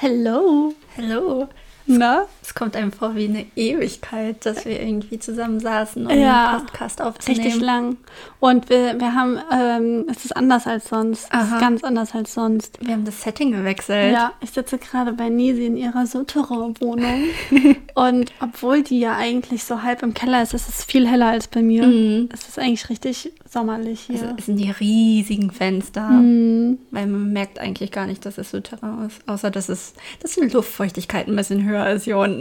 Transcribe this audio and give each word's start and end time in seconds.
Hello. 0.00 0.72
Hello. 0.96 1.46
Na? 1.86 2.24
Es 2.50 2.54
kommt 2.56 2.74
einem 2.74 2.90
vor 2.90 3.14
wie 3.14 3.26
eine 3.28 3.46
Ewigkeit, 3.54 4.44
dass 4.44 4.64
wir 4.64 4.82
irgendwie 4.82 5.20
zusammen 5.20 5.60
saßen, 5.60 6.04
um 6.04 6.18
Ja, 6.18 6.56
einen 6.56 6.66
Podcast 6.66 7.00
aufzunehmen. 7.00 7.44
Richtig 7.44 7.62
lang. 7.62 7.96
Und 8.40 8.68
wir, 8.68 8.98
wir 8.98 9.14
haben, 9.14 9.38
ähm, 9.52 10.06
es 10.10 10.24
ist 10.24 10.36
anders 10.36 10.66
als 10.66 10.88
sonst. 10.88 11.26
Es 11.26 11.30
Aha. 11.30 11.54
ist 11.54 11.60
ganz 11.60 11.84
anders 11.84 12.12
als 12.12 12.34
sonst. 12.34 12.76
Wir 12.84 12.94
haben 12.94 13.04
das 13.04 13.22
Setting 13.22 13.52
gewechselt. 13.52 14.12
Ja, 14.12 14.32
ich 14.40 14.50
sitze 14.50 14.78
gerade 14.78 15.12
bei 15.12 15.28
Nisi 15.28 15.64
in 15.64 15.76
ihrer 15.76 16.06
Souterrain-Wohnung. 16.06 17.22
und 17.94 18.32
obwohl 18.40 18.82
die 18.82 18.98
ja 18.98 19.16
eigentlich 19.16 19.62
so 19.62 19.84
halb 19.84 20.02
im 20.02 20.12
Keller 20.12 20.42
ist, 20.42 20.52
ist 20.52 20.68
es 20.68 20.82
viel 20.82 21.06
heller 21.06 21.26
als 21.28 21.46
bei 21.46 21.62
mir. 21.62 21.86
Mhm. 21.86 22.30
Es 22.32 22.48
ist 22.48 22.58
eigentlich 22.58 22.88
richtig 22.88 23.32
sommerlich 23.48 24.00
hier. 24.08 24.22
Also, 24.22 24.34
es 24.36 24.46
sind 24.46 24.56
die 24.56 24.72
riesigen 24.72 25.52
Fenster, 25.52 26.08
Mhm. 26.08 26.78
weil 26.90 27.06
man 27.06 27.32
merkt 27.32 27.60
eigentlich 27.60 27.92
gar 27.92 28.08
nicht, 28.08 28.26
dass 28.26 28.38
es 28.38 28.50
Souterrain 28.50 29.06
ist, 29.06 29.20
außer 29.28 29.52
dass 29.52 29.68
es, 29.68 29.94
dass 30.20 30.34
die 30.34 30.48
Luftfeuchtigkeit 30.48 31.28
ein 31.28 31.36
bisschen 31.36 31.64
höher 31.64 31.88
ist 31.90 32.04
hier 32.04 32.18
unten. 32.18 32.39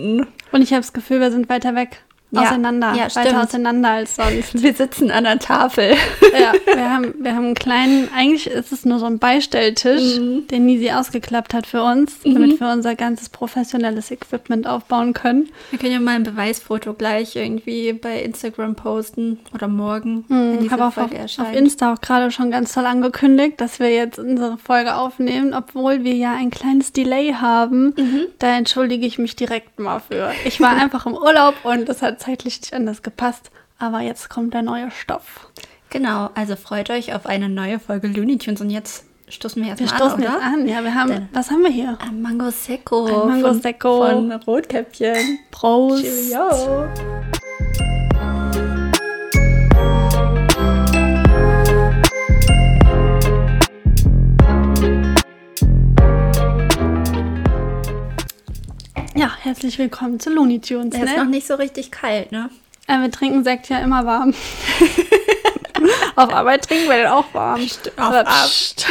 Und 0.51 0.61
ich 0.61 0.71
habe 0.71 0.81
das 0.81 0.93
Gefühl, 0.93 1.19
wir 1.19 1.31
sind 1.31 1.49
weiter 1.49 1.75
weg. 1.75 2.03
Ja. 2.31 2.41
Auseinander. 2.43 2.93
Ja, 2.93 3.03
weiter 3.05 3.21
stimmt. 3.21 3.35
auseinander 3.43 3.89
als 3.89 4.15
sonst. 4.15 4.61
Wir 4.61 4.73
sitzen 4.73 5.09
an 5.09 5.23
der 5.23 5.39
Tafel. 5.39 5.95
ja, 6.39 6.53
wir 6.75 6.89
haben, 6.89 7.13
wir 7.19 7.35
haben 7.35 7.45
einen 7.45 7.55
kleinen, 7.55 8.07
eigentlich 8.15 8.45
ist 8.45 8.71
es 8.71 8.85
nur 8.85 8.99
so 8.99 9.05
ein 9.07 9.17
Beistelltisch, 9.17 10.19
Mhm. 10.19 10.45
den 10.47 10.65
Nisi 10.67 10.91
ausgeklappt 10.91 11.53
hat 11.55 11.65
für 11.65 11.81
uns, 11.81 12.19
damit 12.23 12.59
wir 12.59 12.69
unser 12.71 12.93
ganzes 12.95 13.29
professionelles 13.29 14.11
Equipment 14.11 14.67
aufbauen 14.67 15.13
können. 15.13 15.49
Wir 15.71 15.79
können 15.79 15.93
ja 15.93 15.99
mal 15.99 16.15
ein 16.15 16.23
Beweisfoto 16.23 16.93
gleich 16.93 17.35
irgendwie 17.35 17.93
bei 17.93 18.21
Instagram 18.21 18.75
posten 18.75 19.39
oder 19.53 19.67
morgen, 19.67 20.25
wenn 20.27 20.63
Ich 20.65 20.71
habe 20.71 20.85
auf, 20.85 20.97
auf 20.97 21.09
Insta 21.53 21.93
auch 21.93 22.01
gerade 22.01 22.29
schon 22.31 22.51
ganz 22.51 22.73
toll 22.73 22.85
angekündigt, 22.85 23.59
dass 23.59 23.79
wir 23.79 23.89
jetzt 23.91 24.19
unsere 24.19 24.57
Folge 24.59 24.95
aufnehmen, 24.95 25.53
obwohl 25.55 26.03
wir 26.03 26.13
ja 26.13 26.33
ein 26.35 26.51
kleines 26.51 26.91
Delay 26.93 27.33
haben. 27.33 27.93
Mhm. 27.97 28.21
Da 28.37 28.55
entschuldige 28.55 29.07
ich 29.07 29.17
mich 29.17 29.35
direkt 29.35 29.79
mal 29.79 29.99
für. 29.99 30.31
Ich 30.45 30.61
war 30.61 30.69
einfach 30.79 31.05
im 31.07 31.13
Urlaub 31.13 31.55
und 31.63 31.89
das 31.89 32.01
hat 32.03 32.18
zeitlich 32.19 32.61
nicht 32.61 32.73
anders 32.73 33.01
gepasst. 33.01 33.51
Aber 33.77 34.01
jetzt 34.01 34.29
kommt 34.29 34.53
der 34.53 34.61
neue 34.61 34.91
Stoff. 34.91 35.47
Genau, 35.89 36.29
also 36.35 36.55
freut 36.55 36.89
euch 36.89 37.13
auf 37.15 37.25
eine 37.25 37.49
neue 37.49 37.79
Folge 37.79 38.07
Looney 38.07 38.37
Tunes 38.37 38.61
und 38.61 38.69
jetzt 38.69 39.05
stoßen 39.29 39.63
wir 39.63 39.77
Wir 39.77 39.81
erstmal 39.81 40.09
stoßen 40.11 40.23
an, 40.27 40.33
jetzt 40.33 40.43
an. 40.43 40.67
Ja, 40.67 40.83
wir 40.83 40.93
haben, 40.93 41.09
Dann- 41.09 41.29
was 41.33 41.49
haben 41.49 41.63
wir 41.63 41.71
hier? 41.71 41.97
Ein 42.01 42.21
Mango 42.21 42.51
Secco. 42.51 43.05
Ein 43.05 43.27
Mango 43.29 43.47
von, 43.47 43.61
Secco. 43.61 44.05
Von 44.05 44.31
Rotkäppchen. 44.31 45.39
Prost. 45.49 46.03
Cheerio. 46.03 46.87
Herzlich 59.49 59.79
willkommen 59.79 60.19
zu 60.19 60.29
Looney 60.29 60.61
Tunes. 60.61 60.91
Der 60.91 61.05
ist 61.05 61.17
noch 61.17 61.23
Ne? 61.23 61.31
nicht 61.31 61.47
so 61.47 61.55
richtig 61.55 61.89
kalt, 61.89 62.31
ne? 62.31 62.51
Äh, 62.85 62.99
wir 63.01 63.09
trinken 63.09 63.43
Sekt 63.43 63.67
ja 63.67 63.79
immer 63.79 64.05
warm. 64.05 64.31
Auf 66.15 66.31
Arbeit 66.31 66.67
trinken 66.67 66.87
wir 66.87 66.97
den 66.97 67.07
auch 67.07 67.25
warm. 67.33 67.59
Aber 67.95 68.19
Arbeit. 68.27 68.27
pst, 68.27 68.85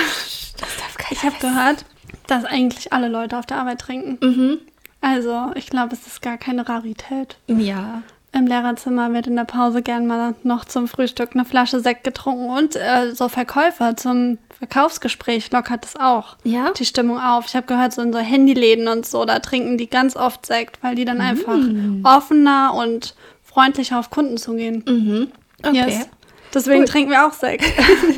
keiner 0.98 1.12
Ich 1.12 1.22
habe 1.22 1.36
gehört, 1.40 1.84
dass 2.26 2.44
eigentlich 2.44 2.92
alle 2.92 3.06
Leute 3.06 3.38
auf 3.38 3.46
der 3.46 3.58
Arbeit 3.58 3.78
trinken. 3.82 4.18
Mhm. 4.20 4.58
Also, 5.00 5.52
ich 5.54 5.68
glaube, 5.68 5.94
es 5.94 6.08
ist 6.08 6.22
gar 6.22 6.38
keine 6.38 6.68
Rarität. 6.68 7.36
Ja. 7.46 8.02
Im 8.32 8.46
Lehrerzimmer 8.46 9.12
wird 9.14 9.26
in 9.26 9.36
der 9.36 9.44
Pause 9.44 9.80
gern 9.82 10.06
mal 10.06 10.34
noch 10.42 10.64
zum 10.66 10.86
Frühstück 10.86 11.30
eine 11.34 11.44
Flasche 11.46 11.80
Sekt 11.80 12.04
getrunken 12.04 12.50
und 12.50 12.76
äh, 12.76 13.14
so 13.14 13.28
Verkäufer 13.28 13.96
zum 13.96 14.36
Verkaufsgespräch 14.58 15.50
lockert 15.50 15.86
es 15.86 15.96
auch 15.96 16.36
Ja? 16.44 16.70
die 16.72 16.84
Stimmung 16.84 17.18
auf. 17.18 17.46
Ich 17.46 17.56
habe 17.56 17.66
gehört, 17.66 17.94
so 17.94 18.02
in 18.02 18.12
so 18.12 18.18
Handyläden 18.18 18.86
und 18.88 19.06
so, 19.06 19.24
da 19.24 19.38
trinken 19.38 19.78
die 19.78 19.88
ganz 19.88 20.14
oft 20.14 20.44
Sekt, 20.44 20.82
weil 20.82 20.94
die 20.94 21.04
dann 21.06 21.20
einfach 21.22 21.56
offener 22.04 22.74
und 22.74 23.14
freundlicher 23.42 23.98
auf 23.98 24.10
Kunden 24.10 24.36
zugehen. 24.36 24.84
Mhm. 24.86 25.28
Okay. 25.64 25.76
Yes. 25.88 26.08
Deswegen 26.52 26.80
Cool. 26.80 26.86
trinken 26.88 27.10
wir 27.10 27.26
auch 27.26 27.32
Sekt. 27.32 27.64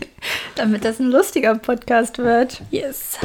Damit 0.57 0.85
das 0.85 0.99
ein 0.99 1.11
lustiger 1.11 1.55
Podcast 1.55 2.19
wird. 2.19 2.61
yes. 2.71 3.19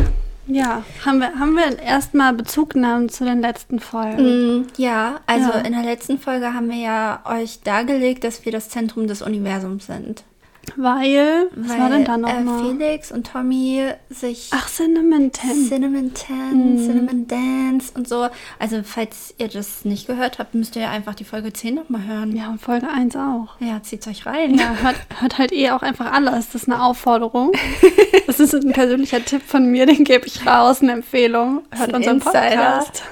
Ja, 0.48 0.84
haben 1.06 1.20
wir, 1.20 1.40
haben 1.40 1.54
wir 1.56 1.80
erstmal 1.80 2.34
Bezugnahmen 2.34 3.10
zu 3.10 3.26
den 3.26 3.42
letzten 3.42 3.80
Folgen. 3.80 4.60
Mm, 4.60 4.68
Ja, 4.78 5.20
also 5.26 5.50
Ja. 5.50 5.60
in 5.60 5.74
der 5.74 5.84
letzten 5.84 6.20
Folge 6.20 6.54
haben 6.54 6.70
wir 6.70 6.78
ja 6.78 7.20
euch 7.26 7.62
dargelegt, 7.62 8.24
dass 8.24 8.46
wir 8.46 8.52
das 8.52 8.70
Zentrum 8.70 9.08
des 9.08 9.22
Universums 9.24 9.88
sind. 9.88 10.24
Weil, 10.76 11.48
was 11.56 11.70
Weil 11.72 11.80
war 11.80 11.90
denn 11.90 12.06
da 12.06 12.18
noch 12.18 12.30
äh? 12.30 12.62
Felix 12.64 13.12
und 13.12 13.28
Tommy 13.32 13.88
sich 14.10 14.50
Ach, 14.54 14.70
Cinnamon 14.70 15.32
Ten. 15.32 15.68
Cinnamon 15.68 16.14
Tan, 16.14 16.76
Mhm. 16.76 16.78
Cinnamon 16.86 17.28
Dance 17.28 17.92
und 17.96 18.08
so. 18.08 18.28
Also 18.60 18.82
falls 18.84 19.34
ihr 19.38 19.48
das 19.48 19.86
nicht 19.86 20.08
gehört 20.08 20.40
habt, 20.40 20.56
müsst 20.56 20.76
ihr 20.76 20.90
einfach 20.90 21.16
die 21.16 21.24
Folge 21.24 21.54
10 21.54 21.76
nochmal 21.76 22.06
hören. 22.06 22.36
ja, 22.36 22.50
und 22.50 22.60
Folge 22.62 22.88
1 22.90 23.16
auch. 23.16 23.56
Ja, 23.60 23.82
zieht 23.84 24.08
euch 24.08 24.26
rein. 24.26 24.56
Ja, 24.58 24.76
hört, 24.82 24.96
hört 25.20 25.38
halt 25.38 25.52
eh 25.52 25.72
auch 25.72 25.82
einfach 25.82 26.12
alles. 26.12 26.48
Das 26.52 26.64
ist 26.64 26.68
eine 26.70 26.82
Aufforderung. 26.84 27.52
Das 28.28 28.40
ist 28.40 28.54
ein 28.56 28.72
persönlicher 28.74 29.24
Tipp 29.24 29.44
von 29.44 29.70
mir, 29.72 29.86
den 29.86 30.04
gebe 30.04 30.26
ich 30.26 30.46
raus, 30.48 30.82
eine 30.82 30.94
Empfehlung. 30.94 31.62
Hört 31.72 31.94
unseren 31.94 32.16
Insider. 32.16 32.42
Podcast. 32.42 33.04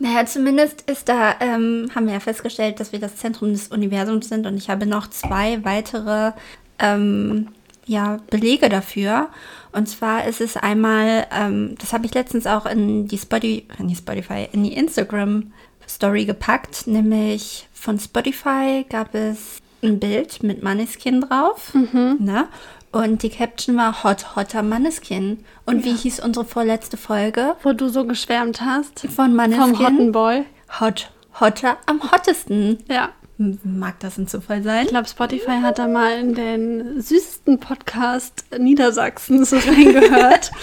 Naja, 0.00 0.26
zumindest 0.26 0.82
ist 0.90 1.08
da, 1.08 1.34
ähm, 1.40 1.88
haben 1.94 2.06
wir 2.06 2.14
ja 2.14 2.20
festgestellt, 2.20 2.78
dass 2.80 2.92
wir 2.92 2.98
das 2.98 3.16
Zentrum 3.16 3.52
des 3.52 3.68
Universums 3.68 4.28
sind 4.28 4.46
und 4.46 4.56
ich 4.56 4.68
habe 4.68 4.84
noch 4.86 5.08
zwei 5.10 5.64
weitere 5.64 6.32
ähm, 6.78 7.48
ja, 7.86 8.18
Belege 8.30 8.68
dafür. 8.68 9.28
Und 9.72 9.88
zwar 9.88 10.26
ist 10.26 10.40
es 10.40 10.56
einmal, 10.56 11.26
ähm, 11.32 11.74
das 11.78 11.92
habe 11.92 12.06
ich 12.06 12.14
letztens 12.14 12.46
auch 12.46 12.66
in 12.66 13.08
die, 13.08 13.18
Spotify, 13.18 13.66
in 13.78 13.88
die 13.88 13.96
Spotify, 13.96 14.48
in 14.52 14.64
die 14.64 14.74
Instagram 14.74 15.52
Story 15.88 16.26
gepackt, 16.26 16.86
nämlich 16.86 17.66
von 17.72 17.98
Spotify 17.98 18.84
gab 18.88 19.14
es 19.14 19.60
ein 19.82 19.98
Bild 19.98 20.42
mit 20.42 20.62
Maneskin 20.62 21.22
drauf. 21.22 21.72
Ne? 22.18 22.48
Und 22.90 23.22
die 23.22 23.28
Caption 23.28 23.76
war 23.76 24.02
Hot, 24.02 24.34
hotter 24.34 24.62
Maneskin. 24.62 25.44
Und 25.66 25.84
wie 25.84 25.94
hieß 25.94 26.20
unsere 26.20 26.44
vorletzte 26.44 26.96
Folge? 26.96 27.54
Wo 27.62 27.72
du 27.72 27.88
so 27.88 28.04
geschwärmt 28.06 28.60
hast. 28.62 29.06
Von 29.14 29.34
Maneskin. 29.34 29.76
Vom 29.76 29.86
Hotten 29.86 30.12
Boy. 30.12 30.44
Hot, 30.80 31.10
hotter, 31.38 31.76
am 31.86 32.02
hottesten. 32.10 32.78
Ja. 32.88 33.10
Mag 33.38 34.00
das 34.00 34.18
ein 34.18 34.26
Zufall 34.26 34.64
sein? 34.64 34.84
Ich 34.84 34.90
glaube, 34.90 35.08
Spotify 35.08 35.60
hat 35.62 35.78
da 35.78 35.86
mal 35.86 36.18
in 36.18 36.34
den 36.34 37.00
süßesten 37.00 37.60
Podcast 37.60 38.44
Niedersachsens 38.58 39.52
reingehört. 39.52 40.50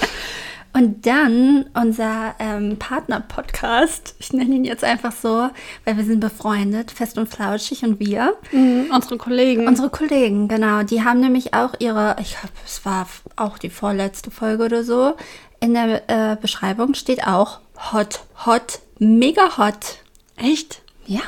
Und 0.73 1.05
dann 1.05 1.67
unser 1.73 2.35
ähm, 2.37 2.75
Partner-Podcast, 2.77 4.15
ich 4.19 4.33
nenne 4.33 4.55
ihn 4.55 4.65
jetzt 4.65 4.83
einfach 4.83 5.13
so, 5.13 5.49
weil 5.85 5.95
wir 5.95 6.03
sind 6.03 6.19
befreundet, 6.19 6.91
fest 6.91 7.17
und 7.17 7.29
flauschig 7.29 7.85
und 7.85 8.01
wir. 8.01 8.35
Mhm, 8.51 8.91
unsere 8.93 9.17
Kollegen. 9.17 9.69
Unsere 9.69 9.89
Kollegen, 9.89 10.49
genau, 10.49 10.83
die 10.83 11.01
haben 11.01 11.21
nämlich 11.21 11.53
auch 11.53 11.75
ihre, 11.79 12.17
ich 12.19 12.31
glaube, 12.31 12.53
es 12.65 12.83
war 12.83 13.07
auch 13.37 13.57
die 13.57 13.69
vorletzte 13.69 14.31
Folge 14.31 14.65
oder 14.65 14.83
so, 14.83 15.15
in 15.61 15.75
der 15.75 16.09
äh, 16.09 16.35
Beschreibung 16.35 16.93
steht 16.93 17.25
auch 17.25 17.61
hot, 17.93 18.25
hot, 18.45 18.79
mega 18.99 19.57
hot. 19.57 19.99
Echt? 20.35 20.81
Ja. 21.05 21.21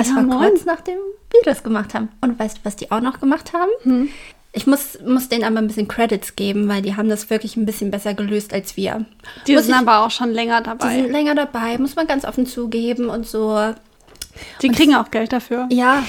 Es 0.00 0.08
Ja, 0.08 0.16
war 0.16 0.22
moin. 0.22 0.38
kurz 0.50 0.64
nachdem 0.64 0.98
wir 1.32 1.40
das 1.44 1.62
gemacht 1.62 1.94
haben. 1.94 2.08
Und 2.20 2.38
weißt 2.38 2.58
du, 2.58 2.60
was 2.64 2.76
die 2.76 2.90
auch 2.90 3.00
noch 3.00 3.20
gemacht 3.20 3.52
haben? 3.52 3.70
Hm. 3.82 4.08
Ich 4.52 4.66
muss, 4.66 4.98
muss 5.06 5.28
denen 5.28 5.44
aber 5.44 5.58
ein 5.58 5.68
bisschen 5.68 5.86
Credits 5.86 6.34
geben, 6.34 6.68
weil 6.68 6.82
die 6.82 6.96
haben 6.96 7.08
das 7.08 7.30
wirklich 7.30 7.56
ein 7.56 7.66
bisschen 7.66 7.90
besser 7.92 8.14
gelöst 8.14 8.52
als 8.52 8.76
wir. 8.76 9.04
Die 9.46 9.54
Muss 9.54 9.66
sind 9.66 9.74
ich- 9.74 9.80
aber 9.80 10.04
auch 10.04 10.10
schon 10.10 10.30
länger 10.32 10.58
Die 10.60 10.64
dabei. 10.70 10.94
sind 11.02 11.10
länger 11.12 11.34
dabei, 11.36 11.78
muss 11.78 11.94
man 11.94 12.06
ganz 12.08 12.24
offen 12.24 12.46
zugeben 12.46 13.08
und 13.10 13.26
so. 13.28 13.74
Die 14.62 14.68
kriegen 14.70 14.94
auch 14.96 15.10
Geld 15.12 15.32
dafür. 15.32 15.68
Ja. 15.70 16.02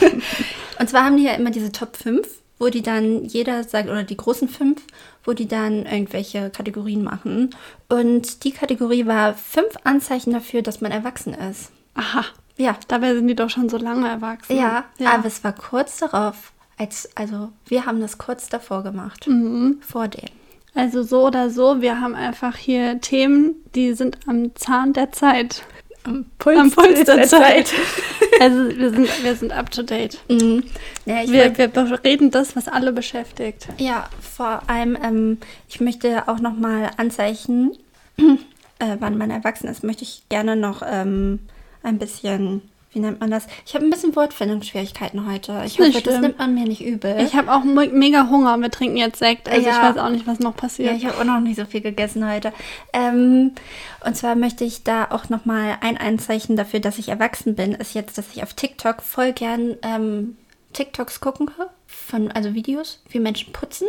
und 0.80 0.88
zwar 0.90 1.04
haben 1.04 1.16
die 1.16 1.24
ja 1.24 1.32
immer 1.34 1.50
diese 1.50 1.70
Top 1.72 1.96
5, 1.96 2.26
wo 2.58 2.68
die 2.68 2.82
dann 2.82 3.24
jeder 3.24 3.62
sagt, 3.64 3.88
oder 3.88 4.02
die 4.04 4.16
großen 4.16 4.48
5, 4.48 4.80
wo 5.24 5.32
die 5.32 5.46
dann 5.48 5.86
irgendwelche 5.86 6.50
Kategorien 6.50 7.02
machen. 7.04 7.50
Und 7.88 8.44
die 8.44 8.52
Kategorie 8.52 9.06
war 9.06 9.34
fünf 9.34 9.74
Anzeichen 9.84 10.32
dafür, 10.32 10.62
dass 10.62 10.80
man 10.80 10.90
erwachsen 10.92 11.34
ist. 11.34 11.70
Aha. 11.94 12.24
Ja. 12.56 12.76
Dabei 12.88 13.14
sind 13.14 13.28
die 13.28 13.34
doch 13.34 13.50
schon 13.50 13.68
so 13.68 13.76
lange 13.76 14.08
erwachsen. 14.08 14.56
Ja, 14.56 14.84
ja. 14.98 15.12
aber 15.12 15.26
es 15.26 15.42
war 15.42 15.52
kurz 15.52 15.98
darauf, 15.98 16.52
als, 16.78 17.08
also 17.14 17.50
wir 17.66 17.86
haben 17.86 18.00
das 18.00 18.18
kurz 18.18 18.48
davor 18.48 18.82
gemacht. 18.82 19.26
Mhm. 19.26 19.78
Vor 19.80 20.08
dem. 20.08 20.28
Also 20.74 21.02
so 21.04 21.26
oder 21.26 21.50
so, 21.50 21.80
wir 21.80 22.00
haben 22.00 22.14
einfach 22.14 22.56
hier 22.56 23.00
Themen, 23.00 23.54
die 23.74 23.94
sind 23.94 24.18
am 24.26 24.54
Zahn 24.56 24.92
der 24.92 25.12
Zeit. 25.12 25.62
Am 26.02 26.26
am 26.44 26.70
Puls 26.70 27.04
der, 27.04 27.22
Zeit. 27.22 27.72
Also 28.40 28.76
wir 28.76 28.90
sind, 28.90 29.24
wir 29.24 29.36
sind 29.36 29.52
up 29.52 29.70
to 29.70 29.84
date. 29.84 30.18
Mhm. 30.28 30.64
Ja, 31.06 31.22
Wir, 31.26 31.56
wir 31.56 31.68
bereden 31.68 32.32
das, 32.32 32.56
was 32.56 32.66
alle 32.66 32.92
beschäftigt. 32.92 33.68
ja, 33.78 34.08
vor 34.20 34.62
allem, 34.66 34.98
ähm, 35.00 35.38
ich 35.68 35.80
möchte 35.80 36.26
auch 36.26 36.40
noch 36.40 36.56
mal 36.56 36.90
Anzeichen, 36.96 37.76
äh, 38.18 38.96
wann 38.98 39.16
man 39.16 39.30
erwachsen 39.30 39.68
ist, 39.68 39.84
möchte 39.84 40.02
ich 40.02 40.24
gerne 40.28 40.56
noch 40.56 40.82
ähm, 40.84 41.38
ein 41.84 41.98
bisschen, 41.98 42.62
wie 42.92 43.00
nennt 43.00 43.20
man 43.20 43.30
das? 43.30 43.46
Ich 43.66 43.74
habe 43.74 43.84
ein 43.84 43.90
bisschen 43.90 44.14
Wortfindungsschwierigkeiten 44.16 45.30
heute. 45.30 45.62
Ich 45.66 45.78
hoffe, 45.78 45.90
das 45.92 46.02
schlimm. 46.02 46.20
nimmt 46.20 46.38
man 46.38 46.54
mir 46.54 46.64
nicht 46.64 46.84
übel. 46.84 47.16
Ich 47.20 47.34
habe 47.34 47.52
auch 47.52 47.64
me- 47.64 47.88
mega 47.88 48.28
Hunger 48.28 48.54
und 48.54 48.62
wir 48.62 48.70
trinken 48.70 48.96
jetzt 48.96 49.18
Sekt. 49.18 49.48
Also 49.48 49.60
ich 49.62 49.66
Ja. 49.66 49.82
weiß 49.82 49.98
auch 49.98 50.10
nicht, 50.10 50.26
was 50.26 50.38
noch 50.38 50.52
Ja, 50.54 50.60
passiert. 50.60 50.96
ich 50.96 51.06
habe 51.06 51.18
auch 51.18 51.24
noch 51.24 51.40
nicht 51.40 51.56
so 51.58 51.64
viel 51.64 51.80
gegessen 51.80 52.28
heute. 52.30 52.52
Ähm, 52.92 53.52
und 54.04 54.16
zwar 54.16 54.34
möchte 54.36 54.64
ich 54.64 54.84
da 54.84 55.08
auch 55.10 55.28
nochmal 55.28 55.76
ein 55.80 55.96
Einzeichen 55.96 56.56
dafür, 56.56 56.80
dass 56.80 56.98
ich 56.98 57.08
erwachsen 57.08 57.54
bin, 57.56 57.72
ist 57.72 57.94
jetzt, 57.94 58.16
dass 58.18 58.26
ich 58.34 58.42
auf 58.42 58.54
TikTok 58.54 59.02
voll 59.02 59.32
gern 59.32 59.76
ähm, 59.82 60.36
TikToks 60.72 61.20
gucken 61.20 61.46
kann. 61.46 61.66
Von, 61.86 62.30
also 62.32 62.54
Videos, 62.54 63.00
wie 63.08 63.20
Menschen 63.20 63.52
putzen. 63.52 63.86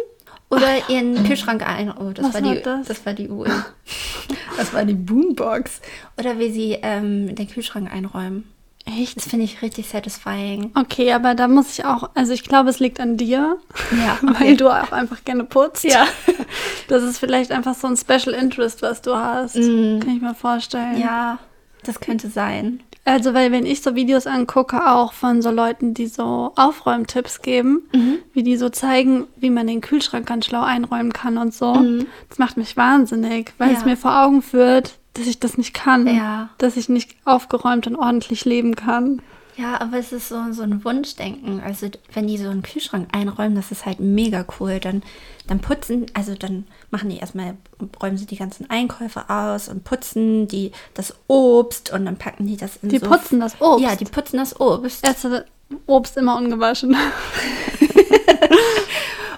Oder 0.49 0.89
ihren 0.89 1.23
Kühlschrank 1.25 1.67
ein. 1.67 1.91
Oh, 1.91 2.11
das 2.11 2.27
Was 2.27 2.33
war 2.35 2.41
die, 2.41 2.49
war 2.49 2.77
das? 2.77 2.87
das? 2.87 3.05
war 3.05 3.13
die 3.13 3.29
UE. 3.29 3.47
das 4.57 4.73
war 4.73 4.85
die 4.85 4.93
Boombox. 4.93 5.81
Oder 6.17 6.37
wie 6.39 6.51
sie 6.51 6.77
ähm, 6.81 7.35
den 7.35 7.49
Kühlschrank 7.49 7.91
einräumen. 7.91 8.45
Echt? 8.85 9.17
Das 9.17 9.25
finde 9.27 9.45
ich 9.45 9.63
richtig 9.63 9.89
satisfying. 9.89 10.71
Okay, 10.75 11.11
aber 11.11 11.33
da 11.33 11.47
muss 11.47 11.71
ich 11.71 11.85
auch, 11.85 12.11
also 12.13 12.33
ich 12.33 12.43
glaube, 12.43 12.69
es 12.69 12.79
liegt 12.79 12.99
an 12.99 13.17
dir, 13.17 13.57
Ja, 13.91 14.19
weil 14.39 14.55
du 14.55 14.69
auch 14.69 14.91
einfach 14.91 15.25
gerne 15.25 15.43
putzt. 15.43 15.83
Ja. 15.83 16.07
Das 16.87 17.01
ist 17.01 17.17
vielleicht 17.17 17.51
einfach 17.51 17.73
so 17.73 17.87
ein 17.87 17.97
Special 17.97 18.35
Interest, 18.35 18.83
was 18.83 19.01
du 19.01 19.15
hast. 19.15 19.55
Mm. 19.55 19.99
Kann 19.99 20.15
ich 20.15 20.21
mir 20.21 20.35
vorstellen. 20.35 21.01
Ja, 21.01 21.39
das 21.83 21.99
könnte 21.99 22.29
sein. 22.29 22.81
Also, 23.07 23.35
weil 23.35 23.51
wenn 23.51 23.67
ich 23.67 23.83
so 23.83 23.93
Videos 23.95 24.25
angucke, 24.25 24.87
auch 24.91 25.13
von 25.13 25.43
so 25.43 25.51
Leuten, 25.51 25.93
die 25.93 26.07
so 26.07 26.51
Aufräumtipps 26.55 27.41
geben, 27.43 27.83
Mhm. 27.93 28.17
wie 28.33 28.41
die 28.41 28.57
so 28.57 28.69
zeigen, 28.69 29.27
wie 29.35 29.51
man 29.51 29.67
den 29.67 29.81
Kühlschrank 29.81 30.25
ganz 30.25 30.47
schlau 30.47 30.63
einräumen 30.63 31.13
kann 31.13 31.37
und 31.37 31.53
so, 31.53 31.75
Mhm. 31.75 32.07
das 32.29 32.39
macht 32.39 32.57
mich 32.57 32.75
wahnsinnig, 32.75 33.53
weil 33.59 33.71
Ja. 33.71 33.77
es 33.77 33.85
mir 33.85 33.95
vor 33.95 34.19
Augen 34.23 34.41
führt, 34.41 34.97
dass 35.13 35.27
ich 35.27 35.39
das 35.39 35.55
nicht 35.57 35.73
kann. 35.75 36.07
Ja. 36.07 36.49
Dass 36.57 36.77
ich 36.77 36.89
nicht 36.89 37.15
aufgeräumt 37.25 37.85
und 37.87 37.95
ordentlich 37.95 38.43
leben 38.43 38.75
kann. 38.75 39.21
Ja, 39.57 39.79
aber 39.79 39.97
es 39.97 40.11
ist 40.11 40.27
so, 40.27 40.35
so 40.51 40.63
ein 40.63 40.83
Wunschdenken. 40.83 41.61
Also 41.61 41.87
wenn 42.13 42.27
die 42.27 42.37
so 42.37 42.49
einen 42.49 42.61
Kühlschrank 42.61 43.07
einräumen, 43.13 43.55
das 43.55 43.71
ist 43.71 43.85
halt 43.85 43.99
mega 43.99 44.45
cool. 44.59 44.79
Dann, 44.79 45.01
dann 45.47 45.59
putzen, 45.59 46.07
also 46.13 46.35
dann 46.35 46.65
machen 46.91 47.09
die 47.09 47.17
erstmal, 47.17 47.55
räumen 48.01 48.17
sie 48.17 48.25
die 48.25 48.35
ganzen 48.35 48.69
Einkäufe 48.69 49.29
aus 49.29 49.69
und 49.69 49.85
putzen 49.85 50.47
die 50.47 50.71
das 50.93 51.15
Obst 51.27 51.93
und 51.93 52.05
dann 52.05 52.17
packen 52.17 52.47
die 52.47 52.57
das 52.57 52.77
in 52.81 52.89
Die 52.89 52.99
so... 52.99 53.07
putzen 53.07 53.39
das 53.39 53.61
Obst. 53.61 53.83
Ja, 53.83 53.95
die 53.95 54.05
putzen 54.05 54.37
das 54.37 54.59
Obst. 54.59 55.05
Erste 55.05 55.45
Obst 55.85 56.17
immer 56.17 56.35
ungewaschen. 56.35 56.95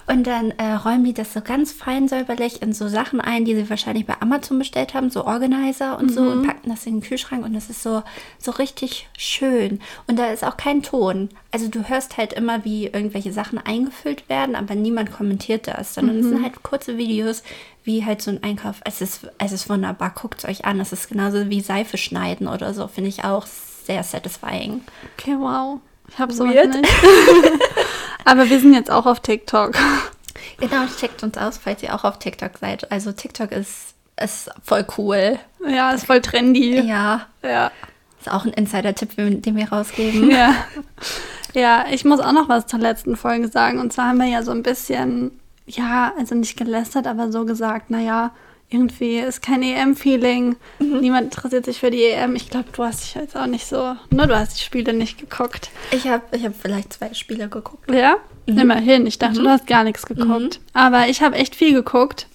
Und 0.09 0.25
dann 0.25 0.51
äh, 0.51 0.73
räumen 0.73 1.03
die 1.03 1.13
das 1.13 1.33
so 1.33 1.41
ganz 1.41 1.73
fein 1.73 2.07
säuberlich 2.07 2.61
in 2.61 2.71
so 2.71 2.87
Sachen 2.87 3.19
ein, 3.19 3.43
die 3.43 3.55
sie 3.55 3.69
wahrscheinlich 3.69 4.05
bei 4.05 4.15
Amazon 4.21 4.57
bestellt 4.57 4.93
haben, 4.93 5.09
so 5.09 5.25
Organizer 5.25 5.99
und 5.99 6.13
so, 6.13 6.21
und 6.21 6.47
packen 6.47 6.69
das 6.69 6.85
in 6.85 6.95
den 6.95 7.01
Kühlschrank 7.01 7.43
und 7.43 7.53
das 7.53 7.69
ist 7.69 7.83
so, 7.83 8.03
so 8.39 8.51
richtig 8.51 9.09
schön. 9.17 9.81
Und 10.07 10.17
da 10.17 10.27
ist 10.27 10.45
auch 10.45 10.55
kein 10.55 10.81
Ton. 10.81 11.27
Also 11.51 11.67
du 11.67 11.89
hörst 11.89 12.15
halt 12.15 12.31
immer, 12.31 12.63
wie 12.63 12.85
irgendwelche 12.85 13.33
Sachen 13.33 13.57
eingefüllt 13.57 14.29
werden, 14.29 14.55
aber 14.55 14.75
niemand 14.75 15.11
kommentiert 15.11 15.67
das, 15.67 15.93
sondern 15.93 16.19
es 16.19 16.27
sind 16.27 16.41
halt 16.41 16.63
kurze 16.63 16.97
Videos, 16.97 17.43
wie 17.83 18.05
halt 18.05 18.21
so 18.21 18.31
ein 18.31 18.43
Einkauf. 18.43 18.79
Es 18.85 19.01
ist, 19.01 19.27
es 19.39 19.51
ist 19.51 19.69
wunderbar, 19.69 20.11
guckt 20.11 20.39
es 20.39 20.49
euch 20.49 20.63
an. 20.63 20.79
Es 20.79 20.93
ist 20.93 21.09
genauso 21.09 21.49
wie 21.49 21.59
Seife 21.59 21.97
schneiden 21.97 22.47
oder 22.47 22.73
so, 22.73 22.87
finde 22.87 23.09
ich 23.09 23.25
auch 23.25 23.45
sehr 23.45 24.03
satisfying. 24.03 24.81
Okay, 25.17 25.35
wow. 25.37 25.79
Ich 26.09 26.17
habe 26.17 26.31
sowas 26.31 26.53
Weird. 26.53 26.75
nicht. 26.75 26.89
Aber 28.27 28.49
wir 28.49 28.59
sind 28.59 28.73
jetzt 28.73 28.91
auch 28.91 29.05
auf 29.05 29.19
TikTok. 29.21 29.73
Genau, 30.59 30.85
checkt 30.99 31.23
uns 31.23 31.37
aus, 31.37 31.57
falls 31.57 31.81
ihr 31.83 31.93
auch 31.93 32.03
auf 32.03 32.19
TikTok 32.19 32.57
seid. 32.59 32.91
Also 32.91 33.11
TikTok 33.11 33.51
ist, 33.51 33.93
ist 34.21 34.49
voll 34.63 34.85
cool. 34.97 35.37
Ja, 35.67 35.91
ist 35.91 36.05
voll 36.05 36.21
trendy. 36.21 36.79
Ja, 36.81 37.25
Ja. 37.43 37.71
ist 38.19 38.31
auch 38.31 38.45
ein 38.45 38.53
Insider-Tipp, 38.53 39.15
den 39.17 39.55
wir 39.55 39.69
rausgeben. 39.71 40.29
Ja. 40.31 40.53
Ja, 41.53 41.85
ich 41.91 42.05
muss 42.05 42.19
auch 42.19 42.31
noch 42.33 42.49
was 42.49 42.67
zur 42.67 42.79
letzten 42.79 43.15
Folge 43.15 43.47
sagen. 43.49 43.79
Und 43.79 43.93
zwar 43.93 44.09
haben 44.09 44.17
wir 44.19 44.27
ja 44.27 44.43
so 44.43 44.51
ein 44.51 44.61
bisschen, 44.63 45.31
ja, 45.65 46.13
also 46.17 46.35
nicht 46.35 46.55
gelästert, 46.57 47.07
aber 47.07 47.31
so 47.31 47.45
gesagt, 47.45 47.89
naja, 47.89 48.31
irgendwie 48.69 49.19
ist 49.19 49.41
kein 49.41 49.63
EM-Feeling. 49.63 50.57
Niemand 50.79 51.35
interessiert 51.35 51.65
sich 51.65 51.79
für 51.79 51.89
die 51.89 52.03
EM. 52.03 52.35
Ich 52.35 52.49
glaube, 52.49 52.67
du 52.73 52.83
hast 52.83 53.03
dich 53.03 53.15
jetzt 53.15 53.37
auch 53.37 53.45
nicht 53.45 53.65
so, 53.65 53.95
ne, 54.09 54.27
du 54.27 54.37
hast 54.37 54.59
die 54.59 54.63
Spiele 54.63 54.93
nicht 54.93 55.17
geguckt. 55.17 55.69
Ich 55.91 56.07
habe 56.07 56.23
ich 56.35 56.43
hab 56.43 56.53
vielleicht 56.53 56.93
zwei 56.93 57.13
Spiele 57.13 57.47
geguckt. 57.47 57.89
Ja? 57.89 58.17
Immerhin. 58.45 59.07
Ich 59.07 59.19
dachte, 59.19 59.41
du 59.41 59.49
hast 59.49 59.67
gar 59.67 59.83
nichts 59.83 60.05
geguckt. 60.05 60.59
Aber 60.73 61.07
ich 61.07 61.21
habe 61.21 61.35
echt 61.35 61.55
viel 61.55 61.73
geguckt. 61.73 62.27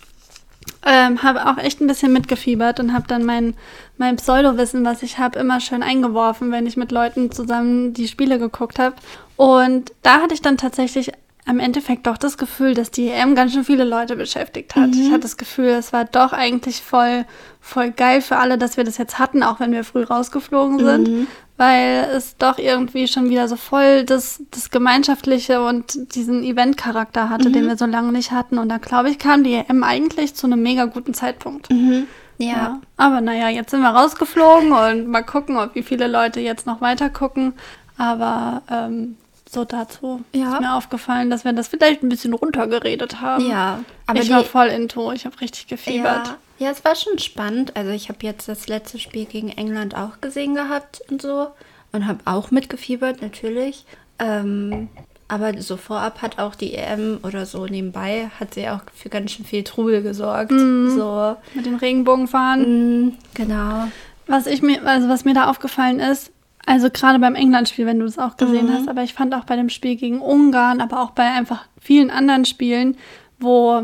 Ähm, 0.85 1.23
habe 1.23 1.47
auch 1.49 1.59
echt 1.59 1.81
ein 1.81 1.87
bisschen 1.87 2.13
mitgefiebert 2.13 2.81
und 2.81 2.93
habe 2.93 3.07
dann 3.07 3.25
mein, 3.25 3.55
mein 3.99 4.17
Pseudowissen, 4.17 4.85
was 4.85 5.03
ich 5.03 5.19
habe, 5.19 5.39
immer 5.39 5.61
schön 5.61 5.83
eingeworfen, 5.83 6.51
wenn 6.51 6.67
ich 6.67 6.77
mit 6.77 6.93
Leuten 6.93 7.31
zusammen 7.31 7.95
die 7.95 8.09
Spiele 8.09 8.39
geguckt 8.39 8.79
habe. 8.79 8.97
Und 9.37 9.93
da 10.03 10.21
hatte 10.21 10.35
ich 10.35 10.43
dann 10.43 10.57
tatsächlich 10.57 11.13
am 11.45 11.59
Endeffekt 11.59 12.07
doch 12.07 12.17
das 12.17 12.39
Gefühl, 12.39 12.75
dass 12.75 12.91
die 12.91 13.09
EM 13.09 13.35
ganz 13.35 13.53
schön 13.53 13.65
viele 13.65 13.85
Leute 13.85 14.15
beschäftigt 14.15 14.77
hat. 14.77 14.95
Ich 14.95 15.11
hatte 15.11 15.21
das 15.21 15.37
Gefühl, 15.37 15.71
es 15.71 15.93
war 15.93 16.05
doch 16.05 16.33
eigentlich 16.33 16.83
voll, 16.83 17.25
voll 17.61 17.91
geil 17.91 18.21
für 18.23 18.37
alle, 18.37 18.59
dass 18.59 18.77
wir 18.77 18.85
das 18.85 18.97
jetzt 18.97 19.19
hatten, 19.19 19.43
auch 19.43 19.59
wenn 19.59 19.73
wir 19.73 19.83
früh 19.83 20.05
rausgeflogen 20.05 20.79
sind, 20.79 21.27
weil 21.57 22.09
es 22.15 22.37
doch 22.37 22.59
irgendwie 22.59 23.09
schon 23.09 23.29
wieder 23.29 23.49
so 23.49 23.57
voll 23.57 24.05
das, 24.05 24.43
das 24.53 24.71
Gemeinschaftliche 24.71 25.65
und 25.65 26.15
diesen 26.15 26.45
Event-Charakter 26.45 27.29
hatte, 27.29 27.51
den 27.51 27.67
wir 27.67 27.77
so 27.77 27.87
lange 27.87 28.13
nicht 28.13 28.31
hatten. 28.31 28.59
Und 28.59 28.69
da 28.69 28.79
glaube 28.79 29.11
ich, 29.11 29.19
kam 29.19 29.43
die 29.43 29.55
EM 29.55 29.83
eigentlich 29.83 30.35
zu 30.35 30.47
einem 30.47 30.63
mega 30.63 30.85
guten 30.85 31.13
Zeitpunkt. 31.13 31.69
Ja. 31.71 32.03
Ja. 32.39 32.81
Aber 32.97 33.21
naja, 33.21 33.49
jetzt 33.49 33.71
sind 33.71 33.83
wir 33.83 33.91
rausgeflogen 33.91 34.73
und 34.73 35.09
mal 35.09 35.23
gucken, 35.23 35.57
ob 35.57 35.75
wie 35.75 35.83
viele 35.83 36.07
Leute 36.07 36.41
jetzt 36.41 36.67
noch 36.67 36.81
weiter 36.81 37.11
gucken. 37.11 37.55
Aber 37.99 38.63
ähm, 38.71 39.17
so 39.53 39.65
dazu 39.65 40.23
Ja. 40.33 40.55
ist 40.55 40.61
mir 40.61 40.75
aufgefallen, 40.75 41.29
dass 41.31 41.45
wir 41.45 41.53
das 41.53 41.69
vielleicht 41.69 42.03
ein 42.03 42.09
bisschen 42.09 42.33
runtergeredet 42.33 43.21
haben. 43.21 43.49
Ja, 43.49 43.81
aber 44.07 44.21
ich 44.21 44.27
die- 44.27 44.33
war 44.33 44.45
voll 44.45 44.69
into, 44.69 45.13
ich 45.13 45.27
habe 45.27 45.41
richtig 45.41 45.67
gefiebert. 45.67 46.27
Ja, 46.59 46.67
ja, 46.67 46.71
es 46.71 46.85
war 46.85 46.95
schon 46.95 47.19
spannend. 47.19 47.77
Also 47.77 47.91
ich 47.91 48.09
habe 48.09 48.19
jetzt 48.23 48.49
das 48.49 48.69
letzte 48.69 48.99
Spiel 48.99 49.25
gegen 49.27 49.49
England 49.51 49.95
auch 49.97 50.21
gesehen 50.21 50.55
gehabt 50.55 51.03
und 51.11 51.21
so. 51.21 51.49
Und 51.93 52.07
habe 52.07 52.21
auch 52.25 52.51
mitgefiebert, 52.51 53.21
natürlich. 53.21 53.85
Ähm, 54.19 54.89
aber 55.29 55.61
so 55.61 55.77
vorab 55.77 56.23
hat 56.23 56.39
auch 56.39 56.55
die 56.55 56.75
EM 56.75 57.19
oder 57.23 57.45
so 57.47 57.67
nebenbei, 57.67 58.31
hat 58.41 58.55
sie 58.55 58.69
auch 58.69 58.81
für 58.95 59.09
ganz 59.11 59.33
schön 59.33 59.45
viel 59.45 59.65
Trubel 59.65 60.03
gesorgt. 60.03 60.51
So, 60.53 61.37
Mit 61.55 61.67
den 61.67 61.77
Regenbogenfahren. 61.77 63.07
mm, 63.09 63.13
genau. 63.35 63.89
Was 64.27 64.47
ich 64.47 64.63
mir, 64.63 64.87
also 64.87 65.09
was 65.09 65.25
mir 65.25 65.35
da 65.35 65.51
aufgefallen 65.51 66.01
ist, 66.01 66.31
also 66.67 66.89
gerade 66.91 67.19
beim 67.19 67.35
England-Spiel, 67.35 67.87
wenn 67.87 67.99
du 67.99 68.05
es 68.07 68.19
auch 68.19 68.37
gesehen 68.37 68.67
Mhm. 68.69 68.75
hast, 68.75 68.89
aber 68.89 69.03
ich 69.03 69.15
fand 69.15 69.35
auch 69.35 69.45
bei 69.45 69.57
dem 69.57 69.69
Spiel 69.69 69.97
gegen 69.97 70.21
Ungarn, 70.21 70.81
aber 70.81 71.01
auch 71.03 71.11
bei 71.11 71.25
einfach 71.25 71.65
vielen 71.81 72.11
anderen 72.11 72.45
Spielen, 72.45 72.97
wo 73.41 73.83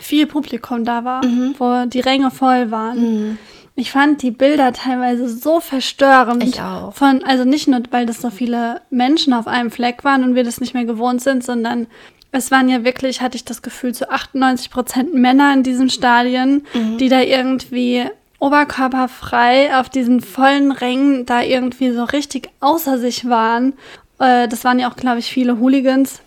viel 0.00 0.26
Publikum 0.26 0.84
da 0.84 1.04
war, 1.04 1.24
Mhm. 1.24 1.54
wo 1.58 1.84
die 1.86 2.00
Ränge 2.00 2.30
voll 2.30 2.70
waren. 2.70 3.38
Ich 3.76 3.90
fand 3.92 4.20
die 4.22 4.30
Bilder 4.30 4.72
teilweise 4.72 5.28
so 5.28 5.60
verstörend. 5.60 6.42
Ich 6.44 6.60
auch. 6.60 6.92
Von, 6.92 7.22
also 7.24 7.44
nicht 7.44 7.66
nur, 7.68 7.80
weil 7.90 8.04
das 8.04 8.20
so 8.20 8.28
viele 8.30 8.82
Menschen 8.90 9.32
auf 9.32 9.46
einem 9.46 9.70
Fleck 9.70 10.04
waren 10.04 10.22
und 10.22 10.34
wir 10.34 10.44
das 10.44 10.60
nicht 10.60 10.74
mehr 10.74 10.84
gewohnt 10.84 11.22
sind, 11.22 11.42
sondern 11.42 11.86
es 12.32 12.50
waren 12.50 12.68
ja 12.68 12.84
wirklich, 12.84 13.22
hatte 13.22 13.36
ich 13.36 13.44
das 13.44 13.62
Gefühl, 13.62 13.94
zu 13.94 14.10
98 14.10 14.70
Prozent 14.70 15.14
Männer 15.14 15.52
in 15.54 15.62
diesen 15.62 15.88
Stadien, 15.90 16.64
Mhm. 16.74 16.98
die 16.98 17.08
da 17.08 17.20
irgendwie 17.22 18.04
oberkörperfrei 18.40 19.78
auf 19.78 19.88
diesen 19.88 20.20
vollen 20.20 20.72
Rängen 20.72 21.26
da 21.26 21.42
irgendwie 21.42 21.92
so 21.92 22.04
richtig 22.04 22.48
außer 22.58 22.98
sich 22.98 23.28
waren. 23.28 23.74
Äh, 24.18 24.48
das 24.48 24.64
waren 24.64 24.78
ja 24.78 24.90
auch, 24.90 24.96
glaube 24.96 25.20
ich, 25.20 25.26
viele 25.26 25.60
Hooligans. 25.60 26.22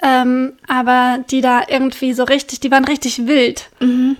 Ähm, 0.00 0.52
aber 0.68 1.24
die 1.30 1.40
da 1.40 1.62
irgendwie 1.68 2.12
so 2.12 2.22
richtig, 2.22 2.60
die 2.60 2.70
waren 2.70 2.84
richtig 2.84 3.26
wild. 3.26 3.68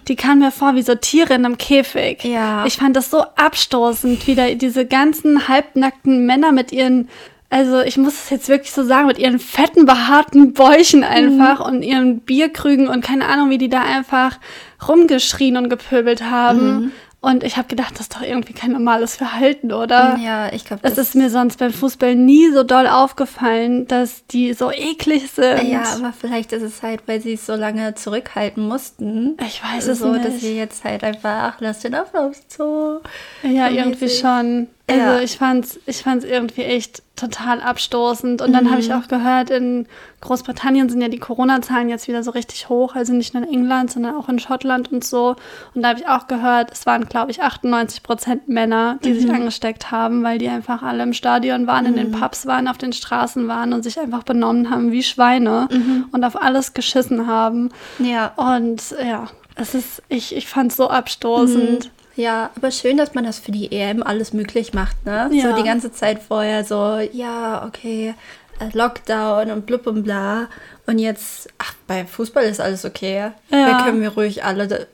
Die 0.09 0.17
kamen 0.17 0.41
mir 0.41 0.51
vor 0.51 0.75
wie 0.75 0.83
so 0.83 0.95
Tiere 0.97 1.35
in 1.35 1.45
einem 1.45 1.57
Käfig. 1.57 2.25
Ja. 2.25 2.67
Ich 2.67 2.77
fand 2.77 2.97
das 2.97 3.11
so 3.11 3.23
abstoßend, 3.37 4.27
wie 4.27 4.35
da 4.35 4.51
diese 4.55 4.87
ganzen 4.87 5.47
halbnackten 5.47 6.27
Männer 6.27 6.51
mit 6.51 6.73
ihren, 6.73 7.09
also 7.49 7.81
ich 7.81 7.97
muss 7.97 8.15
es 8.15 8.31
jetzt 8.31 8.49
wirklich 8.49 8.73
so 8.73 8.83
sagen, 8.83 9.07
mit 9.07 9.19
ihren 9.19 9.39
fetten, 9.39 9.87
behaarten 9.87 10.53
Bäuchen 10.53 11.05
einfach 11.05 11.65
und 11.65 11.83
ihren 11.83 12.21
Bierkrügen 12.21 12.89
und 12.89 13.05
keine 13.05 13.27
Ahnung, 13.27 13.51
wie 13.51 13.59
die 13.59 13.69
da 13.69 13.83
einfach 13.83 14.39
rumgeschrien 14.87 15.57
und 15.57 15.69
gepöbelt 15.69 16.25
haben. 16.25 16.91
Und 17.21 17.43
ich 17.43 17.57
habe 17.57 17.67
gedacht, 17.67 17.95
das 17.95 18.03
ist 18.03 18.15
doch 18.15 18.23
irgendwie 18.23 18.53
kein 18.53 18.71
normales 18.71 19.17
Verhalten, 19.17 19.73
oder? 19.73 20.17
Ja, 20.23 20.53
ich 20.53 20.65
glaube, 20.65 20.87
Es 20.87 20.99
ist 20.99 21.17
mir 21.17 21.31
sonst 21.31 21.59
beim 21.59 21.73
Fußball 21.73 22.15
nie 22.15 22.53
so 22.53 22.63
doll 22.63 22.87
aufgefallen, 22.87 23.89
dass 23.89 24.25
die 24.29 24.53
so 24.53 24.71
eklig 24.71 25.29
sind. 25.33 25.65
Ja, 25.65 25.83
aber 25.97 26.13
vielleicht 26.13 26.53
ist 26.53 26.63
es 26.63 26.83
halt, 26.83 27.03
weil 27.07 27.21
sie 27.21 27.33
es 27.33 27.45
so 27.45 27.57
lange 27.57 27.97
zurückhalten 27.97 28.69
mussten. 28.69 29.37
Ich 29.45 29.61
weiß 29.65 29.89
es 29.89 29.99
so, 29.99 30.13
nicht. 30.13 30.25
dass 30.25 30.41
sie 30.41 30.57
jetzt 30.57 30.85
halt 30.85 31.03
einfach, 31.03 31.55
ach, 31.55 31.57
lass 31.59 31.81
den 31.81 31.97
Ablauf 31.97 32.37
zu. 32.47 33.01
Ja, 33.43 33.69
so 33.69 33.75
irgendwie 33.75 34.09
schon. 34.11 34.69
Also 34.91 35.01
Ja. 35.03 35.21
ich 35.21 35.37
fand's, 35.37 35.79
ich 35.87 35.99
fand's 36.03 36.25
irgendwie 36.25 36.63
echt 36.63 37.03
total 37.15 37.61
abstoßend. 37.61 38.41
Und 38.41 38.53
dann 38.53 38.65
Mhm. 38.65 38.71
habe 38.71 38.81
ich 38.81 38.95
auch 38.95 39.07
gehört, 39.09 39.51
in 39.51 39.87
Großbritannien 40.23 40.89
sind 40.89 41.01
ja 41.03 41.09
die 41.09 41.19
Corona-Zahlen 41.19 41.89
jetzt 41.89 42.09
wieder 42.09 42.23
so 42.23 42.31
richtig 42.31 42.69
hoch. 42.69 42.95
Also 42.95 43.13
nicht 43.13 43.35
nur 43.35 43.43
in 43.43 43.53
England, 43.53 43.91
sondern 43.91 44.17
auch 44.17 44.29
in 44.29 44.39
Schottland 44.39 44.91
und 44.91 45.05
so. 45.05 45.37
Und 45.75 45.83
da 45.83 45.89
habe 45.91 46.01
ich 46.01 46.09
auch 46.09 46.27
gehört, 46.27 46.73
es 46.73 46.87
waren, 46.87 47.07
glaube 47.07 47.31
ich, 47.33 47.43
98 47.43 48.03
Prozent 48.03 48.49
Männer, 48.49 48.99
die 49.05 49.11
Mhm. 49.11 49.21
sich 49.21 49.31
angesteckt 49.31 49.91
haben, 49.91 50.23
weil 50.23 50.39
die 50.39 50.49
einfach 50.49 50.83
alle 50.83 51.03
im 51.03 51.13
Stadion 51.13 51.67
waren, 51.67 51.87
in 51.87 51.97
den 51.97 52.13
Pubs 52.13 52.47
waren, 52.47 52.67
auf 52.69 52.79
den 52.79 52.93
Straßen 52.93 53.47
waren 53.49 53.73
und 53.73 53.83
sich 53.83 54.01
einfach 54.01 54.23
benommen 54.23 54.71
haben 54.71 54.91
wie 54.93 55.03
Schweine 55.03 55.69
Mhm. 55.71 56.07
und 56.13 56.25
auf 56.25 56.41
alles 56.41 56.73
geschissen 56.73 57.27
haben. 57.27 57.71
Ja. 57.99 58.33
Und 58.37 58.95
ja, 59.05 59.27
es 59.57 59.75
ist, 59.75 60.03
ich, 60.09 60.35
ich 60.37 60.47
fand 60.47 60.71
es 60.71 60.77
so 60.79 60.89
abstoßend. 60.89 61.91
Ja, 62.19 62.51
aber 62.57 62.73
schön, 62.73 62.97
dass 62.97 63.15
man 63.15 63.23
das 63.23 63.39
für 63.39 63.53
die 63.53 63.71
EM 63.71 64.03
alles 64.03 64.33
möglich 64.33 64.75
macht, 64.75 65.07
ne? 65.07 65.31
Ja. 65.33 65.51
So 65.51 65.57
die 65.57 65.63
ganze 65.63 65.93
Zeit 65.93 66.21
vorher 66.21 66.65
so, 66.65 66.99
ja, 67.13 67.65
okay, 67.65 68.13
äh, 68.59 68.77
Lockdown 68.77 69.53
und 69.53 69.67
blub 69.67 69.87
und 69.87 70.03
bla. 70.03 70.49
Und 70.89 70.99
jetzt, 70.99 71.49
ach, 71.59 71.75
bei 71.87 72.05
Fußball 72.05 72.43
ist 72.43 72.61
alles 72.61 72.85
okay. 72.85 73.31
Ja. 73.51 73.71
Da 73.71 73.85
können 73.85 74.01
wir 74.01 74.09
ruhig 74.09 74.45
alle, 74.45 74.89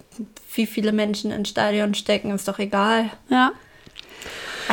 wie 0.53 0.67
viele 0.67 0.93
Menschen 0.93 1.31
ins 1.31 1.49
Stadion 1.49 1.95
stecken, 1.95 2.31
ist 2.31 2.47
doch 2.47 2.59
egal. 2.59 3.09
Ja. 3.31 3.53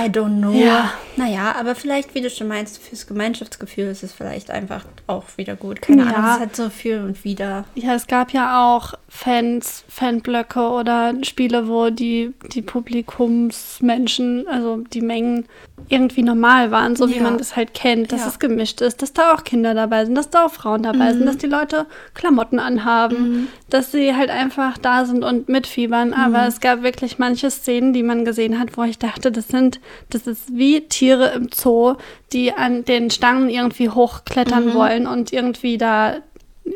I 0.04 0.08
don't 0.10 0.40
know. 0.40 0.52
Ja. 0.52 0.92
Naja, 1.18 1.54
aber 1.60 1.76
vielleicht, 1.76 2.16
wie 2.16 2.22
du 2.22 2.30
schon 2.30 2.48
meinst, 2.48 2.82
fürs 2.82 3.06
Gemeinschaftsgefühl 3.06 3.86
ist 3.86 4.02
es 4.02 4.14
vielleicht 4.14 4.50
einfach 4.50 4.86
auch 5.08 5.26
wieder 5.36 5.56
gut. 5.56 5.82
Keine 5.82 6.04
Ja. 6.06 6.14
Ahnung, 6.14 6.30
es 6.36 6.40
hat 6.40 6.56
so 6.56 6.70
viel 6.70 7.00
und 7.00 7.24
wieder. 7.24 7.66
Ja, 7.76 7.94
es 7.94 8.08
gab 8.08 8.32
ja 8.32 8.74
auch 8.74 8.94
Fans, 9.10 9.84
Fanblöcke 9.90 10.62
oder 10.62 11.14
Spiele, 11.24 11.68
wo 11.68 11.90
die, 11.90 12.34
die 12.54 12.62
Publikumsmenschen, 12.62 14.48
also 14.48 14.78
die 14.94 15.02
Mengen 15.02 15.46
irgendwie 15.90 16.24
normal 16.24 16.72
waren, 16.72 16.96
so 16.96 17.10
wie 17.10 17.16
Ja. 17.18 17.24
man 17.24 17.38
das 17.38 17.56
halt 17.56 17.74
kennt, 17.74 18.12
dass 18.14 18.22
Ja. 18.22 18.28
es 18.28 18.40
gemischt 18.40 18.80
ist, 18.82 19.02
dass 19.02 19.12
da 19.14 19.34
auch 19.34 19.44
Kinder 19.44 19.74
dabei 19.74 20.06
sind, 20.06 20.16
dass 20.16 20.30
da 20.30 20.46
auch 20.46 20.52
Frauen 20.52 20.84
dabei 20.84 21.12
Mhm. 21.12 21.18
sind, 21.18 21.26
dass 21.26 21.38
die 21.38 21.48
Leute 21.48 21.86
Klamotten 22.14 22.60
anhaben, 22.60 23.50
dass 23.70 23.92
sie 23.92 24.16
halt 24.16 24.30
einfach 24.30 24.78
da 24.78 25.04
sind 25.06 25.24
und 25.24 25.50
mitfiebern. 25.50 26.10
Mhm. 26.10 26.14
Aber 26.14 26.48
es 26.48 26.62
gab 26.62 26.84
wirklich 26.84 27.20
manche 27.20 27.52
Szenen, 27.52 27.92
die 27.94 28.04
man 28.04 28.24
gesehen 28.24 28.60
hat, 28.60 28.78
wo 28.78 28.84
ich 28.84 29.00
dachte, 29.00 29.32
das 29.32 29.48
sind, 29.50 29.80
das 30.10 30.28
ist 30.28 30.56
wie 30.56 30.82
Tiere 30.82 31.28
im 31.36 31.50
Zoo, 31.54 31.96
die 32.34 32.54
an 32.54 32.86
den 32.86 33.10
Stangen 33.10 33.50
irgendwie 33.50 33.90
hochklettern 33.90 34.68
Mhm. 34.68 34.74
wollen 34.74 35.08
und 35.08 35.32
irgendwie 35.34 35.78
da 35.78 36.16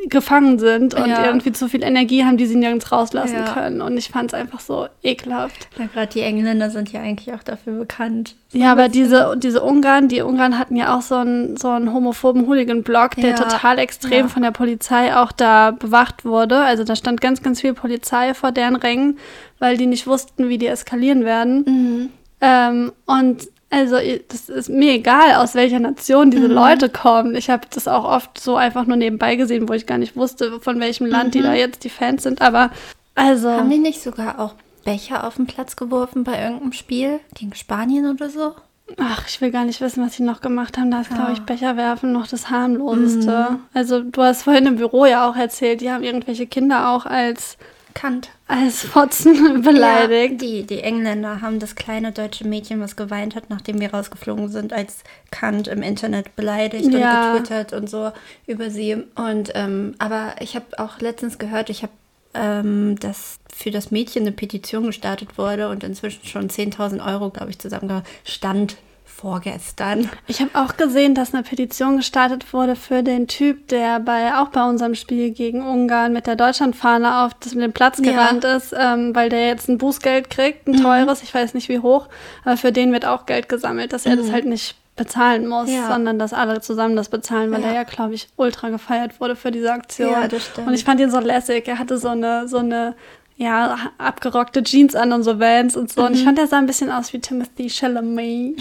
gefangen 0.08 0.60
sind 0.60 0.94
und 0.96 1.08
Ja. 1.08 1.26
irgendwie 1.26 1.52
zu 1.52 1.70
viel 1.70 1.84
Energie 1.84 2.26
haben, 2.26 2.38
die 2.38 2.48
sie 2.48 2.56
nirgends 2.56 2.92
rauslassen 2.92 3.38
Ja. 3.46 3.54
können. 3.54 3.82
Und 3.82 3.96
ich 3.98 4.10
fand 4.10 4.32
es 4.32 4.34
einfach 4.34 4.60
so 4.60 4.88
ekelhaft. 5.04 5.68
Ja, 5.78 5.86
gerade 5.86 6.08
die 6.08 6.22
Engländer 6.22 6.70
sind 6.70 6.92
ja 6.92 7.02
eigentlich 7.02 7.34
auch 7.34 7.44
dafür 7.44 7.74
bekannt. 7.78 8.36
Ja, 8.52 8.72
aber 8.72 8.90
diese, 8.90 9.36
diese 9.38 9.62
Ungarn, 9.64 10.08
die 10.10 10.22
Ungarn 10.22 10.58
hatten 10.60 10.76
ja 10.76 10.96
auch 10.98 11.02
so 11.02 11.16
einen, 11.16 11.56
so 11.56 11.70
einen 11.70 11.94
homophoben 11.94 12.46
Hooligan-Block, 12.48 13.12
der 13.16 13.32
Ja. 13.32 13.36
total 13.36 13.78
extrem 13.80 14.28
von 14.28 14.42
der 14.42 14.52
Polizei 14.52 15.16
auch 15.16 15.32
da 15.32 15.72
bewacht 15.72 16.26
wurde. 16.26 16.58
Also 16.60 16.84
da 16.84 16.96
stand 16.96 17.22
ganz, 17.22 17.42
ganz 17.42 17.62
viel 17.62 17.74
Polizei 17.74 18.34
vor 18.34 18.52
deren 18.52 18.76
Rängen, 18.76 19.18
weil 19.60 19.78
die 19.78 19.86
nicht 19.86 20.08
wussten, 20.08 20.50
wie 20.50 20.58
die 20.58 20.68
eskalieren 20.68 21.24
werden. 21.26 21.64
Mhm. 21.66 22.10
Ähm, 22.46 22.92
und 23.06 23.48
also 23.70 23.98
das 24.30 24.50
ist 24.50 24.70
mir 24.70 24.94
egal, 24.94 25.36
aus 25.36 25.56
welcher 25.56 25.80
Nation 25.80 26.32
diese 26.32 26.48
Leute 26.48 26.88
kommen. 26.90 27.36
Ich 27.36 27.50
habe 27.50 27.68
das 27.74 27.88
auch 27.88 28.06
oft 28.06 28.40
so 28.40 28.56
einfach 28.56 28.86
nur 28.86 28.96
nebenbei 28.96 29.36
gesehen, 29.36 29.68
wo 29.68 29.74
ich 29.74 29.86
gar 29.86 29.98
nicht 29.98 30.16
wusste, 30.16 30.60
von 30.62 30.80
welchem 30.80 31.08
Land 31.08 31.34
die 31.34 31.42
da 31.42 31.54
jetzt 31.54 31.84
die 31.84 31.90
Fans 31.90 32.24
sind. 32.24 32.42
Aber 32.42 32.70
also 33.16 33.50
Haben 33.50 33.70
die 33.70 33.78
nicht 33.78 34.02
sogar 34.02 34.40
auch 34.40 34.54
Becher 34.86 35.26
auf 35.26 35.36
den 35.36 35.48
Platz 35.48 35.76
geworfen 35.76 36.24
bei 36.24 36.42
irgendeinem 36.42 36.74
Spiel 36.74 37.20
gegen 37.34 37.54
Spanien 37.56 38.10
oder 38.10 38.30
so? 38.30 38.54
Ach, 38.98 39.28
ich 39.28 39.42
will 39.42 39.50
gar 39.50 39.66
nicht 39.66 39.82
wissen, 39.82 40.06
was 40.06 40.14
sie 40.14 40.24
noch 40.24 40.42
gemacht 40.42 40.78
haben. 40.78 40.92
Da 40.92 41.02
ist, 41.02 41.10
glaube 41.10 41.32
ich, 41.32 41.40
Ja. 41.40 41.44
Becher 41.46 41.76
werfen 41.76 42.12
noch 42.12 42.28
das 42.28 42.52
harmloseste. 42.52 43.58
Also 43.74 44.02
du 44.02 44.22
hast 44.22 44.44
vorhin 44.44 44.68
im 44.68 44.76
Büro 44.76 45.06
ja 45.06 45.28
auch 45.28 45.36
erzählt, 45.36 45.82
die 45.82 45.92
haben 45.92 46.04
irgendwelche 46.04 46.46
Kinder 46.46 46.90
auch 46.92 47.08
als, 47.08 47.58
Kant. 47.96 48.30
als 48.48 48.84
Fotzen 48.84 49.62
beleidigt. 49.64 50.40
Ja, 50.44 50.48
die, 50.48 50.64
die 50.68 50.82
Engländer 50.82 51.42
haben 51.42 51.60
das 51.60 51.74
kleine 51.74 52.12
deutsche 52.12 52.48
Mädchen, 52.48 52.80
was 52.80 52.96
geweint 52.96 53.36
hat, 53.36 53.50
nachdem 53.50 53.80
wir 53.80 53.92
rausgeflogen 53.92 54.50
sind, 54.50 54.72
als 54.74 54.98
Kant 55.32 55.68
im 55.68 55.82
Internet 55.82 56.36
beleidigt 56.36 56.92
Ja. 56.94 57.32
und 57.32 57.38
getwittert 57.38 57.74
und 57.74 57.90
so 57.90 58.12
über 58.46 58.70
sie. 58.70 58.98
Und 59.16 59.52
ähm, 59.56 59.96
aber 59.98 60.36
ich 60.42 60.56
habe 60.56 60.66
auch 60.78 61.00
letztens 61.00 61.40
gehört, 61.40 61.72
ich 61.72 61.82
habe 61.82 61.94
ähm, 62.36 62.98
dass 63.00 63.40
für 63.54 63.72
das 63.72 63.92
Mädchen 63.92 64.24
eine 64.24 64.34
Petition 64.34 64.84
gestartet 64.88 65.38
wurde 65.38 65.70
und 65.70 65.86
inzwischen 65.86 66.26
schon 66.26 66.50
10.000 66.50 67.04
Euro, 67.06 67.30
glaube 67.30 67.50
ich, 67.50 67.60
zusammengestand 67.60 68.76
vorgestern. 69.16 70.10
Ich 70.28 70.40
habe 70.42 70.52
auch 70.54 70.78
gesehen, 70.78 71.16
dass 71.16 71.34
eine 71.34 71.44
Petition 71.44 71.98
gestartet 71.98 72.54
wurde 72.54 72.76
für 72.76 73.02
den 73.04 73.28
Typ, 73.28 73.68
der 73.70 74.00
bei 74.00 74.36
auch 74.38 74.50
bei 74.50 74.64
unserem 74.68 74.96
Spiel 74.96 75.32
gegen 75.32 75.62
Ungarn 75.66 76.14
mit 76.14 76.28
der 76.28 76.36
Deutschlandfahne 76.36 77.24
auf 77.26 77.34
den 77.34 77.74
Platz 77.74 78.00
Ja. 78.04 78.12
gerannt 78.12 78.44
ist, 78.44 78.74
ähm, 78.78 79.16
weil 79.16 79.30
der 79.30 79.48
jetzt 79.48 79.68
ein 79.70 79.78
Bußgeld 79.78 80.30
kriegt, 80.30 80.68
ein 80.68 80.82
teures, 80.82 81.24
ich 81.24 81.34
weiß 81.34 81.54
nicht 81.54 81.70
wie 81.70 81.80
hoch, 81.80 82.08
aber 82.44 82.58
für 82.58 82.72
den 82.72 82.92
wird 82.92 83.06
auch 83.06 83.26
Geld 83.26 83.50
gesammelt, 83.50 83.94
dass 83.94 84.06
er 84.06 84.16
das 84.16 84.32
halt 84.32 84.46
nicht 84.46 84.76
bezahlen 84.96 85.48
muss, 85.48 85.70
Ja. 85.70 85.88
sondern 85.88 86.20
dass 86.20 86.32
alle 86.32 86.62
zusammen 86.62 86.96
das 86.96 87.10
bezahlen, 87.10 87.52
weil 87.52 87.62
Ja. 87.62 87.68
er 87.70 87.74
ja, 87.74 87.84
glaube 87.84 88.14
ich, 88.14 88.30
ultra 88.38 88.70
gefeiert 88.70 89.20
wurde 89.20 89.36
für 89.36 89.52
diese 89.52 89.72
Aktion. 89.74 90.10
Ja, 90.12 90.28
das 90.28 90.46
stimmt. 90.46 90.68
Und 90.68 90.74
ich 90.74 90.84
fand 90.86 91.00
ihn 91.02 91.12
so 91.12 91.20
lässig. 91.20 91.68
Er 91.68 91.80
hatte 91.80 91.98
so 91.98 92.08
eine, 92.10 92.48
so 92.48 92.58
eine, 92.60 92.96
ja, 93.38 93.78
abgerockte 93.98 94.64
Jeans 94.64 94.96
an 94.96 95.12
und 95.12 95.24
so 95.24 95.40
Vans 95.40 95.76
und 95.76 95.92
so. 95.92 96.06
Und 96.06 96.14
ich 96.14 96.22
Mhm. 96.22 96.26
fand, 96.26 96.40
er 96.40 96.48
sah 96.48 96.58
ein 96.58 96.66
bisschen 96.68 96.90
aus 96.92 97.12
wie 97.14 97.20
Timothy 97.20 97.70
Chalamet 97.70 98.56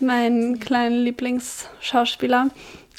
mein 0.00 0.58
kleinen 0.60 1.04
Lieblingsschauspieler. 1.04 2.48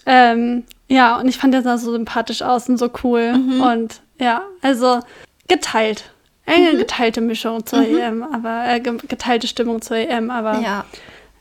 Ähm, 0.06 0.64
ja, 0.88 1.18
und 1.20 1.28
ich 1.28 1.38
fand, 1.38 1.54
der 1.54 1.62
sah 1.62 1.78
so 1.78 1.92
sympathisch 1.92 2.42
aus 2.42 2.68
und 2.70 2.78
so 2.78 2.90
cool. 3.04 3.34
Mhm. 3.34 3.62
Und 3.62 4.02
ja, 4.20 4.44
also 4.62 5.00
geteilt. 5.48 6.12
Eine 6.46 6.76
geteilte 6.78 7.22
Mischung 7.22 7.66
zur 7.66 7.80
EM, 7.86 8.24
aber 8.24 8.66
äh, 8.68 8.80
ge- 8.80 8.98
geteilte 9.08 9.48
Stimmung 9.48 9.82
zur 9.82 9.98
EM, 9.98 10.30
aber 10.32 10.60
ja. 10.60 10.86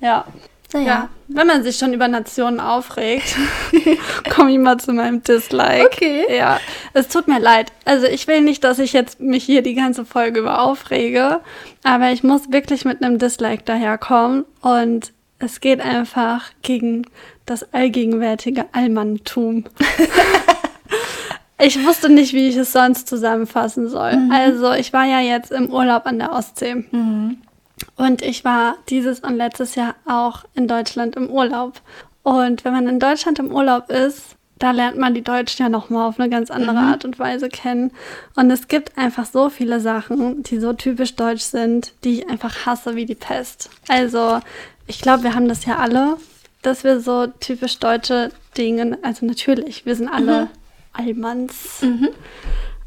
Ja. 0.01 0.25
Ja. 0.73 0.81
Naja. 0.81 1.09
Wenn 1.29 1.47
man 1.47 1.63
sich 1.63 1.77
schon 1.77 1.93
über 1.93 2.09
Nationen 2.09 2.59
aufregt, 2.59 3.37
komme 4.35 4.51
ich 4.53 4.59
mal 4.59 4.79
zu 4.79 4.93
meinem 4.93 5.23
Dislike. 5.23 5.87
Okay. 5.87 6.25
Ja, 6.37 6.59
es 6.93 7.09
tut 7.09 7.29
mir 7.29 7.39
leid. 7.39 7.73
Also 7.85 8.07
ich 8.07 8.27
will 8.27 8.41
nicht, 8.41 8.65
dass 8.65 8.79
ich 8.79 8.93
jetzt 8.93 9.21
mich 9.21 9.45
hier 9.45 9.63
die 9.63 9.75
ganze 9.75 10.05
Folge 10.05 10.41
über 10.41 10.63
aufrege, 10.63 11.41
aber 11.85 12.11
ich 12.11 12.23
muss 12.25 12.51
wirklich 12.51 12.85
mit 12.85 13.03
einem 13.03 13.19
Dislike 13.19 13.63
daherkommen 13.65 14.45
und 14.61 15.13
es 15.39 15.61
geht 15.61 15.81
einfach 15.81 16.51
gegen 16.63 17.07
das 17.47 17.73
allgegenwärtige 17.73 18.67
Allmanntum. 18.73 19.65
ich 21.59 21.85
wusste 21.85 22.09
nicht, 22.11 22.33
wie 22.33 22.49
ich 22.49 22.57
es 22.57 22.73
sonst 22.73 23.09
zusammenfassen 23.09 23.89
soll. 23.89 24.19
Also 24.31 24.73
ich 24.73 24.93
war 24.93 25.05
ja 25.05 25.21
jetzt 25.21 25.51
im 25.51 25.73
Urlaub 25.73 26.07
an 26.07 26.19
der 26.19 26.33
Ostsee. 26.33 26.85
Und 27.97 28.23
ich 28.23 28.45
war 28.45 28.77
dieses 28.89 29.21
und 29.21 29.37
letztes 29.37 29.75
Jahr 29.75 29.95
auch 30.07 30.45
in 30.55 30.69
Deutschland 30.69 31.17
im 31.17 31.31
Urlaub. 31.31 31.81
Und 32.23 32.65
wenn 32.65 32.73
man 32.73 32.89
in 32.89 32.99
Deutschland 33.01 33.39
im 33.39 33.53
Urlaub 33.53 33.91
ist, 33.91 34.37
da 34.59 34.73
lernt 34.73 34.99
man 34.99 35.15
die 35.15 35.23
Deutschen 35.23 35.63
ja 35.63 35.69
nochmal 35.71 36.07
auf 36.07 36.21
eine 36.21 36.29
ganz 36.29 36.51
andere 36.51 36.79
Art 36.79 37.07
und 37.07 37.19
Weise 37.19 37.49
kennen. 37.49 37.93
Und 38.37 38.51
es 38.51 38.69
gibt 38.69 38.97
einfach 38.99 39.25
so 39.25 39.49
viele 39.49 39.81
Sachen, 39.81 40.43
die 40.43 40.61
so 40.61 40.75
typisch 40.75 41.17
deutsch 41.17 41.43
sind, 41.43 41.95
die 42.05 42.21
ich 42.21 42.29
einfach 42.29 42.67
hasse 42.67 42.95
wie 42.95 43.07
die 43.07 43.15
Pest. 43.15 43.71
Also, 43.89 44.41
ich 44.87 45.01
glaube, 45.01 45.23
wir 45.23 45.35
haben 45.35 45.49
das 45.49 45.65
ja 45.65 45.79
alle, 45.79 46.19
dass 46.61 46.85
wir 46.85 47.01
so 47.01 47.27
typisch 47.27 47.79
deutsche 47.79 48.33
Dinge, 48.57 48.99
also 49.03 49.25
natürlich, 49.25 49.87
wir 49.87 49.97
sind 49.97 50.09
alle 50.09 50.49
Allmanns. 50.93 51.83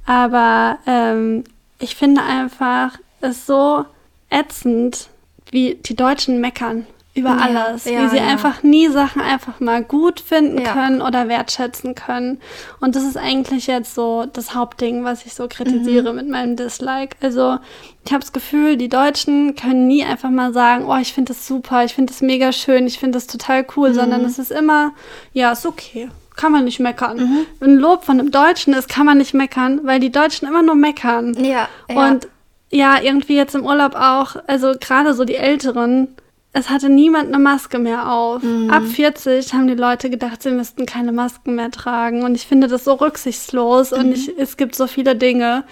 Aber 0.06 0.78
ähm, 0.86 1.44
ich 1.80 1.96
finde 1.96 2.22
einfach 2.22 3.00
es 3.22 3.48
so 3.48 3.86
ätzend, 4.34 5.10
wie 5.52 5.76
die 5.76 5.96
Deutschen 5.96 6.42
meckern 6.42 6.86
über 7.16 7.38
alles, 7.40 7.86
ja, 7.86 8.02
wie 8.06 8.10
sie 8.10 8.18
ja. 8.18 8.24
einfach 8.26 8.64
nie 8.64 8.88
Sachen 8.88 9.22
einfach 9.22 9.60
mal 9.60 9.84
gut 9.84 10.20
finden 10.20 10.58
Ja. 10.60 10.74
können 10.74 11.00
oder 11.00 11.28
wertschätzen 11.30 11.94
können. 11.94 12.42
Und 12.80 12.96
das 12.96 13.04
ist 13.04 13.18
eigentlich 13.18 13.68
jetzt 13.68 13.94
so 13.94 14.26
das 14.34 14.56
Hauptding, 14.56 15.04
was 15.04 15.24
ich 15.28 15.36
so 15.36 15.48
kritisiere 15.48 16.10
Mhm. 16.10 16.16
mit 16.16 16.30
meinem 16.30 16.56
Dislike. 16.56 17.16
Also 17.22 17.60
ich 18.04 18.12
habe 18.12 18.22
das 18.22 18.34
Gefühl, 18.34 18.78
die 18.78 18.90
Deutschen 18.90 19.54
können 19.56 19.86
nie 19.86 20.04
einfach 20.04 20.32
mal 20.32 20.54
sagen, 20.54 20.86
oh, 20.88 20.98
ich 20.98 21.14
finde 21.14 21.34
das 21.34 21.46
super, 21.46 21.84
ich 21.86 21.94
finde 21.94 22.12
das 22.12 22.24
mega 22.24 22.52
schön, 22.52 22.88
ich 22.88 22.98
finde 22.98 23.18
das 23.18 23.28
total 23.28 23.64
cool, 23.78 23.90
Mhm. 23.90 23.94
sondern 23.94 24.26
es 24.26 24.40
ist 24.40 24.52
immer, 24.52 24.92
ja, 25.34 25.52
ist 25.52 25.68
okay. 25.68 26.10
Kann 26.36 26.52
man 26.52 26.64
nicht 26.64 26.80
meckern. 26.80 27.18
Mhm. 27.18 27.46
Wenn 27.60 27.76
Lob 27.76 28.06
von 28.06 28.20
einem 28.20 28.32
Deutschen 28.32 28.74
ist, 28.74 28.90
kann 28.90 29.06
man 29.06 29.20
nicht 29.20 29.36
meckern, 29.36 29.82
weil 29.84 30.00
die 30.00 30.12
Deutschen 30.12 30.48
immer 30.48 30.64
nur 30.64 30.74
meckern. 30.74 31.36
Ja. 31.38 31.68
ja. 31.88 32.08
Und 32.10 32.28
ja, 32.74 33.00
irgendwie 33.02 33.36
jetzt 33.36 33.54
im 33.54 33.66
Urlaub 33.66 33.94
auch, 33.96 34.36
also 34.48 34.74
gerade 34.80 35.14
so 35.14 35.26
die 35.26 35.36
Älteren, 35.36 36.08
es 36.56 36.70
hatte 36.70 36.90
niemand 36.90 37.28
eine 37.28 37.40
Maske 37.40 37.78
mehr 37.80 38.12
auf. 38.12 38.42
Mhm. 38.44 38.70
Ab 38.70 38.84
40 38.84 39.54
haben 39.54 39.68
die 39.68 39.76
Leute 39.76 40.10
gedacht, 40.12 40.44
sie 40.44 40.52
müssten 40.52 40.86
keine 40.86 41.12
Masken 41.12 41.56
mehr 41.56 41.72
tragen. 41.72 42.24
Und 42.24 42.36
ich 42.36 42.46
finde 42.46 42.68
das 42.68 42.84
so 42.84 42.94
rücksichtslos. 42.94 43.92
Mhm. 43.92 43.98
Und 43.98 44.12
ich, 44.14 44.38
es 44.38 44.56
gibt 44.58 44.76
so 44.76 44.86
viele 44.86 45.16
Dinge, 45.16 45.64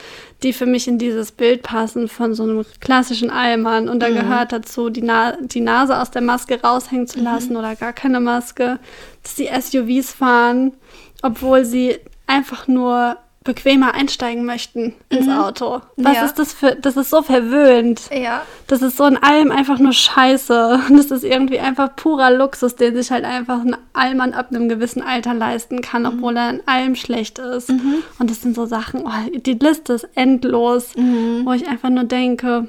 die 0.42 0.54
für 0.54 0.66
mich 0.66 0.88
in 0.88 0.98
dieses 0.98 1.32
Bild 1.32 1.62
passen 1.62 2.08
von 2.08 2.34
so 2.34 2.44
einem 2.44 2.66
klassischen 2.80 3.30
Allmann. 3.30 3.90
Und 3.90 4.00
da 4.00 4.10
mhm. 4.10 4.16
gehört 4.16 4.52
dazu, 4.52 4.90
die, 4.90 5.04
Na 5.04 5.38
die 5.40 5.62
Nase 5.62 6.00
aus 6.00 6.10
der 6.10 6.24
Maske 6.24 6.60
raushängen 6.62 7.08
zu 7.08 7.20
lassen 7.20 7.52
mhm. 7.52 7.58
oder 7.58 7.76
gar 7.76 7.94
keine 7.94 8.20
Maske. 8.20 8.80
Dass 9.22 9.36
die 9.36 9.50
SUVs 9.50 10.14
fahren, 10.14 10.74
obwohl 11.22 11.64
sie 11.64 12.00
einfach 12.26 12.68
nur 12.68 13.18
bequemer 13.44 13.96
einsteigen 13.96 14.46
möchten 14.46 14.94
ins 15.10 15.26
mhm. 15.26 15.34
Auto. 15.34 15.82
Was 15.98 16.16
ja. 16.16 16.26
ist 16.26 16.38
das 16.38 16.54
für, 16.54 16.76
das 16.76 16.96
ist 16.96 17.10
so 17.10 17.24
verwöhnt. 17.24 18.02
Ja. 18.14 18.44
Das 18.68 18.84
ist 18.84 18.98
so 18.98 19.06
in 19.06 19.18
allem 19.18 19.52
einfach 19.52 19.80
nur 19.80 19.94
Scheiße. 19.94 20.80
Das 20.92 21.10
ist 21.10 21.24
irgendwie 21.24 21.60
einfach 21.60 21.96
purer 21.96 22.30
Luxus, 22.32 22.76
den 22.76 22.96
sich 22.96 23.10
halt 23.10 23.26
einfach 23.26 23.62
ein 23.62 23.76
Allmann 23.94 24.34
ab 24.34 24.50
einem 24.50 24.70
gewissen 24.70 25.02
Alter 25.02 25.34
leisten 25.34 25.82
kann, 25.82 26.04
mhm. 26.04 26.10
obwohl 26.10 26.38
er 26.38 26.52
in 26.52 26.68
allem 26.68 26.96
schlecht 26.96 27.40
ist. 27.40 27.70
Mhm. 27.70 28.04
Und 28.20 28.30
das 28.30 28.42
sind 28.42 28.56
so 28.56 28.66
Sachen, 28.68 29.04
oh, 29.06 29.40
die 29.40 29.54
Liste 29.54 29.94
ist 29.94 30.08
endlos, 30.14 30.96
mhm. 30.96 31.42
wo 31.44 31.54
ich 31.54 31.68
einfach 31.68 31.90
nur 31.90 32.04
denke, 32.04 32.68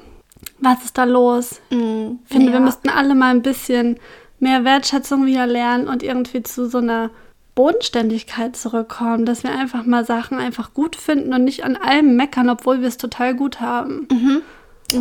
was 0.59 0.83
ist 0.83 0.97
da 0.97 1.03
los? 1.03 1.61
Mhm. 1.69 2.19
Ich 2.23 2.31
finde, 2.31 2.47
ja. 2.47 2.53
wir 2.53 2.59
müssten 2.61 2.89
alle 2.89 3.13
mal 3.13 3.29
ein 3.29 3.43
bisschen 3.43 3.97
mehr 4.39 4.63
Wertschätzung 4.63 5.25
wieder 5.25 5.45
lernen 5.45 5.87
und 5.87 6.01
irgendwie 6.01 6.41
zu 6.41 6.67
so 6.67 6.79
einer 6.79 7.11
Bodenständigkeit 7.55 8.55
zurückkommen, 8.55 9.25
dass 9.25 9.43
wir 9.43 9.51
einfach 9.51 9.85
mal 9.85 10.05
Sachen 10.05 10.39
einfach 10.39 10.73
gut 10.73 10.95
finden 10.95 11.33
und 11.33 11.43
nicht 11.43 11.63
an 11.63 11.75
allem 11.75 12.15
meckern, 12.15 12.49
obwohl 12.49 12.81
wir 12.81 12.87
es 12.87 12.97
total 12.97 13.35
gut 13.35 13.61
haben. 13.61 14.07
Mhm. 14.11 14.41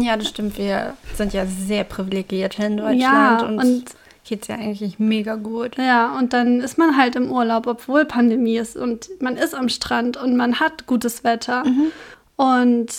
Ja, 0.02 0.16
das 0.16 0.28
stimmt. 0.28 0.58
Wir 0.58 0.94
sind 1.14 1.32
ja 1.32 1.46
sehr 1.46 1.84
privilegiert 1.84 2.58
in 2.58 2.76
Deutschland 2.76 3.00
ja, 3.00 3.46
und, 3.46 3.58
und 3.58 3.84
geht 4.24 4.42
es 4.42 4.48
ja 4.48 4.54
eigentlich 4.54 4.98
mega 4.98 5.34
gut. 5.34 5.76
Ja, 5.76 6.16
und 6.16 6.32
dann 6.32 6.60
ist 6.60 6.78
man 6.78 6.96
halt 6.96 7.16
im 7.16 7.30
Urlaub, 7.30 7.66
obwohl 7.66 8.04
Pandemie 8.04 8.56
ist 8.56 8.76
und 8.76 9.08
man 9.20 9.36
ist 9.36 9.54
am 9.54 9.68
Strand 9.68 10.16
und 10.16 10.36
man 10.36 10.60
hat 10.60 10.86
gutes 10.86 11.24
Wetter. 11.24 11.64
Mhm. 11.64 11.92
Und 12.36 12.92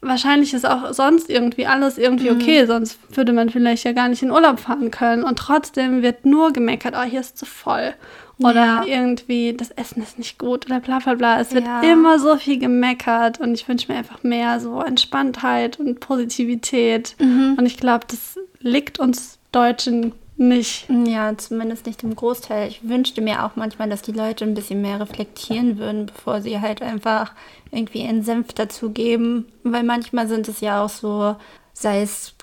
wahrscheinlich 0.00 0.54
ist 0.54 0.66
auch 0.66 0.92
sonst 0.92 1.28
irgendwie 1.28 1.66
alles 1.66 1.98
irgendwie 1.98 2.30
mhm. 2.30 2.40
okay, 2.40 2.66
sonst 2.66 2.98
würde 3.16 3.32
man 3.32 3.50
vielleicht 3.50 3.84
ja 3.84 3.92
gar 3.92 4.08
nicht 4.08 4.22
in 4.22 4.30
Urlaub 4.30 4.60
fahren 4.60 4.90
können. 4.90 5.24
Und 5.24 5.38
trotzdem 5.38 6.02
wird 6.02 6.24
nur 6.24 6.52
gemeckert, 6.52 6.94
oh, 6.96 7.02
hier 7.02 7.20
ist 7.20 7.38
zu 7.38 7.46
voll. 7.46 7.94
Oder 8.40 8.54
ja. 8.54 8.84
irgendwie, 8.86 9.54
das 9.54 9.70
Essen 9.70 10.02
ist 10.02 10.18
nicht 10.18 10.38
gut 10.38 10.66
oder 10.66 10.80
bla 10.80 10.98
bla 10.98 11.14
bla. 11.14 11.40
Es 11.40 11.52
wird 11.52 11.66
ja. 11.66 11.82
immer 11.82 12.18
so 12.18 12.36
viel 12.36 12.58
gemeckert 12.58 13.38
und 13.40 13.54
ich 13.54 13.68
wünsche 13.68 13.92
mir 13.92 13.98
einfach 13.98 14.22
mehr 14.22 14.60
so 14.60 14.80
Entspanntheit 14.80 15.78
und 15.78 16.00
Positivität. 16.00 17.16
Mhm. 17.18 17.56
Und 17.58 17.66
ich 17.66 17.76
glaube, 17.76 18.06
das 18.08 18.38
liegt 18.60 18.98
uns 18.98 19.38
Deutschen 19.52 20.12
nicht. 20.40 20.86
Ja, 20.88 21.36
zumindest 21.36 21.86
nicht 21.86 22.02
im 22.02 22.16
Großteil. 22.16 22.68
Ich 22.68 22.88
wünschte 22.88 23.20
mir 23.20 23.44
auch 23.44 23.56
manchmal, 23.56 23.90
dass 23.90 24.00
die 24.00 24.12
Leute 24.12 24.44
ein 24.44 24.54
bisschen 24.54 24.80
mehr 24.80 24.98
reflektieren 24.98 25.78
würden, 25.78 26.06
bevor 26.06 26.40
sie 26.40 26.60
halt 26.60 26.80
einfach 26.80 27.32
irgendwie 27.70 28.06
einen 28.06 28.22
Senf 28.22 28.54
dazugeben. 28.54 29.46
Weil 29.64 29.82
manchmal 29.82 30.28
sind 30.28 30.48
es 30.48 30.60
ja 30.60 30.82
auch 30.82 30.88
so, 30.88 31.36
sei 31.80 32.02
es 32.02 32.34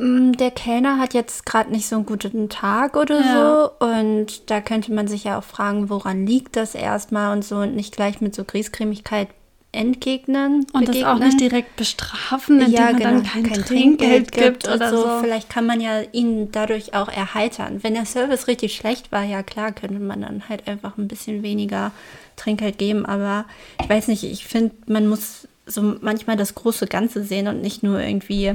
Mm, 0.00 0.32
der 0.32 0.50
Kellner 0.50 0.98
hat 0.98 1.14
jetzt 1.14 1.44
gerade 1.44 1.70
nicht 1.70 1.86
so 1.86 1.96
einen 1.96 2.06
guten 2.06 2.48
Tag 2.48 2.96
oder 2.96 3.20
ja. 3.20 3.70
so. 3.80 3.86
Und 3.86 4.50
da 4.50 4.60
könnte 4.60 4.92
man 4.92 5.08
sich 5.08 5.24
ja 5.24 5.38
auch 5.38 5.44
fragen, 5.44 5.90
woran 5.90 6.26
liegt 6.26 6.56
das 6.56 6.74
erstmal 6.74 7.36
und 7.36 7.44
so 7.44 7.56
und 7.56 7.76
nicht 7.76 7.94
gleich 7.94 8.20
mit 8.20 8.34
so 8.34 8.44
Griesgrämigkeit 8.44 9.28
entgegnen. 9.72 10.66
Und 10.72 10.86
begegnen. 10.86 11.02
das 11.02 11.04
auch 11.04 11.18
nicht 11.18 11.40
direkt 11.40 11.76
bestrafen, 11.76 12.60
indem 12.60 12.72
ja, 12.72 12.84
man 12.86 12.96
genau, 12.96 13.10
dann 13.10 13.22
kein, 13.24 13.42
kein 13.42 13.64
Trinkgeld, 13.64 14.32
Trinkgeld 14.32 14.32
gibt 14.32 14.68
oder 14.68 14.90
so. 14.90 15.02
so. 15.02 15.20
Vielleicht 15.20 15.50
kann 15.50 15.66
man 15.66 15.80
ja 15.80 16.00
ihn 16.12 16.50
dadurch 16.50 16.94
auch 16.94 17.08
erheitern. 17.08 17.82
Wenn 17.82 17.94
der 17.94 18.06
Service 18.06 18.48
richtig 18.48 18.74
schlecht 18.74 19.12
war, 19.12 19.22
ja 19.22 19.42
klar, 19.42 19.72
könnte 19.72 20.00
man 20.00 20.22
dann 20.22 20.48
halt 20.48 20.66
einfach 20.66 20.96
ein 20.98 21.08
bisschen 21.08 21.42
weniger 21.42 21.92
Trinkgeld 22.36 22.78
geben. 22.78 23.04
Aber 23.06 23.44
ich 23.82 23.88
weiß 23.88 24.08
nicht, 24.08 24.24
ich 24.24 24.46
finde, 24.46 24.74
man 24.86 25.08
muss 25.08 25.46
so 25.66 25.96
manchmal 26.00 26.36
das 26.36 26.54
große 26.54 26.86
Ganze 26.86 27.22
sehen 27.22 27.46
und 27.46 27.60
nicht 27.60 27.82
nur 27.82 28.00
irgendwie 28.00 28.54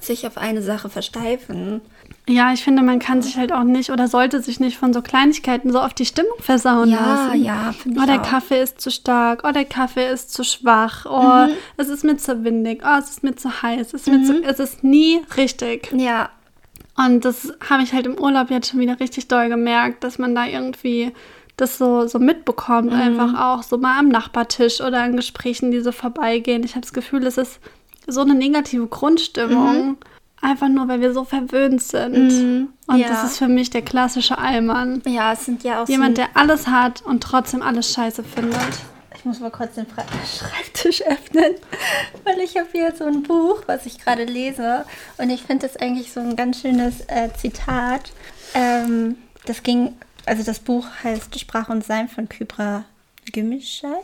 sich 0.00 0.26
auf 0.26 0.36
eine 0.36 0.62
Sache 0.62 0.88
versteifen. 0.88 1.80
Ja, 2.28 2.52
ich 2.52 2.64
finde, 2.64 2.82
man 2.82 2.98
kann 2.98 3.20
sich 3.20 3.36
halt 3.36 3.52
auch 3.52 3.64
nicht 3.64 3.90
oder 3.90 4.08
sollte 4.08 4.40
sich 4.40 4.58
nicht 4.58 4.78
von 4.78 4.92
so 4.94 5.02
Kleinigkeiten 5.02 5.70
so 5.72 5.80
auf 5.80 5.92
die 5.92 6.06
Stimmung 6.06 6.38
versauen 6.40 6.90
ja, 6.90 7.00
lassen. 7.00 7.44
Ja, 7.44 7.72
finde 7.72 8.00
Oh, 8.02 8.06
der 8.06 8.20
auch. 8.20 8.26
Kaffee 8.26 8.62
ist 8.62 8.80
zu 8.80 8.90
stark. 8.90 9.42
Oh, 9.44 9.52
der 9.52 9.66
Kaffee 9.66 10.10
ist 10.10 10.32
zu 10.32 10.42
schwach. 10.42 11.04
Oh, 11.06 11.48
mhm. 11.48 11.56
es 11.76 11.88
ist 11.88 12.04
mir 12.04 12.16
zu 12.16 12.44
windig. 12.44 12.82
Oh, 12.84 12.98
es 12.98 13.10
ist 13.10 13.22
mir 13.22 13.36
zu 13.36 13.62
heiß. 13.62 13.88
Es 13.88 13.94
ist, 13.94 14.08
mhm. 14.08 14.14
mir 14.14 14.24
zu, 14.24 14.42
es 14.42 14.58
ist 14.58 14.84
nie 14.84 15.20
richtig. 15.36 15.92
Ja. 15.94 16.30
Und 16.96 17.24
das 17.24 17.52
habe 17.68 17.82
ich 17.82 17.92
halt 17.92 18.06
im 18.06 18.18
Urlaub 18.18 18.50
jetzt 18.50 18.70
schon 18.70 18.80
wieder 18.80 19.00
richtig 19.00 19.28
doll 19.28 19.48
gemerkt, 19.48 20.04
dass 20.04 20.18
man 20.18 20.34
da 20.34 20.46
irgendwie 20.46 21.12
das 21.56 21.78
so, 21.78 22.06
so 22.06 22.18
mitbekommt, 22.18 22.90
mhm. 22.90 22.98
einfach 22.98 23.40
auch 23.40 23.62
so 23.62 23.78
mal 23.78 23.98
am 23.98 24.08
Nachbartisch 24.08 24.80
oder 24.80 25.02
an 25.02 25.16
Gesprächen, 25.16 25.70
die 25.70 25.80
so 25.80 25.92
vorbeigehen. 25.92 26.64
Ich 26.64 26.72
habe 26.72 26.82
das 26.82 26.92
Gefühl, 26.92 27.26
es 27.26 27.38
ist 27.38 27.60
so 28.06 28.20
eine 28.20 28.34
negative 28.34 28.86
Grundstimmung. 28.86 29.86
Mhm. 29.86 29.96
Einfach 30.40 30.68
nur, 30.68 30.88
weil 30.88 31.00
wir 31.00 31.14
so 31.14 31.24
verwöhnt 31.24 31.82
sind. 31.82 32.12
Mhm. 32.12 32.68
Und 32.86 32.98
ja. 32.98 33.08
das 33.08 33.24
ist 33.24 33.38
für 33.38 33.48
mich 33.48 33.70
der 33.70 33.80
klassische 33.80 34.36
Allmann. 34.36 35.00
Ja, 35.06 35.32
es 35.32 35.46
sind 35.46 35.64
ja 35.64 35.82
auch 35.82 35.88
Jemand, 35.88 36.18
so 36.18 36.22
der 36.22 36.36
alles 36.36 36.66
hat 36.66 37.00
und 37.02 37.22
trotzdem 37.22 37.62
alles 37.62 37.92
scheiße 37.92 38.22
findet. 38.22 38.60
Ich 39.16 39.24
muss 39.24 39.40
mal 39.40 39.50
kurz 39.50 39.74
den 39.74 39.86
Schreibtisch 40.38 41.00
öffnen, 41.00 41.54
weil 42.24 42.40
ich 42.40 42.58
habe 42.58 42.68
hier 42.72 42.94
so 42.94 43.04
ein 43.04 43.22
Buch, 43.22 43.62
was 43.64 43.86
ich 43.86 43.98
gerade 43.98 44.24
lese. 44.24 44.84
Und 45.16 45.30
ich 45.30 45.44
finde 45.44 45.66
das 45.66 45.78
eigentlich 45.78 46.12
so 46.12 46.20
ein 46.20 46.36
ganz 46.36 46.60
schönes 46.60 47.00
äh, 47.06 47.30
Zitat. 47.34 48.12
Ähm, 48.52 49.16
das 49.46 49.62
ging, 49.62 49.94
also 50.26 50.42
das 50.42 50.58
Buch 50.58 50.86
heißt 51.02 51.40
Sprache 51.40 51.72
und 51.72 51.82
Sein 51.86 52.10
von 52.10 52.28
Kybra 52.28 52.84
Gümüşay. 53.32 53.96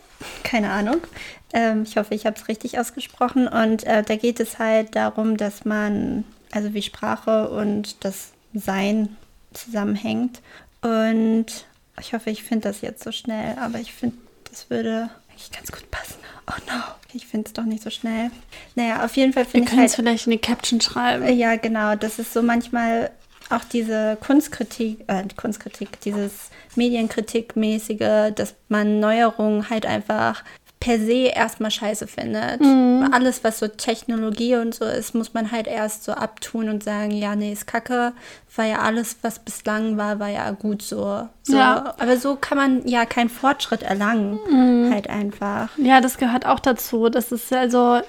Keine 0.42 0.70
Ahnung. 0.70 1.02
Ähm, 1.52 1.84
ich 1.84 1.96
hoffe, 1.96 2.14
ich 2.14 2.26
habe 2.26 2.36
es 2.36 2.48
richtig 2.48 2.78
ausgesprochen. 2.78 3.48
Und 3.48 3.84
äh, 3.84 4.02
da 4.02 4.16
geht 4.16 4.40
es 4.40 4.58
halt 4.58 4.94
darum, 4.96 5.36
dass 5.36 5.64
man, 5.64 6.24
also 6.50 6.74
wie 6.74 6.82
Sprache 6.82 7.50
und 7.50 8.04
das 8.04 8.32
Sein 8.54 9.16
zusammenhängt. 9.52 10.40
Und 10.82 11.66
ich 12.00 12.14
hoffe, 12.14 12.30
ich 12.30 12.42
finde 12.42 12.68
das 12.68 12.80
jetzt 12.80 13.02
so 13.02 13.12
schnell, 13.12 13.56
aber 13.58 13.78
ich 13.78 13.92
finde, 13.92 14.16
das 14.50 14.70
würde 14.70 15.10
eigentlich 15.30 15.50
ganz 15.52 15.70
gut 15.70 15.90
passen. 15.90 16.16
Oh 16.48 16.58
no, 16.66 16.80
ich 17.12 17.26
finde 17.26 17.46
es 17.46 17.52
doch 17.52 17.64
nicht 17.64 17.82
so 17.82 17.90
schnell. 17.90 18.30
Naja, 18.74 19.04
auf 19.04 19.16
jeden 19.16 19.32
Fall 19.32 19.44
finde 19.44 19.66
ich. 19.66 19.70
Wir 19.70 19.76
können 19.76 19.86
es 19.86 19.96
halt, 19.96 20.06
vielleicht 20.06 20.26
in 20.26 20.32
die 20.32 20.38
Caption 20.38 20.80
schreiben. 20.80 21.36
Ja, 21.36 21.56
genau. 21.56 21.94
Das 21.94 22.18
ist 22.18 22.32
so 22.32 22.42
manchmal 22.42 23.10
auch 23.50 23.64
diese 23.64 24.16
Kunstkritik, 24.20 25.04
äh, 25.08 25.24
Kunstkritik, 25.36 26.00
dieses 26.00 26.50
Medienkritikmäßige, 26.76 28.32
dass 28.34 28.54
man 28.68 29.00
Neuerungen 29.00 29.68
halt 29.70 29.86
einfach 29.86 30.44
per 30.80 30.98
se 30.98 31.26
erstmal 31.34 31.70
scheiße 31.70 32.06
findet. 32.06 32.62
Mhm. 32.62 33.10
Alles, 33.12 33.44
was 33.44 33.58
so 33.58 33.68
Technologie 33.68 34.56
und 34.56 34.74
so 34.74 34.86
ist, 34.86 35.14
muss 35.14 35.34
man 35.34 35.52
halt 35.52 35.66
erst 35.66 36.04
so 36.04 36.12
abtun 36.12 36.70
und 36.70 36.82
sagen, 36.82 37.10
ja, 37.10 37.36
nee, 37.36 37.52
ist 37.52 37.66
kacke, 37.66 38.14
weil 38.56 38.70
ja 38.70 38.78
alles, 38.78 39.18
was 39.20 39.38
bislang 39.38 39.98
war, 39.98 40.18
war 40.18 40.28
ja 40.28 40.50
gut 40.52 40.80
so. 40.80 41.28
so. 41.42 41.56
Ja. 41.56 41.94
Aber 41.98 42.16
so 42.16 42.34
kann 42.34 42.56
man 42.56 42.88
ja 42.88 43.04
keinen 43.04 43.28
Fortschritt 43.28 43.82
erlangen, 43.82 44.40
mhm. 44.50 44.90
halt 44.90 45.10
einfach. 45.10 45.68
Ja, 45.76 46.00
das 46.00 46.16
gehört 46.16 46.46
auch 46.46 46.60
dazu. 46.60 47.10
Das 47.10 47.30
ist 47.30 47.52
also 47.52 48.00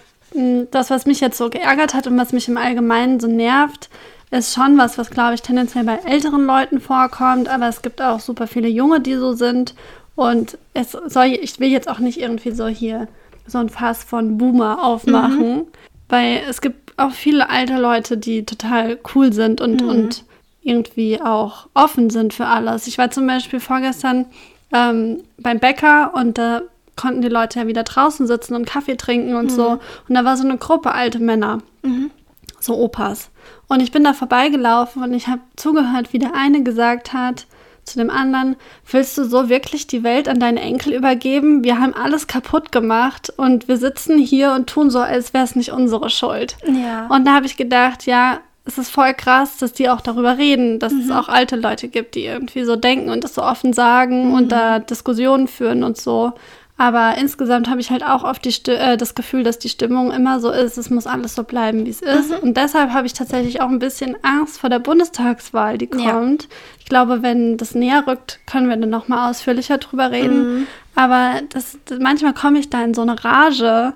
das, 0.71 0.89
was 0.89 1.05
mich 1.05 1.19
jetzt 1.19 1.37
so 1.37 1.49
geärgert 1.49 1.93
hat 1.93 2.07
und 2.07 2.17
was 2.17 2.31
mich 2.31 2.47
im 2.47 2.55
Allgemeinen 2.55 3.19
so 3.19 3.27
nervt, 3.27 3.89
ist 4.29 4.53
schon 4.53 4.77
was, 4.77 4.97
was 4.97 5.09
glaube 5.09 5.33
ich 5.33 5.41
tendenziell 5.41 5.83
bei 5.83 5.99
älteren 6.05 6.45
Leuten 6.45 6.79
vorkommt, 6.79 7.49
aber 7.49 7.67
es 7.67 7.81
gibt 7.81 8.01
auch 8.01 8.21
super 8.21 8.47
viele 8.47 8.69
Junge, 8.69 9.01
die 9.01 9.15
so 9.15 9.33
sind 9.33 9.75
und 10.15 10.57
es 10.73 10.91
soll, 10.91 11.37
ich 11.41 11.59
will 11.59 11.69
jetzt 11.69 11.89
auch 11.89 11.99
nicht 11.99 12.19
irgendwie 12.19 12.51
so 12.51 12.67
hier 12.67 13.07
so 13.47 13.57
ein 13.57 13.69
Fass 13.69 14.03
von 14.03 14.37
Boomer 14.37 14.83
aufmachen, 14.83 15.55
mhm. 15.55 15.67
weil 16.09 16.41
es 16.49 16.61
gibt 16.61 16.97
auch 16.97 17.11
viele 17.11 17.49
alte 17.49 17.77
Leute, 17.77 18.17
die 18.17 18.45
total 18.45 18.99
cool 19.15 19.33
sind 19.33 19.61
und, 19.61 19.81
mhm. 19.81 19.89
und 19.89 20.23
irgendwie 20.61 21.19
auch 21.21 21.67
offen 21.73 22.09
sind 22.09 22.33
für 22.33 22.45
alles. 22.45 22.87
Ich 22.87 22.97
war 22.97 23.09
zum 23.09 23.25
Beispiel 23.25 23.59
vorgestern 23.59 24.25
ähm, 24.73 25.23
beim 25.39 25.59
Bäcker 25.59 26.13
und 26.13 26.37
da 26.37 26.61
konnten 26.95 27.21
die 27.21 27.29
Leute 27.29 27.59
ja 27.59 27.67
wieder 27.67 27.83
draußen 27.83 28.27
sitzen 28.27 28.53
und 28.53 28.65
Kaffee 28.65 28.95
trinken 28.95 29.35
und 29.35 29.45
mhm. 29.45 29.55
so. 29.55 29.69
Und 30.07 30.15
da 30.15 30.23
war 30.23 30.37
so 30.37 30.43
eine 30.43 30.57
Gruppe 30.57 30.91
alte 30.91 31.19
Männer, 31.19 31.59
mhm. 31.81 32.11
so 32.59 32.77
Opas. 32.77 33.31
Und 33.67 33.81
ich 33.81 33.91
bin 33.91 34.03
da 34.03 34.13
vorbeigelaufen 34.13 35.01
und 35.01 35.13
ich 35.13 35.27
habe 35.27 35.41
zugehört, 35.55 36.13
wie 36.13 36.19
der 36.19 36.35
eine 36.35 36.61
gesagt 36.61 37.13
hat, 37.13 37.47
zu 37.83 37.97
dem 37.97 38.09
anderen, 38.09 38.55
willst 38.89 39.17
du 39.17 39.25
so 39.25 39.49
wirklich 39.49 39.87
die 39.87 40.03
Welt 40.03 40.27
an 40.27 40.39
deine 40.39 40.61
Enkel 40.61 40.93
übergeben? 40.93 41.63
Wir 41.63 41.79
haben 41.79 41.93
alles 41.93 42.27
kaputt 42.27 42.71
gemacht 42.71 43.31
und 43.35 43.67
wir 43.67 43.77
sitzen 43.77 44.17
hier 44.17 44.53
und 44.53 44.67
tun 44.67 44.89
so, 44.89 44.99
als 44.99 45.33
wäre 45.33 45.43
es 45.43 45.55
nicht 45.55 45.71
unsere 45.71 46.09
Schuld. 46.09 46.57
Ja. 46.65 47.07
Und 47.07 47.25
da 47.25 47.35
habe 47.35 47.45
ich 47.45 47.57
gedacht, 47.57 48.05
ja, 48.05 48.39
es 48.63 48.77
ist 48.77 48.91
voll 48.91 49.13
krass, 49.13 49.57
dass 49.57 49.73
die 49.73 49.89
auch 49.89 50.01
darüber 50.01 50.37
reden, 50.37 50.79
dass 50.79 50.93
mhm. 50.93 51.01
es 51.01 51.11
auch 51.11 51.29
alte 51.29 51.55
Leute 51.55 51.87
gibt, 51.87 52.15
die 52.15 52.25
irgendwie 52.25 52.63
so 52.63 52.75
denken 52.75 53.09
und 53.09 53.23
das 53.23 53.33
so 53.33 53.43
offen 53.43 53.73
sagen 53.73 54.27
mhm. 54.27 54.33
und 54.33 54.51
da 54.51 54.79
Diskussionen 54.79 55.47
führen 55.47 55.83
und 55.83 55.97
so. 55.97 56.33
Aber 56.81 57.15
insgesamt 57.15 57.69
habe 57.69 57.79
ich 57.79 57.91
halt 57.91 58.03
auch 58.03 58.23
oft 58.23 58.67
äh, 58.67 58.97
das 58.97 59.13
Gefühl, 59.13 59.43
dass 59.43 59.59
die 59.59 59.69
Stimmung 59.69 60.09
immer 60.11 60.39
so 60.39 60.49
ist, 60.49 60.79
es 60.79 60.89
muss 60.89 61.05
alles 61.05 61.35
so 61.35 61.43
bleiben, 61.43 61.85
wie 61.85 61.91
es 61.91 62.01
ist. 62.01 62.31
Und 62.41 62.57
deshalb 62.57 62.91
habe 62.91 63.05
ich 63.05 63.13
tatsächlich 63.13 63.61
auch 63.61 63.69
ein 63.69 63.77
bisschen 63.77 64.17
Angst 64.23 64.59
vor 64.59 64.71
der 64.71 64.79
Bundestagswahl, 64.79 65.77
die 65.77 65.87
Ja. 65.93 66.13
kommt. 66.13 66.49
Ich 66.79 66.85
glaube, 66.85 67.21
wenn 67.21 67.57
das 67.57 67.75
näher 67.75 68.05
rückt, 68.07 68.39
können 68.47 68.67
wir 68.67 68.77
dann 68.77 68.89
nochmal 68.89 69.29
ausführlicher 69.29 69.77
drüber 69.77 70.09
reden. 70.09 70.65
Aber 70.93 71.41
das, 71.49 71.77
manchmal 71.99 72.33
komme 72.33 72.59
ich 72.59 72.69
da 72.69 72.83
in 72.83 72.93
so 72.93 73.01
eine 73.01 73.23
Rage, 73.23 73.93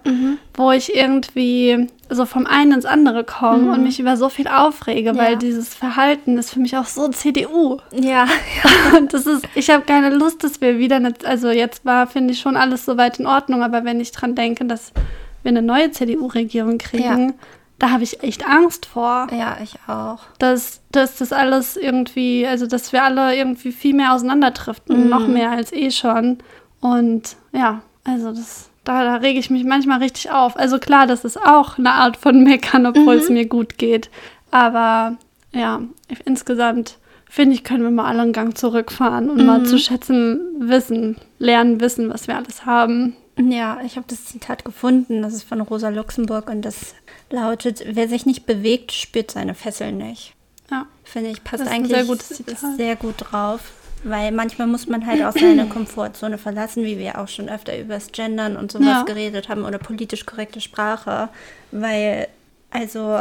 wo 0.54 0.72
ich 0.72 0.96
irgendwie 0.96 1.88
so 2.10 2.26
vom 2.26 2.46
einen 2.46 2.72
ins 2.72 2.86
andere 2.86 3.24
komme 3.26 3.72
und 3.74 3.84
mich 3.84 4.00
über 4.00 4.16
so 4.16 4.30
viel 4.30 4.48
aufrege, 4.48 5.16
weil 5.18 5.34
Ja. 5.34 5.38
dieses 5.38 5.76
Verhalten 5.76 6.38
ist 6.38 6.52
für 6.52 6.60
mich 6.60 6.78
auch 6.78 6.86
so 6.86 7.08
CDU. 7.10 7.80
Ja, 7.92 8.28
Und 8.98 9.14
das 9.14 9.26
ist, 9.28 9.46
ich 9.56 9.70
habe 9.70 9.84
keine 9.84 10.10
Lust, 10.16 10.44
dass 10.44 10.62
wir 10.62 10.78
wieder, 10.80 10.96
eine, 10.96 11.14
also 11.26 11.50
jetzt 11.50 11.84
war, 11.86 12.08
finde 12.08 12.34
ich, 12.34 12.40
schon 12.40 12.56
alles 12.56 12.86
soweit 12.86 13.20
in 13.20 13.28
Ordnung, 13.28 13.62
aber 13.62 13.84
wenn 13.84 14.00
ich 14.00 14.12
dran 14.12 14.34
denke, 14.36 14.64
dass 14.66 14.94
wir 15.44 15.50
eine 15.50 15.62
neue 15.62 15.92
CDU-Regierung 15.92 16.78
kriegen, 16.78 17.30
Ja. 17.30 17.34
da 17.78 17.90
habe 17.92 18.04
ich 18.04 18.24
echt 18.24 18.48
Angst 18.48 18.86
vor, 18.86 19.28
ja, 19.38 19.58
ich 19.62 19.76
auch. 19.88 20.20
dass, 20.40 20.82
dass 20.92 21.18
das 21.18 21.34
alles 21.34 21.76
irgendwie, 21.76 22.48
also 22.48 22.68
dass 22.68 22.94
wir 22.94 23.04
alle 23.04 23.36
irgendwie 23.36 23.72
viel 23.74 23.94
mehr 23.96 24.14
auseinanderdriften, 24.14 25.10
noch 25.10 25.28
mehr 25.28 25.52
als 25.52 25.74
eh 25.74 25.92
schon. 25.92 26.38
Und 26.86 27.36
ja, 27.52 27.82
also 28.04 28.32
das, 28.32 28.70
da, 28.84 29.04
da 29.04 29.16
rege 29.16 29.40
ich 29.40 29.50
mich 29.50 29.64
manchmal 29.64 30.04
richtig 30.04 30.30
auf. 30.30 30.56
Also 30.56 30.78
klar, 30.78 31.08
das 31.08 31.26
ist 31.26 31.42
auch 31.42 31.80
eine 31.80 31.92
Art 31.92 32.16
von 32.16 32.44
Meckern, 32.44 32.86
obwohl 32.86 33.16
es 33.16 33.30
mir 33.30 33.48
gut 33.48 33.80
geht. 33.80 34.12
Aber 34.52 35.18
ja, 35.52 35.82
insgesamt 36.26 37.00
finde 37.28 37.56
ich, 37.56 37.64
können 37.64 37.82
wir 37.82 37.90
mal 37.90 38.06
alle 38.06 38.22
einen 38.22 38.34
Gang 38.34 38.56
zurückfahren 38.56 39.32
und 39.32 39.44
mal 39.48 39.66
zu 39.66 39.80
schätzen 39.80 40.40
wissen, 40.60 41.18
lernen 41.40 41.82
wissen, 41.82 42.14
was 42.14 42.28
wir 42.28 42.38
alles 42.38 42.68
haben. 42.68 43.16
Ja, 43.38 43.80
ich 43.84 43.96
habe 43.98 44.06
das 44.08 44.26
Zitat 44.26 44.64
gefunden, 44.64 45.24
das 45.24 45.34
ist 45.34 45.44
von 45.44 45.62
Rosa 45.62 45.90
Luxemburg 45.90 46.52
und 46.52 46.62
das 46.62 46.94
lautet, 47.32 47.84
wer 47.86 48.08
sich 48.08 48.28
nicht 48.28 48.46
bewegt, 48.46 48.92
spürt 48.92 49.32
seine 49.32 49.56
Fesseln 49.56 49.98
nicht. 49.98 50.36
Ja. 50.70 50.86
Finde 51.04 51.32
ich, 51.32 51.44
passt 51.44 51.68
eigentlich 51.68 51.92
sehr 51.92 52.06
sehr 52.78 52.96
gut 52.96 53.16
drauf. 53.18 53.72
Weil 54.08 54.32
manchmal 54.32 54.68
muss 54.68 54.88
man 54.88 55.06
halt 55.06 55.24
auch 55.24 55.34
seine 55.34 55.66
Komfortzone 55.70 56.38
verlassen, 56.38 56.84
wie 56.86 57.00
wir 57.00 57.20
auch 57.20 57.28
schon 57.28 57.50
öfter 57.50 57.78
über 57.78 57.96
das 57.96 58.12
Gendern 58.12 58.56
und 58.56 58.72
sowas 58.72 58.88
Ja. 58.88 59.04
geredet 59.04 59.50
haben 59.50 59.66
oder 59.66 59.80
politisch 59.80 60.26
korrekte 60.28 60.62
Sprache. 60.62 61.30
Weil, 61.72 62.28
also, 62.70 63.18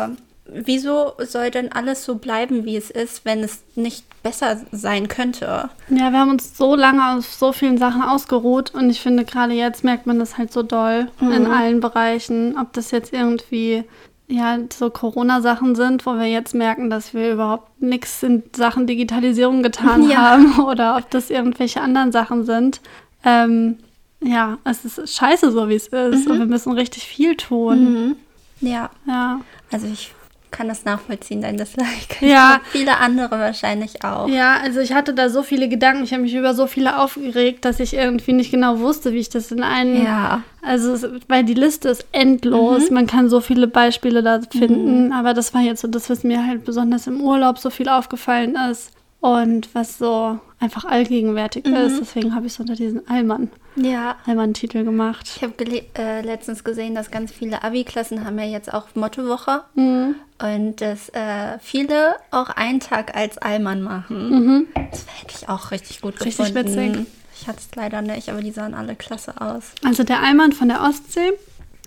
wieso 0.46 1.12
soll 1.20 1.50
denn 1.50 1.72
alles 1.72 2.04
so 2.04 2.16
bleiben, 2.16 2.66
wie 2.66 2.76
es 2.76 2.90
ist, 2.90 3.24
wenn 3.24 3.42
es 3.42 3.62
nicht 3.76 4.04
besser 4.22 4.60
sein 4.72 5.08
könnte? 5.08 5.70
Ja, 5.88 6.10
wir 6.10 6.18
haben 6.18 6.30
uns 6.30 6.56
so 6.56 6.74
lange 6.76 7.16
auf 7.16 7.24
so 7.24 7.52
vielen 7.52 7.78
Sachen 7.78 8.02
ausgeruht 8.02 8.74
und 8.74 8.90
ich 8.90 9.00
finde, 9.00 9.24
gerade 9.24 9.54
jetzt 9.54 9.84
merkt 9.84 10.06
man 10.06 10.18
das 10.18 10.36
halt 10.36 10.52
so 10.52 10.62
doll 10.62 11.08
in 11.20 11.46
allen 11.46 11.80
Bereichen. 11.80 12.58
Ob 12.58 12.74
das 12.74 12.90
jetzt 12.90 13.12
irgendwie 13.14 13.84
ja 14.28 14.58
so 14.72 14.90
Corona-Sachen 14.90 15.74
sind, 15.74 16.06
wo 16.06 16.14
wir 16.14 16.26
jetzt 16.26 16.54
merken, 16.54 16.90
dass 16.90 17.12
wir 17.14 17.32
überhaupt 17.32 17.82
nichts 17.82 18.22
in 18.22 18.42
Sachen 18.56 18.86
Digitalisierung 18.86 19.62
getan 19.62 20.02
Ja. 20.10 20.16
haben 20.30 20.60
oder 20.64 20.96
ob 20.96 21.10
das 21.10 21.30
irgendwelche 21.30 21.80
anderen 21.80 22.12
Sachen 22.12 22.44
sind. 22.44 22.80
Ähm, 23.24 23.78
ja, 24.20 24.58
es 24.64 24.84
ist 24.84 25.14
scheiße 25.16 25.50
so, 25.52 25.68
wie 25.68 25.74
es 25.74 25.88
ist 25.88 26.26
und 26.28 26.38
wir 26.38 26.46
müssen 26.46 26.72
richtig 26.72 27.04
viel 27.04 27.36
tun. 27.36 28.16
Ja, 28.60 28.88
Ja. 29.06 29.40
also 29.70 29.86
ich 29.86 30.12
kann 30.54 30.68
das 30.68 30.84
nachvollziehen, 30.84 31.42
dein 31.42 31.56
Dislike. 31.56 32.14
Ja. 32.24 32.60
Viele 32.70 32.98
andere 32.98 33.38
wahrscheinlich 33.38 34.04
auch. 34.04 34.28
Ja, 34.28 34.56
also 34.62 34.80
ich 34.80 34.92
hatte 34.92 35.12
da 35.14 35.28
so 35.28 35.42
viele 35.42 35.68
Gedanken, 35.68 36.04
ich 36.04 36.12
habe 36.12 36.22
mich 36.22 36.34
über 36.34 36.54
so 36.54 36.66
viele 36.66 36.98
aufgeregt, 36.98 37.64
dass 37.64 37.80
ich 37.80 37.94
irgendwie 37.94 38.32
nicht 38.32 38.50
genau 38.50 38.78
wusste, 38.78 39.12
wie 39.12 39.18
ich 39.18 39.28
das 39.28 39.50
in 39.50 39.62
einen. 39.62 40.02
Ja. 40.02 40.42
Also, 40.62 40.96
weil 41.28 41.44
die 41.44 41.54
Liste 41.54 41.90
ist 41.90 42.06
endlos, 42.12 42.90
man 42.90 43.06
kann 43.06 43.28
so 43.28 43.40
viele 43.40 43.66
Beispiele 43.66 44.22
da 44.22 44.40
finden, 44.50 45.12
aber 45.12 45.34
das 45.34 45.52
war 45.52 45.60
jetzt 45.60 45.82
so 45.82 45.88
das, 45.88 46.08
was 46.08 46.24
mir 46.24 46.46
halt 46.46 46.64
besonders 46.64 47.06
im 47.06 47.20
Urlaub 47.20 47.58
so 47.58 47.68
viel 47.68 47.88
aufgefallen 47.88 48.56
ist 48.70 48.92
und 49.24 49.74
was 49.74 49.96
so 49.96 50.38
einfach 50.60 50.84
allgegenwärtig 50.84 51.64
ist. 51.64 51.98
Deswegen 51.98 52.34
habe 52.34 52.44
ich 52.46 52.52
es 52.52 52.60
unter 52.60 52.74
diesen 52.74 53.08
Allmann, 53.08 53.50
Ja. 53.74 54.16
Allmann-Titel 54.26 54.84
gemacht. 54.84 55.32
Ich 55.36 55.42
habe 55.42 55.54
äh, 55.96 56.20
letztens 56.20 56.62
gesehen, 56.62 56.94
dass 56.94 57.10
ganz 57.10 57.32
viele 57.32 57.62
Abi-Klassen 57.64 58.24
haben 58.26 58.38
ja 58.38 58.44
jetzt 58.44 58.72
auch 58.74 58.86
Mottowoche 58.94 59.62
Mhm. 59.76 60.16
und 60.42 60.80
dass 60.82 61.08
äh, 61.10 61.58
viele 61.60 62.16
auch 62.30 62.50
einen 62.50 62.80
Tag 62.80 63.16
als 63.16 63.38
Allmann 63.38 63.80
machen. 63.82 64.66
Das 64.90 65.06
hätte 65.20 65.34
ich 65.38 65.48
auch 65.48 65.70
richtig 65.70 66.02
gut 66.02 66.14
Mhm. 66.20 66.24
Richtig 66.24 66.52
gefunden. 66.54 66.94
witzig. 66.94 67.06
Ich 67.40 67.48
hatte 67.48 67.60
es 67.60 67.74
leider 67.74 68.02
nicht, 68.02 68.28
aber 68.28 68.42
die 68.42 68.52
sahen 68.52 68.74
alle 68.74 68.94
klasse 68.94 69.40
aus. 69.40 69.72
Also 69.86 70.04
der 70.04 70.22
Allmann 70.22 70.52
von 70.52 70.68
der 70.68 70.82
Ostsee, 70.82 71.32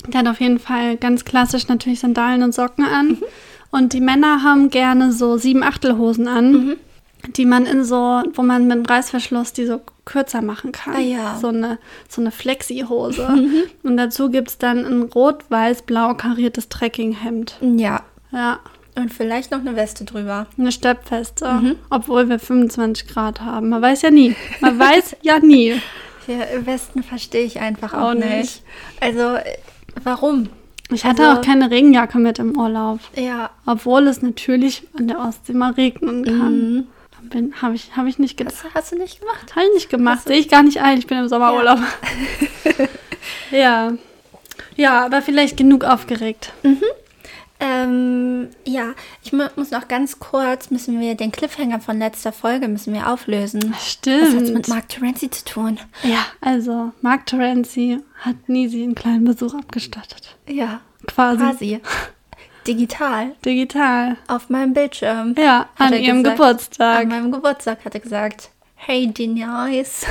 der 0.08 0.22
hat 0.22 0.28
auf 0.28 0.40
jeden 0.42 0.58
Fall 0.60 0.98
ganz 0.98 1.24
klassisch 1.24 1.68
natürlich 1.68 2.00
Sandalen 2.00 2.42
und 2.42 2.54
Socken 2.56 2.84
an. 2.86 3.18
Und 3.70 3.94
die 3.94 4.02
Männer 4.02 4.44
haben 4.44 4.70
gerne 4.70 5.12
so 5.12 5.38
sieben 5.38 5.62
Achtelhosen 5.62 6.28
an, 6.28 6.78
die 7.36 7.46
man 7.46 7.66
in 7.66 7.84
so, 7.84 8.22
wo 8.34 8.42
man 8.44 8.68
mit 8.68 8.78
dem 8.78 8.86
Reißverschluss 8.86 9.54
die 9.54 9.66
so 9.66 9.82
kürzer 10.06 10.42
machen 10.42 10.72
kann. 10.72 10.96
Ah 10.96 11.00
ja. 11.00 11.38
So 11.42 11.48
eine, 11.48 11.78
so 12.08 12.22
eine 12.22 12.32
Flexi-Hose. 12.32 13.28
Und 13.84 13.98
dazu 13.98 14.30
gibt 14.30 14.50
es 14.50 14.58
dann 14.58 14.86
ein 14.86 15.04
rot-weiß-blau 15.04 16.14
kariertes 16.16 16.70
Trekkinghemd. 16.70 17.58
Ja. 17.62 18.02
Ja, 18.32 18.60
Und 18.96 19.14
vielleicht 19.14 19.52
noch 19.52 19.60
eine 19.60 19.76
Weste 19.76 20.04
drüber. 20.06 20.48
eine 20.58 20.72
Steppfeste. 20.72 21.76
Obwohl 21.90 22.30
wir 22.30 22.40
25 22.40 23.08
Grad 23.08 23.42
haben. 23.42 23.70
Man 23.70 23.82
weiß 23.82 24.02
ja 24.04 24.12
nie. 24.12 24.36
Man 24.62 24.78
weiß 24.80 25.18
ja 25.22 25.40
nie. 25.40 25.82
Ja, 26.28 26.66
Westen 26.66 27.04
verstehe 27.04 27.44
ich 27.46 27.60
einfach 27.62 27.94
Auch 27.94 28.10
auch 28.10 28.14
nicht. 28.14 28.30
nicht. 28.30 28.64
Also, 29.00 29.38
warum? 30.04 30.50
Ich 30.92 31.06
hatte 31.06 31.26
Also- 31.28 31.40
auch 31.40 31.46
keine 31.46 31.72
Regenjacke 31.72 32.18
mit 32.18 32.38
im 32.40 32.58
Urlaub. 32.58 33.00
Ja. 33.16 33.50
Obwohl 33.66 34.08
es 34.08 34.22
natürlich 34.22 34.84
an 34.98 35.08
der 35.08 35.20
Ostsee 35.20 35.54
mal 35.54 35.72
regnen 35.72 36.24
kann. 36.26 36.88
Habe 37.62 37.76
ich, 37.76 37.96
hab 37.96 38.06
ich 38.06 38.20
nicht 38.20 38.38
gedacht. 38.38 38.56
Das 38.64 38.74
hast 38.74 38.92
du 38.92 38.98
nicht 38.98 39.20
gemacht. 39.20 39.56
Habe 39.56 39.66
ich 39.68 39.74
nicht 39.74 39.90
gemacht. 39.90 40.28
Sehe 40.28 40.38
ich 40.38 40.50
gar 40.50 40.64
nicht 40.64 40.82
ein. 40.82 40.98
Ich 40.98 41.08
bin 41.08 41.18
im 41.18 41.28
Sommerurlaub. 41.28 41.80
Ja. 43.52 43.94
ja. 44.76 45.06
aber 45.06 45.22
vielleicht 45.22 45.58
genug 45.58 45.84
aufgeregt. 45.84 46.54
Ähm, 47.60 48.50
ja, 48.66 48.94
ich 49.24 49.34
mu 49.34 49.46
muss 49.56 49.72
noch 49.72 49.88
ganz 49.88 50.20
kurz, 50.20 50.70
müssen 50.70 51.00
wir 51.00 51.16
den 51.16 51.32
Cliffhanger 51.32 51.80
von 51.80 51.98
letzter 51.98 52.32
Folge 52.32 52.68
müssen 52.68 52.94
wir 52.94 53.12
auflösen. 53.12 53.74
Stimmt. 53.84 54.28
Was 54.28 54.36
hat's 54.36 54.52
mit 54.52 54.68
Mark 54.68 54.90
Terenzi 54.90 55.32
zu 55.32 55.44
tun? 55.44 55.80
Ja, 56.04 56.26
also 56.40 56.92
Mark 57.02 57.26
Terenzi 57.26 58.00
hat 58.20 58.36
Nisi 58.48 58.84
einen 58.84 58.94
kleinen 58.94 59.26
Besuch 59.26 59.56
abgestattet. 59.56 60.36
Ja, 60.48 60.82
Quasi. 61.08 61.38
quasi. 61.38 61.82
Digital. 62.68 63.36
Digital. 63.46 64.18
Auf 64.28 64.50
meinem 64.50 64.74
Bildschirm. 64.74 65.36
Ja, 65.38 65.70
an 65.78 65.94
ihrem 65.94 66.24
gesagt. 66.24 66.40
Geburtstag. 66.40 67.02
An 67.02 67.08
meinem 67.08 67.32
Geburtstag 67.32 67.86
hat 67.86 67.94
er 67.94 68.02
gesagt, 68.02 68.50
hey 68.76 69.08
Denise. 69.08 70.06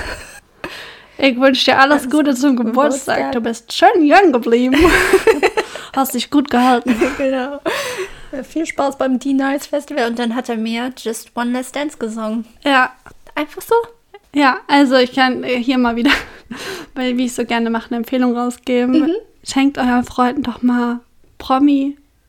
Ich 1.18 1.38
wünsche 1.38 1.66
dir 1.66 1.78
alles 1.78 2.02
Alles 2.02 2.10
Gute 2.10 2.34
zum 2.34 2.56
Geburtstag. 2.56 3.32
Geburtstag. 3.32 3.32
Du 3.32 3.40
bist 3.40 3.72
schön 3.72 4.04
jung 4.04 4.32
geblieben. 4.32 4.76
Hast 5.96 6.14
dich 6.14 6.30
gut 6.30 6.50
gehalten. 6.50 6.94
genau. 7.18 7.60
Viel 8.42 8.66
Spaß 8.66 8.98
beim 8.98 9.18
D-Nice 9.18 9.66
Festival. 9.66 10.08
Und 10.08 10.18
dann 10.18 10.34
hat 10.34 10.48
er 10.48 10.56
mir 10.56 10.92
Just 10.98 11.30
One 11.34 11.52
Last 11.52 11.74
Dance 11.74 11.96
gesungen. 11.96 12.44
Ja, 12.64 12.92
Einfach 13.36 13.60
so. 13.62 13.74
Ja, 14.34 14.60
also 14.66 14.96
ich 14.96 15.12
kann 15.12 15.44
hier 15.44 15.78
mal 15.78 15.94
wieder, 15.94 16.10
weil 16.94 17.16
wie 17.16 17.26
ich 17.26 17.34
so 17.34 17.44
gerne 17.44 17.70
mache, 17.70 17.88
eine 17.88 17.98
Empfehlung 17.98 18.36
rausgeben. 18.36 19.14
Schenkt 19.44 19.78
euren 19.78 20.04
Freunden 20.04 20.42
doch 20.42 20.62
mal 20.62 21.00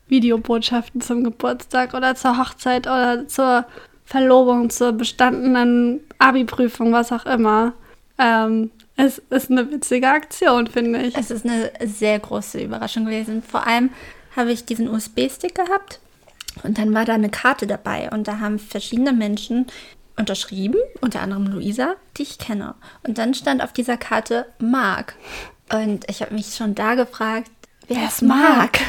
Promi-Videobotschaften 0.08 1.02
zum 1.02 1.24
Geburtstag 1.24 1.94
oder 1.94 2.16
zur 2.16 2.38
Hochzeit 2.38 2.88
oder 2.88 3.28
zur 3.28 3.66
Verlobung, 4.06 4.70
zur 4.70 4.94
bestandenen 4.94 6.02
Abi-Prüfung, 6.18 6.94
was 6.94 7.12
auch 7.12 7.26
immer. 7.26 7.74
Ähm, 8.18 8.72
es 8.96 9.20
ist 9.30 9.52
eine 9.52 9.70
witzige 9.72 10.08
Aktion, 10.08 10.68
finde 10.68 11.02
ich. 11.04 11.16
Es 11.16 11.30
ist 11.30 11.46
eine 11.46 11.72
sehr 11.86 12.18
große 12.20 12.62
Überraschung 12.62 13.06
gewesen. 13.06 13.44
Vor 13.44 13.68
allem 13.68 13.92
habe 14.36 14.52
ich 14.52 14.66
diesen 14.66 14.90
USB-Stick 14.90 15.56
gehabt 15.56 16.00
und 16.64 16.78
dann 16.78 16.94
war 16.94 17.06
da 17.06 17.14
eine 17.14 17.30
Karte 17.30 17.68
dabei 17.68 18.10
und 18.10 18.28
da 18.28 18.40
haben 18.40 18.60
verschiedene 18.60 19.14
Menschen 19.14 19.68
unterschrieben, 20.16 20.80
unter 21.02 21.22
anderem 21.22 21.46
Luisa, 21.46 21.96
die 22.18 22.24
ich 22.24 22.40
kenne. 22.40 22.74
Und 23.06 23.20
dann 23.20 23.36
stand 23.36 23.62
auf 23.62 23.72
dieser 23.72 23.98
Karte 23.98 24.48
Marc. 24.58 25.16
Und 25.72 26.10
ich 26.10 26.22
habe 26.22 26.34
mich 26.34 26.56
schon 26.56 26.74
da 26.74 26.96
gefragt, 26.96 27.52
wer 27.88 28.08
ist 28.08 28.22
Marc? 28.22 28.80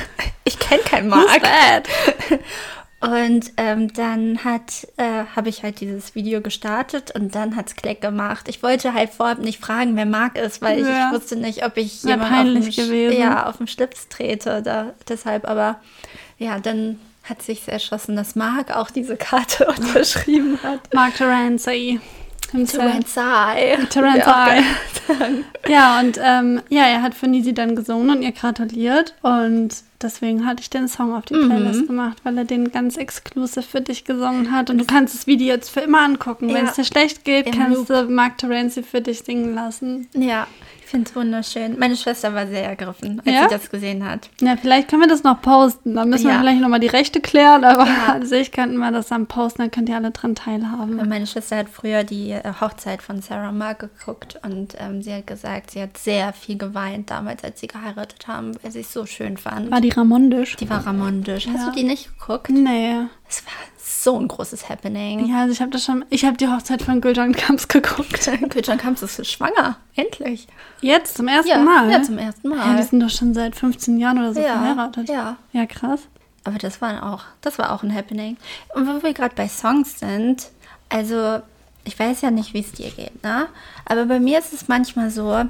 Ich 0.45 0.59
kenne 0.59 0.83
keinen 0.83 1.09
Marc. 1.09 1.43
Und 3.01 3.53
ähm, 3.57 3.93
dann 3.93 4.43
hat 4.43 4.89
äh, 4.97 5.25
habe 5.37 5.49
ich 5.51 5.63
halt 5.63 5.81
dieses 5.81 6.17
Video 6.17 6.41
gestartet 6.41 7.13
und 7.15 7.33
dann 7.33 7.55
hat's 7.55 7.77
Klick 7.77 8.01
gemacht. 8.01 8.49
Ich 8.49 8.61
wollte 8.65 8.93
halt 8.93 9.11
vorab 9.11 9.39
nicht 9.39 9.61
fragen, 9.61 9.95
wer 9.95 10.05
Marc 10.05 10.37
ist, 10.37 10.61
weil 10.63 10.81
ich, 10.81 10.87
Ja. 10.87 11.07
ich 11.07 11.15
wusste 11.21 11.37
nicht, 11.37 11.65
ob 11.65 11.77
ich 11.77 12.03
Wär 12.03 12.15
jemand 12.15 12.31
peinlich 12.33 12.69
auf 12.71 12.75
den, 12.75 12.87
gewesen. 12.87 13.21
Ja, 13.21 13.47
auf 13.47 13.59
den 13.59 13.69
Schlips 13.69 14.09
trete. 14.09 14.63
Da, 14.63 14.95
deshalb 15.09 15.47
aber, 15.49 15.77
ja, 16.39 16.59
dann 16.59 16.99
hat 17.23 17.41
sich 17.43 17.69
erschossen, 17.69 18.17
dass 18.17 18.35
Marc 18.35 18.75
auch 18.75 18.91
diese 18.91 19.17
Karte 19.17 19.67
unterschrieben 19.79 20.59
hat. 20.65 20.93
Mark 20.93 21.15
Terenzi. 21.15 22.01
Terenzai. 22.51 23.79
Terenzai. 23.91 24.63
Ja, 25.69 26.01
und 26.01 26.19
ähm, 26.23 26.61
ja, 26.69 26.83
er 26.85 27.01
hat 27.03 27.15
für 27.15 27.29
Nisi 27.29 27.55
dann 27.55 27.75
gesungen 27.75 28.11
und 28.11 28.21
ihr 28.23 28.33
gratuliert. 28.33 29.15
Und 29.23 29.71
deswegen 30.03 30.45
hatte 30.45 30.61
ich 30.61 30.69
den 30.69 30.87
Song 30.87 31.15
auf 31.15 31.25
die 31.25 31.33
Playlist 31.35 31.87
gemacht, 31.87 32.19
weil 32.25 32.37
er 32.37 32.45
den 32.45 32.71
ganz 32.73 32.99
exklusiv 32.99 33.65
für 33.67 33.81
dich 33.81 34.05
gesungen 34.05 34.53
hat. 34.53 34.69
Und 34.69 34.77
du 34.79 34.85
kannst 34.85 35.15
das 35.15 35.27
Video 35.27 35.47
jetzt 35.49 35.71
für 35.71 35.81
immer 35.81 36.03
angucken. 36.03 36.49
Wenn 36.49 36.65
Ja. 36.65 36.71
es 36.71 36.77
dir 36.77 36.85
schlecht 36.85 37.25
geht, 37.25 37.47
Im 37.47 37.53
kannst 37.53 37.89
du 37.89 38.05
Mark 38.05 38.37
Terenzi 38.37 38.83
für 38.83 39.01
dich 39.01 39.21
singen 39.21 39.55
lassen. 39.55 40.09
Ja, 40.13 40.47
ich 40.89 40.91
finde 40.91 41.11
es 41.11 41.15
wunderschön. 41.15 41.79
Meine 41.79 41.97
Schwester 41.99 42.33
war 42.33 42.47
sehr 42.47 42.65
ergriffen, 42.65 43.21
als 43.23 43.35
Ja? 43.35 43.43
sie 43.43 43.55
das 43.55 43.69
gesehen 43.69 44.09
hat. 44.09 44.31
Ja, 44.41 44.57
vielleicht 44.57 44.89
können 44.89 45.03
wir 45.03 45.09
das 45.09 45.23
noch 45.23 45.43
posten. 45.43 45.95
Dann 45.95 46.09
müssen 46.09 46.25
wir 46.29 46.33
Ja. 46.33 46.41
vielleicht 46.41 46.63
nochmal 46.63 46.81
die 46.81 46.87
Rechte 46.87 47.21
klären, 47.21 47.63
aber 47.63 47.85
Ja. 47.87 48.07
an 48.15 48.25
sich 48.25 48.53
könnten 48.53 48.79
wir 48.79 48.91
das 48.91 49.09
dann 49.09 49.27
posten, 49.27 49.61
dann 49.61 49.71
könnt 49.71 49.91
ihr 49.91 49.97
alle 49.97 50.13
dran 50.13 50.35
teilhaben. 50.35 50.97
Meine 51.07 51.27
Schwester 51.27 51.59
hat 51.59 51.69
früher 51.69 52.05
die 52.05 52.31
äh, 52.31 52.43
Hochzeit 52.59 53.03
von 53.03 53.21
Sarah 53.21 53.53
Mark 53.53 53.81
geguckt 53.81 54.41
und 54.43 54.77
ähm, 54.79 55.03
sie 55.03 55.13
hat 55.13 55.27
gesagt, 55.27 55.73
sie 55.73 55.83
hat 55.83 55.99
sehr 55.99 56.33
viel 56.33 56.57
geweint 56.57 57.11
damals, 57.11 57.45
als 57.45 57.61
sie 57.61 57.67
geheiratet 57.67 58.27
haben, 58.27 58.53
weil 58.63 58.71
sie 58.73 58.81
es 58.81 58.91
so 58.91 59.05
schön 59.05 59.37
fand. 59.37 59.71
War 59.71 59.83
die 59.83 59.91
Ramondisch? 59.91 60.57
die 60.57 60.71
war 60.71 60.87
ramondisch. 60.87 61.49
Hast 61.53 61.67
du 61.69 61.73
die 61.73 61.85
nicht 61.85 62.19
geguckt? 62.19 62.49
Nee. 62.49 62.95
Es 63.29 63.45
war 63.45 63.53
so 63.89 64.19
ein 64.19 64.29
großes 64.29 64.69
Happening. 64.69 65.27
Ja, 65.27 65.41
also 65.41 65.53
ich 65.53 65.61
habe 65.61 65.71
das 65.71 65.85
schon. 65.85 66.05
Ich 66.11 66.25
habe 66.25 66.37
die 66.37 66.49
Hochzeit 66.49 66.83
von 66.83 67.01
Gülcan 67.01 67.33
Kamps 67.35 67.69
geguckt. 67.69 68.29
Kühlschrank 68.51 68.81
kamst 68.81 69.03
du 69.03 69.25
schwanger. 69.25 69.77
Endlich. 69.97 70.47
Jetzt 70.81 71.17
zum 71.17 71.29
ersten 71.29 71.49
Ja, 71.51 71.59
Mal. 71.59 71.91
ja, 71.91 72.03
zum 72.03 72.19
ersten 72.19 72.49
Mal. 72.49 72.59
Ja, 72.59 72.77
die 72.77 72.83
sind 72.83 73.01
doch 73.01 73.11
schon 73.11 73.35
seit 73.35 73.57
15 73.57 73.99
Jahren 73.99 74.19
oder 74.19 74.35
so 74.35 74.41
Ja, 74.41 74.53
verheiratet. 74.59 75.09
ja. 75.09 75.37
Ja, 75.53 75.67
krass. 75.67 76.01
Aber 76.45 76.59
das 76.59 76.81
war 76.81 77.13
auch, 77.13 77.23
das 77.41 77.59
war 77.59 77.73
auch 77.73 77.83
ein 77.83 77.95
Happening. 77.95 78.37
Und 78.75 78.87
wo 78.87 79.03
wir 79.03 79.13
gerade 79.13 79.35
bei 79.35 79.49
Songs 79.49 79.99
sind, 79.99 80.49
also 80.89 81.41
ich 81.85 81.99
weiß 81.99 82.21
ja 82.23 82.31
nicht, 82.31 82.55
wie 82.55 82.61
es 82.61 82.73
dir 82.73 82.91
geht, 82.91 83.23
ne? 83.23 83.49
Aber 83.87 84.05
bei 84.07 84.21
mir 84.21 84.39
ist 84.39 84.53
es 84.53 84.69
manchmal 84.69 85.11
so, 85.11 85.45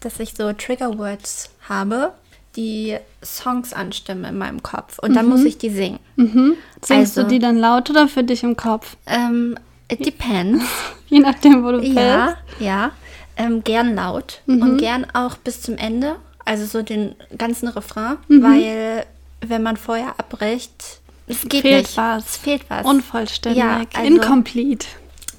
dass 0.00 0.20
ich 0.20 0.34
so 0.34 0.52
Trigger 0.52 0.98
Words 0.98 1.50
habe, 1.68 2.12
die 2.56 2.96
Songs 3.22 3.72
anstimmen 3.72 4.24
in 4.24 4.38
meinem 4.38 4.62
Kopf 4.62 4.98
und 4.98 5.14
dann 5.14 5.26
muss 5.28 5.44
ich 5.44 5.58
die 5.58 5.70
singen. 5.70 5.98
Mhm. 6.16 6.54
Singst 6.82 7.16
Also- 7.18 7.22
du 7.22 7.28
die 7.28 7.38
dann 7.38 7.56
laut 7.58 7.90
oder 7.90 8.08
für 8.08 8.24
dich 8.24 8.42
im 8.42 8.56
Kopf? 8.56 8.96
Ähm, 9.06 9.56
it 9.90 10.04
depends. 10.04 10.64
Je 11.08 11.18
nachdem, 11.20 11.62
wo 11.64 11.72
du 11.72 11.80
ja, 11.82 12.26
bist. 12.26 12.60
ja. 12.60 12.90
Ähm, 13.36 13.62
gern 13.62 13.94
laut 13.94 14.40
Mhm. 14.46 14.62
und 14.62 14.76
gern 14.78 15.06
auch 15.12 15.36
bis 15.36 15.60
zum 15.60 15.76
Ende, 15.76 16.16
also 16.44 16.64
so 16.64 16.82
den 16.82 17.14
ganzen 17.36 17.68
Refrain, 17.68 18.16
Mhm. 18.28 18.42
weil 18.42 19.06
wenn 19.42 19.62
man 19.62 19.76
vorher 19.76 20.14
abbricht, 20.18 21.00
es 21.26 21.42
geht 21.42 21.60
Fehlt 21.62 21.82
nicht. 21.86 21.96
was. 21.96 22.24
Es 22.24 22.36
fehlt 22.38 22.62
was. 22.68 22.86
Unvollständig. 22.86 23.58
Ja, 23.62 23.82
also- 23.94 24.06
Incomplete. 24.14 24.86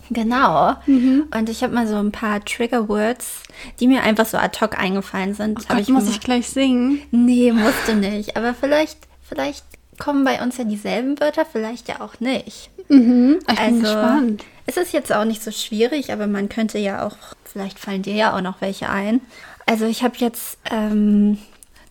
Genau. 0.09 0.75
Mhm. 0.85 1.25
Und 1.35 1.49
ich 1.49 1.63
habe 1.63 1.73
mal 1.73 1.87
so 1.87 1.95
ein 1.97 2.11
paar 2.11 2.43
Trigger 2.45 2.87
Words, 2.89 3.43
die 3.79 3.87
mir 3.87 4.03
einfach 4.03 4.25
so 4.25 4.37
ad 4.37 4.59
hoc 4.61 4.77
eingefallen 4.79 5.33
sind. 5.33 5.59
Oh 5.59 5.63
Gott, 5.67 5.77
muss 5.89 6.03
gemacht. 6.03 6.05
ich 6.09 6.19
gleich 6.21 6.49
singen? 6.49 7.01
Nee, 7.11 7.51
musst 7.51 7.87
du 7.87 7.95
nicht. 7.95 8.37
Aber 8.37 8.53
vielleicht, 8.53 8.99
vielleicht 9.21 9.65
kommen 9.99 10.23
bei 10.23 10.41
uns 10.41 10.57
ja 10.57 10.63
dieselben 10.63 11.19
Wörter, 11.19 11.45
vielleicht 11.45 11.87
ja 11.89 12.01
auch 12.01 12.19
nicht. 12.19 12.69
Mhm. 12.89 13.39
Ich 13.41 13.45
bin 13.47 13.57
Also, 13.57 13.79
gespannt. 13.81 14.43
es 14.65 14.77
ist 14.77 14.93
jetzt 14.93 15.11
auch 15.11 15.25
nicht 15.25 15.43
so 15.43 15.51
schwierig, 15.51 16.13
aber 16.13 16.27
man 16.27 16.49
könnte 16.49 16.77
ja 16.77 17.05
auch, 17.05 17.17
vielleicht 17.43 17.79
fallen 17.79 18.01
dir 18.03 18.13
ja 18.13 18.35
auch 18.35 18.41
noch 18.41 18.61
welche 18.61 18.89
ein. 18.89 19.21
Also 19.65 19.85
ich 19.85 20.03
habe 20.03 20.15
jetzt 20.19 20.57
ähm, 20.71 21.37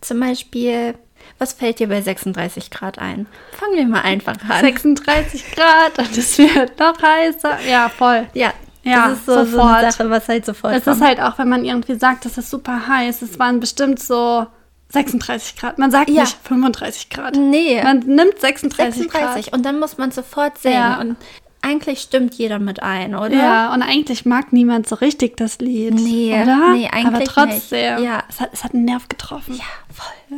zum 0.01 0.19
Beispiel, 0.19 0.95
was 1.39 1.53
fällt 1.53 1.79
dir 1.79 1.87
bei 1.87 2.01
36 2.01 2.69
Grad 2.71 2.99
ein? 2.99 3.27
Fangen 3.51 3.75
wir 3.75 3.87
mal 3.87 4.01
einfach 4.01 4.35
an. 4.49 4.61
36 4.61 5.51
Grad 5.51 5.97
und 5.99 6.17
es 6.17 6.37
wird 6.37 6.79
noch 6.79 7.01
heißer. 7.01 7.59
Ja, 7.69 7.89
voll. 7.89 8.27
ja, 8.33 8.53
Ja, 8.83 9.09
das 9.09 9.19
ist 9.19 9.25
so, 9.25 9.33
so 9.45 9.51
sofort. 9.51 9.75
eine 9.75 9.91
Sache, 9.91 10.09
was 10.09 10.27
halt 10.29 10.45
sofort 10.45 10.73
Es 10.73 10.87
ist 10.87 11.01
halt 11.01 11.19
auch, 11.21 11.37
wenn 11.37 11.49
man 11.49 11.63
irgendwie 11.65 11.95
sagt, 11.95 12.25
es 12.25 12.37
ist 12.37 12.49
super 12.49 12.87
heiß. 12.87 13.21
Es 13.21 13.37
waren 13.39 13.59
bestimmt 13.59 13.99
so 13.99 14.47
36 14.89 15.57
Grad. 15.57 15.77
Man 15.77 15.91
sagt 15.91 16.09
Ja. 16.09 16.21
nicht 16.21 16.37
35 16.43 17.09
Grad. 17.09 17.35
Nee. 17.35 17.81
Man 17.83 17.99
nimmt 17.99 18.39
36, 18.39 19.03
36 19.03 19.45
Grad. 19.45 19.53
und 19.53 19.65
dann 19.65 19.79
muss 19.79 19.97
man 19.97 20.11
sofort 20.11 20.57
singen. 20.59 20.75
Ja. 20.75 20.99
Und 21.01 21.17
eigentlich 21.61 21.99
stimmt 21.99 22.35
jeder 22.35 22.59
mit 22.59 22.81
ein, 22.81 23.13
oder? 23.13 23.35
Ja, 23.35 23.73
und 23.73 23.81
eigentlich 23.81 24.25
mag 24.25 24.53
niemand 24.53 24.87
so 24.87 24.95
richtig 24.95 25.35
das 25.35 25.59
Lied. 25.59 25.93
Nee, 25.95 26.39
oder? 26.41 26.71
nee, 26.71 26.87
eigentlich 26.89 27.05
Aber 27.07 27.17
nicht. 27.17 27.31
trotzdem. 27.31 28.01
Ja. 28.03 28.23
Es 28.29 28.39
hat, 28.39 28.51
es 28.53 28.63
hat 28.63 28.73
einen 28.73 28.85
Nerv 28.85 29.09
getroffen. 29.09 29.55
Ja, 29.55 29.63
voll. 29.93 30.37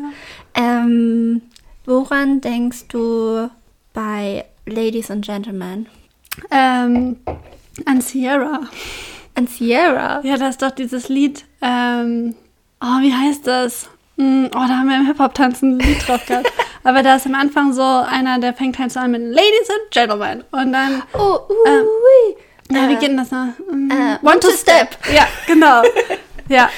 Ähm, 0.63 1.41
woran 1.85 2.41
denkst 2.41 2.87
du 2.89 3.49
bei 3.93 4.43
Ladies 4.65 5.09
and 5.09 5.23
Gentlemen? 5.25 5.87
Ähm, 6.51 7.17
an 7.85 8.01
Sierra. 8.01 8.61
An 9.35 9.47
Sierra? 9.47 10.19
Ja, 10.23 10.35
da 10.37 10.49
ist 10.49 10.61
doch 10.61 10.71
dieses 10.71 11.07
Lied. 11.07 11.45
Ähm, 11.61 12.35
oh, 12.81 12.99
wie 13.01 13.13
heißt 13.13 13.47
das? 13.47 13.89
Hm, 14.17 14.47
Oh, 14.53 14.65
da 14.67 14.79
haben 14.79 14.89
wir 14.89 14.97
im 14.97 15.05
Hip-Hop-Tanzen 15.07 15.77
ein 15.77 15.79
Lied 15.79 16.05
drauf 16.07 16.25
gehabt. 16.25 16.51
Aber 16.83 17.03
da 17.03 17.15
ist 17.15 17.25
am 17.25 17.35
Anfang 17.35 17.71
so 17.73 17.81
einer, 17.83 18.39
der 18.39 18.53
fängt 18.53 18.77
halt 18.79 18.91
so 18.91 18.99
an 18.99 19.11
mit 19.11 19.21
Ladies 19.21 19.69
and 19.69 19.91
Gentlemen. 19.91 20.43
Und 20.51 20.73
dann, 20.73 21.03
Oh, 21.13 21.39
uh, 21.49 21.53
Ähm, 21.67 21.85
ui. 21.85 22.35
ja, 22.77 22.89
wie 22.89 22.93
Äh, 22.93 22.97
geht 22.97 23.09
denn 23.09 23.17
das 23.17 23.31
noch? 23.31 23.47
Hm, 23.69 23.89
äh, 23.91 24.25
one 24.27 24.39
to 24.41 24.49
step. 24.51 24.97
Ja, 25.13 25.25
genau. 25.47 25.83
ja, 26.49 26.69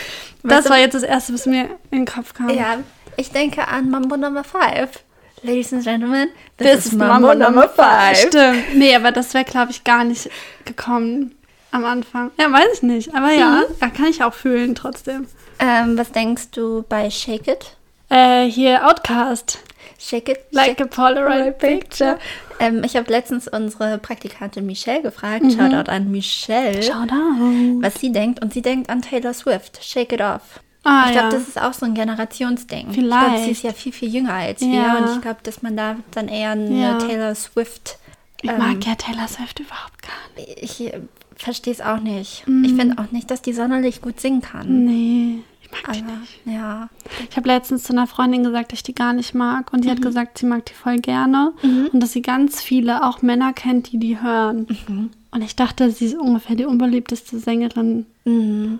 das 0.43 0.69
war 0.69 0.77
jetzt 0.77 0.93
das 0.93 1.03
Erste, 1.03 1.33
was 1.33 1.45
mir 1.47 1.65
in 1.91 1.99
den 1.99 2.05
Kopf 2.05 2.33
kam. 2.33 2.49
Ja, 2.49 2.77
ich 3.17 3.31
denke 3.31 3.67
an 3.67 3.89
Mambo 3.89 4.17
Number 4.17 4.43
5. 4.43 5.03
Ladies 5.43 5.73
and 5.73 5.83
Gentlemen, 5.83 6.29
Das 6.57 6.85
ist 6.85 6.93
Mambo 6.93 7.33
Number 7.33 7.67
5. 7.67 8.27
Stimmt. 8.27 8.75
Nee, 8.75 8.95
aber 8.95 9.11
das 9.11 9.33
wäre, 9.33 9.43
glaube 9.45 9.71
ich, 9.71 9.83
gar 9.83 10.03
nicht 10.03 10.29
gekommen 10.65 11.35
am 11.71 11.83
Anfang. 11.85 12.31
Ja, 12.39 12.51
weiß 12.51 12.67
ich 12.75 12.81
nicht. 12.83 13.15
Aber 13.15 13.31
ja, 13.31 13.63
da 13.79 13.87
kann 13.89 14.05
ich 14.07 14.23
auch 14.23 14.33
fühlen 14.33 14.75
trotzdem. 14.75 15.25
Ähm, 15.59 15.97
was 15.97 16.11
denkst 16.11 16.51
du 16.51 16.83
bei 16.87 17.09
Shake 17.09 17.47
It? 17.47 17.75
Äh, 18.09 18.45
hier 18.45 18.87
Outcast. 18.87 19.59
Shake 19.97 20.29
It, 20.29 20.39
Like 20.51 20.77
shake 20.77 20.81
a 20.81 20.85
Polaroid 20.85 21.57
picture. 21.59 22.17
Ähm, 22.59 22.83
ich 22.83 22.95
habe 22.95 23.09
letztens 23.11 23.47
unsere 23.47 23.97
Praktikantin 23.99 24.65
Michelle 24.65 25.01
gefragt, 25.01 25.43
Mhm. 25.43 25.51
Shoutout 25.51 25.89
an 25.91 26.11
Michelle, 26.11 26.81
Shout 26.83 27.11
out. 27.11 27.81
was 27.83 27.95
sie 27.99 28.11
denkt. 28.11 28.41
Und 28.43 28.53
sie 28.53 28.61
denkt 28.61 28.89
an 28.89 29.01
Taylor 29.01 29.33
Swift, 29.33 29.83
Shake 29.83 30.13
It 30.13 30.21
Off. 30.21 30.59
Ah, 30.83 31.03
ich 31.07 31.11
glaube, 31.11 31.27
ja. 31.27 31.33
das 31.39 31.47
ist 31.47 31.61
auch 31.61 31.73
so 31.73 31.85
ein 31.85 31.93
Generationsding. 31.93 32.87
Ich 32.89 32.95
Vielleicht. 32.95 33.25
glaube, 33.27 33.43
sie 33.45 33.51
ist 33.51 33.63
ja 33.63 33.71
viel, 33.73 33.91
viel 33.91 34.13
jünger 34.13 34.33
als 34.33 34.61
Ja. 34.61 34.67
wir. 34.67 34.97
Und 35.07 35.15
ich 35.15 35.21
glaube, 35.21 35.39
dass 35.43 35.61
man 35.61 35.77
da 35.77 35.95
dann 36.11 36.27
eher 36.27 36.51
eine 36.51 36.81
Ja. 36.81 36.97
Taylor 36.97 37.35
Swift. 37.35 37.97
Ich 38.41 38.49
ähm, 38.49 38.57
mag 38.57 38.83
ja 38.85 38.95
Taylor 38.95 39.27
Swift 39.27 39.59
überhaupt 39.59 40.01
gar 40.01 40.11
nicht. 40.43 40.57
Ich 40.63 40.81
äh, 40.93 40.99
verstehe 41.35 41.73
es 41.73 41.81
auch 41.81 41.99
nicht. 41.99 42.47
Mhm. 42.47 42.63
Ich 42.63 42.73
finde 42.73 42.97
auch 43.01 43.11
nicht, 43.11 43.29
dass 43.29 43.41
die 43.43 43.53
sonderlich 43.53 44.01
gut 44.01 44.19
singen 44.19 44.41
kann. 44.41 44.85
Nee, 44.85 45.43
ich 45.61 45.69
mag 45.71 45.93
die 45.93 45.99
Aber, 46.01 46.11
nicht. 46.19 46.39
ja. 46.45 46.89
Ich 47.29 47.37
habe 47.37 47.47
letztens 47.47 47.83
zu 47.83 47.93
einer 47.93 48.07
Freundin 48.07 48.43
gesagt, 48.43 48.71
dass 48.71 48.79
ich 48.79 48.83
die 48.83 48.95
gar 48.95 49.13
nicht 49.13 49.35
mag. 49.35 49.71
Und 49.73 49.83
die 49.83 49.87
Mhm. 49.87 49.91
hat 49.91 50.01
gesagt, 50.01 50.39
sie 50.39 50.47
mag 50.47 50.65
die 50.65 50.73
voll 50.73 50.97
gerne. 50.97 51.53
Und 51.61 51.99
dass 52.01 52.13
sie 52.13 52.23
ganz 52.23 52.59
viele, 52.61 53.03
auch 53.05 53.21
Männer 53.21 53.53
kennt, 53.53 53.91
die 53.91 53.99
die 53.99 54.19
hören. 54.19 54.65
Mhm. 54.87 55.11
Und 55.29 55.41
ich 55.43 55.55
dachte, 55.55 55.91
sie 55.91 56.05
ist 56.07 56.15
ungefähr 56.17 56.55
die 56.55 56.65
unbeliebteste 56.65 57.37
Sängerin 57.37 58.07
Mhm. 58.25 58.79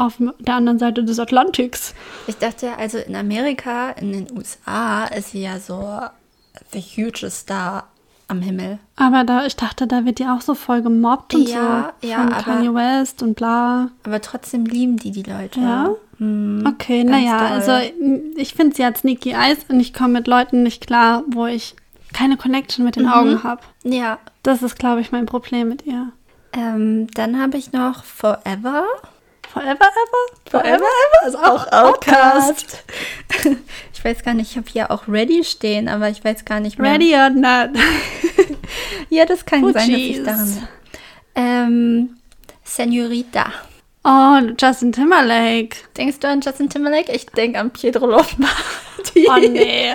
Auf 0.00 0.14
der 0.38 0.54
anderen 0.54 0.78
Seite 0.78 1.04
des 1.04 1.18
Atlantiks. 1.18 1.94
Ich 2.26 2.36
dachte, 2.38 2.76
also 2.78 2.98
in 2.98 3.14
Amerika, 3.14 3.90
in 3.90 4.12
den 4.12 4.26
USA, 4.36 5.04
ist 5.04 5.30
sie 5.30 5.42
ja 5.42 5.58
so 5.60 6.00
the 6.72 6.80
hugest 6.80 7.40
Star 7.42 7.84
am 8.28 8.40
Himmel. 8.42 8.78
Aber 8.96 9.24
da, 9.24 9.44
ich 9.46 9.56
dachte, 9.56 9.86
da 9.86 10.04
wird 10.04 10.18
die 10.20 10.26
auch 10.26 10.40
so 10.40 10.54
voll 10.54 10.82
gemobbt 10.82 11.34
und 11.34 11.48
Ja, 11.48 11.92
so. 12.00 12.08
ja, 12.08 12.16
von 12.18 12.32
aber- 12.32 12.42
Kanye 12.42 12.74
West 12.74 13.22
und 13.22 13.34
bla. 13.34 13.90
Aber 14.04 14.20
trotzdem 14.20 14.64
lieben 14.66 14.96
die 14.96 15.10
die 15.10 15.22
Leute. 15.24 15.60
Ja? 15.60 15.90
Hm, 16.18 16.64
Okay, 16.66 17.02
naja, 17.04 17.38
also 17.38 17.72
ich 18.36 18.54
finde 18.54 18.76
sie 18.76 18.84
hat 18.84 18.98
Sneaky 18.98 19.30
Eyes 19.32 19.58
und 19.68 19.80
ich 19.80 19.92
komme 19.92 20.14
mit 20.14 20.26
Leuten 20.28 20.62
nicht 20.62 20.86
klar, 20.86 21.24
wo 21.28 21.46
ich 21.46 21.74
keine 22.12 22.36
Connection 22.36 22.84
mit 22.84 22.96
den 22.96 23.04
Mhm. 23.06 23.12
Augen 23.12 23.42
habe. 23.42 23.62
Ja. 23.82 24.18
Das 24.42 24.62
ist, 24.62 24.78
glaube 24.78 25.00
ich, 25.00 25.12
mein 25.12 25.26
Problem 25.26 25.68
mit 25.68 25.84
ihr. 25.86 26.08
Ähm, 26.52 27.06
dann 27.14 27.40
habe 27.40 27.56
ich 27.56 27.72
noch 27.72 28.04
Forever. 28.04 28.84
Forever 29.52 29.72
Ever? 29.74 30.50
Forever 30.50 30.76
Ever? 30.76 31.28
Ist 31.28 31.36
auch 31.36 31.72
Outcast. 31.72 32.84
ich 33.92 34.04
weiß 34.04 34.22
gar 34.22 34.34
nicht, 34.34 34.52
ich 34.52 34.56
habe 34.56 34.68
hier 34.70 34.90
auch 34.90 35.08
Ready 35.08 35.42
stehen, 35.44 35.88
aber 35.88 36.08
ich 36.08 36.24
weiß 36.24 36.44
gar 36.44 36.60
nicht 36.60 36.78
mehr. 36.78 36.92
Ready 36.92 37.14
or 37.14 37.30
not? 37.30 37.70
Ja, 39.08 39.24
das 39.26 39.44
kann 39.44 39.62
sein, 39.64 39.72
dass 39.74 39.84
Fujis. 39.84 40.18
ich 40.18 40.22
daran. 40.22 40.68
Ähm, 41.34 42.16
Senorita. 42.62 43.52
Oh, 44.04 44.38
Justin 44.58 44.92
Timberlake. 44.92 45.76
Denkst 45.96 46.20
du 46.20 46.28
an 46.28 46.40
Justin 46.40 46.70
Timberlake? 46.70 47.12
Ich 47.12 47.26
denke 47.26 47.58
an 47.58 47.70
Pietro 47.70 48.06
Lombardi. 48.06 49.26
Oh 49.28 49.36
nee. 49.36 49.94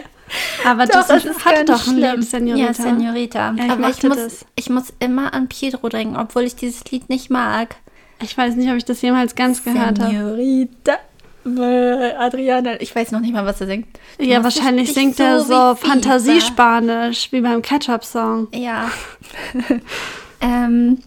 Aber 0.66 0.86
Doch, 0.86 1.08
das 1.08 1.24
ist 1.24 1.46
hat 1.46 1.66
ganz 1.66 1.70
doch 1.70 1.88
ein 1.88 1.98
schlimm. 1.98 2.20
Lied, 2.20 2.30
Senorita. 2.30 2.66
Ja, 2.66 2.74
Senorita. 2.74 3.54
Ja, 3.58 3.66
ich 3.66 3.72
Aber 3.72 3.90
ich 3.90 4.04
muss, 4.04 4.18
das. 4.18 4.46
ich 4.56 4.70
muss 4.70 4.94
immer 5.00 5.34
an 5.34 5.48
Pietro 5.48 5.88
denken, 5.88 6.18
obwohl 6.18 6.44
ich 6.44 6.56
dieses 6.56 6.84
Lied 6.92 7.10
nicht 7.10 7.30
mag. 7.30 7.78
Ich 8.22 8.38
weiß 8.38 8.56
nicht, 8.56 8.70
ob 8.70 8.78
ich 8.78 8.86
das 8.86 9.02
jemals 9.02 9.36
ganz 9.36 9.64
gehört 9.64 10.00
habe. 10.00 10.12
Senorita. 10.12 10.98
Adriana. 11.46 12.82
Ich 12.82 12.96
weiß 12.96 13.12
noch 13.12 13.20
nicht 13.20 13.34
mal, 13.34 13.46
was 13.46 13.62
er 13.62 13.68
singt. 13.68 13.88
Du 14.18 14.26
Ja, 14.26 14.44
wahrscheinlich 14.44 14.94
singt 14.94 15.20
er 15.20 15.40
wie 15.40 15.44
so. 15.44 15.76
Fantasiespanisch, 15.76 17.32
wie 17.32 17.42
beim 17.42 17.62
Ketchup-Song. 17.62 18.48
Ja. 18.52 18.90
ähm, 20.42 21.00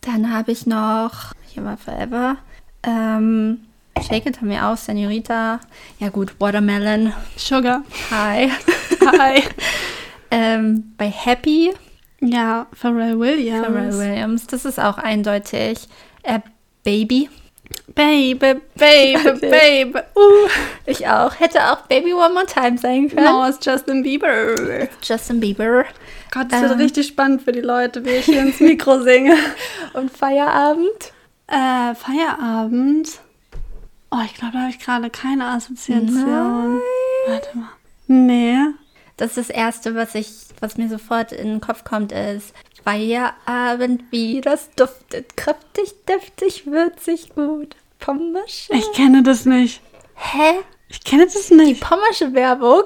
Dann 0.00 0.32
habe 0.32 0.50
ich 0.50 0.66
noch, 0.66 1.32
hier 1.46 1.64
war 1.64 1.76
Forever, 1.76 2.36
ähm, 2.82 3.60
Shake 4.02 4.26
It 4.26 4.40
haben 4.40 4.50
wir 4.50 4.66
auch, 4.66 4.76
Senorita. 4.76 5.60
Ja 5.98 6.08
gut, 6.08 6.34
Watermelon. 6.40 7.12
Sugar. 7.36 7.82
Hi. 8.10 8.50
Hi. 9.18 9.42
ähm, 10.30 10.94
bei 10.96 11.10
Happy. 11.10 11.72
Ja, 12.20 12.66
Pharrell 12.72 13.18
Williams. 13.18 13.66
Pharrell 13.66 13.92
Williams. 13.92 14.46
Das 14.46 14.64
ist 14.64 14.80
auch 14.80 14.98
eindeutig. 14.98 15.88
Äh, 16.22 16.40
Baby. 16.84 17.28
Baby, 17.94 18.34
Baby, 18.76 19.40
Baby. 19.40 19.98
Uh. 20.16 20.48
Ich 20.86 21.06
auch. 21.06 21.38
Hätte 21.38 21.60
auch 21.70 21.82
Baby 21.82 22.12
One 22.14 22.34
More 22.34 22.46
Time 22.46 22.78
sein 22.78 23.08
können. 23.08 23.24
No, 23.24 23.46
it's 23.46 23.64
Justin 23.64 24.02
Bieber. 24.02 24.88
Justin 25.02 25.40
Bieber. 25.40 25.84
Gott, 26.30 26.46
das 26.50 26.62
wird 26.62 26.78
richtig 26.78 27.08
spannend 27.08 27.42
für 27.42 27.52
die 27.52 27.60
Leute, 27.60 28.04
wie 28.04 28.10
ich 28.10 28.26
hier 28.26 28.42
ins 28.42 28.60
Mikro 28.60 29.00
singe. 29.02 29.36
Und 29.94 30.10
Feierabend? 30.10 31.12
Äh, 31.48 31.94
Feierabend. 31.94 33.20
Oh, 34.12 34.18
ich 34.24 34.34
glaube, 34.34 34.54
da 34.54 34.60
habe 34.60 34.70
ich 34.70 34.78
gerade 34.78 35.10
keine 35.10 35.46
Assoziation. 35.46 36.74
Nein. 36.74 36.80
Warte 37.26 37.58
mal. 37.58 37.68
Nee. 38.06 38.56
Das 39.16 39.36
ist 39.36 39.48
das 39.48 39.50
Erste, 39.50 39.94
was 39.94 40.14
ich, 40.14 40.30
was 40.60 40.78
mir 40.78 40.88
sofort 40.88 41.32
in 41.32 41.48
den 41.48 41.60
Kopf 41.60 41.84
kommt, 41.84 42.12
ist 42.12 42.54
Feierabend, 42.84 44.02
wie 44.10 44.40
das 44.40 44.70
duftet. 44.76 45.36
Kräftig, 45.36 45.94
deftig, 46.08 46.66
würzig, 46.66 47.30
gut. 47.34 47.76
Pommersche. 47.98 48.72
Ich 48.72 48.90
kenne 48.92 49.22
das 49.22 49.44
nicht. 49.44 49.80
Hä? 50.14 50.60
Ich 50.88 51.02
kenne 51.04 51.26
das 51.26 51.46
Die 51.48 51.54
nicht. 51.54 51.80
Pommersche 51.82 52.32
Werbung 52.34 52.84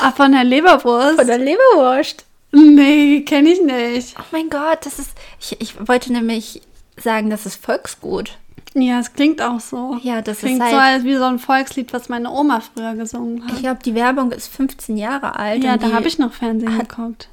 Ah, 0.00 0.10
von 0.12 0.32
der 0.32 0.44
Leberwurst? 0.44 1.16
von 1.16 1.26
der 1.26 1.38
Leberwurst. 1.38 2.24
nee, 2.52 3.20
kenne 3.22 3.50
ich 3.50 3.60
nicht. 3.62 4.14
Oh 4.18 4.22
mein 4.32 4.48
Gott, 4.50 4.84
das 4.86 4.98
ist. 4.98 5.10
Ich, 5.40 5.60
ich 5.60 5.88
wollte 5.88 6.12
nämlich 6.12 6.62
sagen, 6.96 7.30
das 7.30 7.46
ist 7.46 7.64
Volksgut. 7.64 8.38
Ja, 8.74 9.00
es 9.00 9.12
klingt 9.12 9.40
auch 9.42 9.60
so. 9.60 9.98
Ja, 10.02 10.20
das 10.22 10.38
Klingt 10.38 10.62
ist 10.62 10.70
so 10.70 10.76
halt. 10.76 10.94
als 10.96 11.04
wie 11.04 11.16
so 11.16 11.24
ein 11.24 11.38
Volkslied, 11.38 11.92
was 11.92 12.08
meine 12.08 12.30
Oma 12.30 12.60
früher 12.60 12.94
gesungen 12.94 13.44
hat. 13.44 13.52
Ich 13.54 13.60
glaube, 13.60 13.80
die 13.84 13.94
Werbung 13.94 14.30
ist 14.32 14.48
15 14.54 14.96
Jahre 14.96 15.36
alt. 15.36 15.62
ja, 15.64 15.76
da 15.76 15.88
die 15.88 15.94
habe 15.94 16.06
ich 16.08 16.18
noch 16.18 16.32
Fernsehen 16.32 16.76
hat- 16.76 16.88
geguckt. 16.88 17.28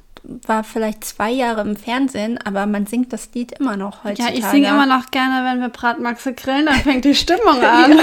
War 0.46 0.64
vielleicht 0.64 1.04
zwei 1.04 1.30
Jahre 1.30 1.60
im 1.62 1.76
Fernsehen, 1.76 2.38
aber 2.44 2.66
man 2.66 2.86
singt 2.86 3.12
das 3.12 3.30
Lied 3.34 3.52
immer 3.52 3.76
noch 3.76 4.04
Ja, 4.04 4.10
heutzutage. 4.10 4.38
ich 4.38 4.44
singe 4.46 4.68
immer 4.68 4.86
noch 4.86 5.10
gerne, 5.10 5.44
wenn 5.48 5.60
wir 5.60 5.68
Bratmaxe 5.68 6.32
grillen, 6.34 6.66
dann 6.66 6.74
fängt 6.76 7.04
die 7.04 7.14
Stimmung 7.14 7.60
an. 7.62 7.98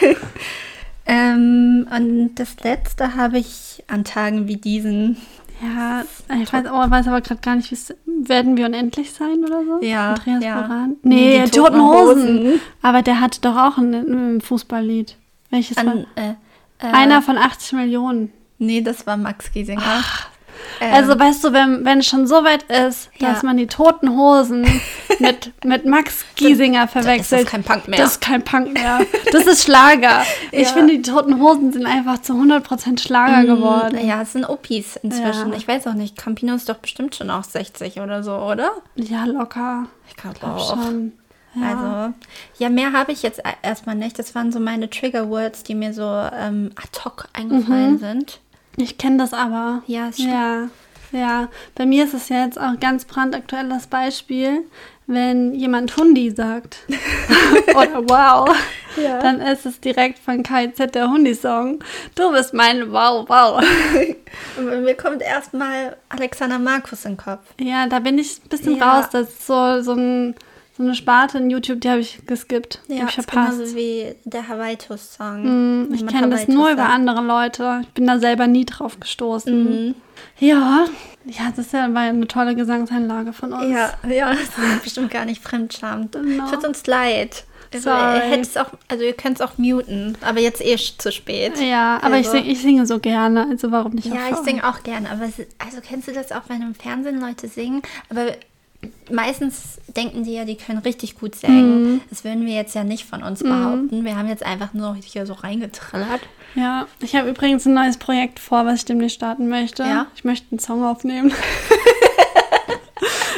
Ähm, 1.06 1.86
und 1.94 2.34
das 2.36 2.56
letzte 2.62 3.14
habe 3.14 3.38
ich 3.38 3.84
an 3.88 4.04
Tagen 4.04 4.48
wie 4.48 4.56
diesen. 4.56 5.18
Ja, 5.62 6.02
ich 6.42 6.50
weiß, 6.52 6.64
oh, 6.72 6.90
weiß 6.90 7.08
aber 7.08 7.20
gerade 7.20 7.40
gar 7.40 7.56
nicht, 7.56 7.70
wie 7.70 7.74
es 7.74 7.94
werden 8.06 8.56
wir 8.56 8.66
unendlich 8.66 9.12
sein 9.12 9.44
oder 9.44 9.64
so? 9.64 9.86
Ja, 9.86 10.14
Andreas 10.14 10.42
ja. 10.42 10.60
Boran? 10.62 10.96
Nee, 11.02 11.40
Nee, 11.40 11.48
Toten 11.50 11.52
Toten 11.52 11.80
Hosen. 11.82 12.38
Hosen. 12.38 12.60
Aber 12.82 13.02
der 13.02 13.20
hatte 13.20 13.40
doch 13.42 13.56
auch 13.56 13.76
ein, 13.78 13.92
ein 13.92 14.40
Fußballlied. 14.40 15.16
Welches 15.50 15.76
war? 15.76 15.88
An, 15.92 16.06
äh, 16.16 16.30
äh, 16.78 16.86
Einer 16.90 17.20
von 17.22 17.36
80 17.36 17.74
Millionen. 17.74 18.32
Nee, 18.58 18.80
das 18.80 19.06
war 19.06 19.16
Max 19.16 19.52
Giesinger. 19.52 20.02
Ähm, 20.80 20.92
Also 20.94 21.18
weißt 21.18 21.44
du, 21.44 21.52
wenn, 21.52 21.84
wenn 21.84 21.98
es 22.00 22.06
schon 22.06 22.26
so 22.26 22.36
weit 22.44 22.64
ist, 22.64 23.10
dass 23.20 23.42
Ja. 23.42 23.46
man 23.46 23.56
die 23.56 23.66
Toten 23.66 24.10
Hosen 24.16 24.62
mit, 25.20 25.52
mit 25.64 25.84
Max 25.86 26.24
Giesinger 26.36 26.88
verwechselt. 26.88 27.40
ist 27.42 27.46
das 27.46 27.50
kein 27.52 27.62
Punk 27.62 27.88
mehr. 27.88 27.98
Das 27.98 28.12
ist 28.12 28.20
kein 28.20 28.42
Punk 28.42 28.72
mehr. 28.74 29.00
Das 29.32 29.46
ist 29.46 29.64
Schlager. 29.64 30.22
Ich 30.52 30.68
Ja. 30.68 30.74
finde, 30.74 30.94
die 30.96 31.02
Toten 31.02 31.40
Hosen 31.40 31.72
sind 31.72 31.86
einfach 31.86 32.20
zu 32.22 32.32
100% 32.34 33.00
Schlager 33.00 33.44
geworden. 33.46 33.98
Ja, 34.06 34.22
es 34.22 34.32
sind 34.32 34.44
Opis 34.48 34.96
inzwischen. 35.02 35.50
Ja. 35.50 35.56
Ich 35.56 35.66
weiß 35.66 35.86
auch 35.86 35.94
nicht, 35.94 36.16
Campino 36.16 36.54
ist 36.54 36.68
doch 36.68 36.76
bestimmt 36.76 37.14
schon 37.14 37.30
auch 37.30 37.44
60 37.44 38.00
oder 38.00 38.22
so, 38.22 38.32
oder? 38.36 38.70
Ja, 38.94 39.24
locker. 39.24 39.86
Ich 40.08 40.16
glaube 40.16 40.38
Glaub 40.38 40.56
auch. 40.56 40.74
schon. 40.74 41.12
Ja. 41.56 41.68
Also, 41.68 42.14
ja, 42.58 42.68
mehr 42.68 42.92
habe 42.92 43.12
ich 43.12 43.22
jetzt 43.22 43.38
e- 43.38 43.42
erstmal 43.62 43.94
nicht. 43.94 44.18
Das 44.18 44.34
waren 44.34 44.50
so 44.50 44.58
meine 44.58 44.90
Trigger 44.90 45.28
Words, 45.30 45.62
die 45.62 45.76
mir 45.76 45.92
so 45.94 46.02
ähm, 46.02 46.70
ad 46.74 47.04
hoc 47.04 47.28
eingefallen 47.32 47.98
sind. 47.98 48.40
Ich 48.76 48.98
kenne 48.98 49.18
das 49.18 49.32
aber. 49.32 49.82
Ja, 49.86 50.12
stimmt. 50.12 50.30
Ja, 50.30 50.68
ja. 51.12 51.48
Bei 51.74 51.86
mir 51.86 52.04
ist 52.04 52.14
es 52.14 52.28
ja 52.28 52.44
jetzt 52.44 52.58
auch 52.60 52.78
ganz 52.80 53.04
brandaktuell 53.04 53.68
das 53.68 53.86
Beispiel, 53.86 54.64
wenn 55.06 55.54
jemand 55.54 55.96
Hundi 55.96 56.30
sagt 56.30 56.78
oder 57.76 58.08
wow, 58.08 58.48
Ja. 58.96 59.18
dann 59.18 59.40
ist 59.40 59.66
es 59.66 59.80
direkt 59.80 60.18
von 60.20 60.42
KZ 60.44 60.94
der 60.94 61.08
Hundi-Song. 61.10 61.82
Du 62.14 62.30
bist 62.32 62.54
mein 62.54 62.92
Wow, 62.92 63.28
wow. 63.28 63.60
Und 64.56 64.66
bei 64.66 64.76
mir 64.80 64.94
kommt 64.96 65.20
erstmal 65.20 65.96
Alexander 66.08 66.58
Markus 66.60 67.04
in 67.04 67.12
den 67.12 67.16
Kopf. 67.18 67.40
Ja, 67.60 67.86
da 67.88 67.98
bin 67.98 68.18
ich 68.18 68.38
ein 68.44 68.48
bisschen 68.48 68.76
Ja. 68.76 68.98
raus. 68.98 69.06
Das 69.10 69.28
ist 69.28 69.46
so, 69.46 69.82
so, 69.82 69.92
ein, 69.94 70.34
so 70.76 70.82
eine 70.82 70.94
Sparte 70.94 71.38
in 71.38 71.50
YouTube, 71.50 71.80
die 71.80 71.88
habe 71.88 72.00
ich 72.00 72.26
geskippt. 72.26 72.80
die 72.88 72.98
habe 73.00 73.08
ich 73.10 73.18
ist 73.18 73.30
verpasst. 73.30 73.58
genauso 73.58 73.76
wie 73.76 74.14
der 74.24 74.48
Hawaiitus-Song. 74.48 75.42
Mm, 75.42 75.94
Ich 75.94 76.00
Wenn 76.00 76.06
man 76.06 76.14
kenne 76.14 76.28
das 76.30 76.48
nur 76.48 76.70
über 76.70 76.86
andere 76.88 77.22
Leute. 77.22 77.80
Ich 77.82 77.88
bin 77.90 78.06
da 78.06 78.18
selber 78.18 78.46
nie 78.46 78.64
drauf 78.64 78.98
gestoßen. 78.98 79.64
Mhm. 79.88 79.94
Ja, 80.38 80.86
ja, 81.26 81.50
das 81.54 81.66
ist 81.66 81.72
ja 81.72 81.92
war 81.94 82.02
eine 82.02 82.26
tolle 82.26 82.54
Gesangseinlage 82.54 83.32
von 83.32 83.52
uns. 83.52 83.70
Ja, 83.72 83.92
ja, 84.08 84.30
das 84.32 84.40
ist 84.42 84.82
bestimmt 84.82 85.10
gar 85.10 85.24
nicht 85.24 85.42
fremdscham. 85.42 86.10
Genau. 86.10 86.50
Tut 86.50 86.64
uns 86.64 86.86
leid. 86.86 87.44
Also, 87.72 87.90
auch, 87.90 88.66
also 88.88 89.02
ihr 89.02 89.14
könnt 89.14 89.40
es 89.40 89.40
auch 89.40 89.58
muten, 89.58 90.16
aber 90.20 90.38
jetzt 90.38 90.64
eh 90.64 90.76
zu 90.76 91.10
spät. 91.10 91.60
Ja, 91.60 91.98
aber 92.02 92.18
ich, 92.20 92.26
Also- 92.28 92.38
sing, 92.38 92.46
ich 92.46 92.60
singe 92.62 92.86
so 92.86 93.00
gerne, 93.00 93.48
also 93.50 93.72
warum 93.72 93.94
nicht 93.94 94.10
auch 94.12 94.14
Ja, 94.14 94.20
ich 94.30 94.36
singe 94.38 94.68
auch 94.68 94.84
gerne, 94.84 95.10
aber 95.10 95.24
also 95.24 95.80
kennst 95.82 96.06
du 96.06 96.12
das 96.12 96.30
auch, 96.30 96.42
wenn 96.48 96.62
im 96.62 96.74
Fernsehen 96.76 97.20
Leute 97.20 97.48
singen? 97.48 97.82
Aber 98.10 98.26
meistens 99.10 99.78
denken 99.96 100.24
die 100.24 100.34
ja, 100.34 100.44
die 100.44 100.56
können 100.56 100.78
richtig 100.78 101.18
gut 101.18 101.34
singen. 101.34 101.94
Mhm. 101.94 102.00
Das 102.10 102.24
würden 102.24 102.46
wir 102.46 102.54
jetzt 102.54 102.74
ja 102.74 102.84
nicht 102.84 103.04
von 103.04 103.22
uns 103.22 103.42
behaupten. 103.42 104.04
Wir 104.04 104.16
haben 104.16 104.28
jetzt 104.28 104.44
einfach 104.44 104.74
nur 104.74 104.96
hier 104.96 105.26
so 105.26 105.34
reingetrillert. 105.34 106.20
Ja, 106.54 106.86
ich 107.00 107.16
habe 107.16 107.28
übrigens 107.28 107.66
ein 107.66 107.74
neues 107.74 107.96
Projekt 107.96 108.38
vor, 108.38 108.64
was 108.64 108.80
ich 108.80 108.84
demnächst 108.84 109.16
starten 109.16 109.48
möchte. 109.48 109.82
Ja? 109.82 110.06
Ich 110.14 110.24
möchte 110.24 110.46
einen 110.52 110.60
Song 110.60 110.84
aufnehmen. 110.84 111.32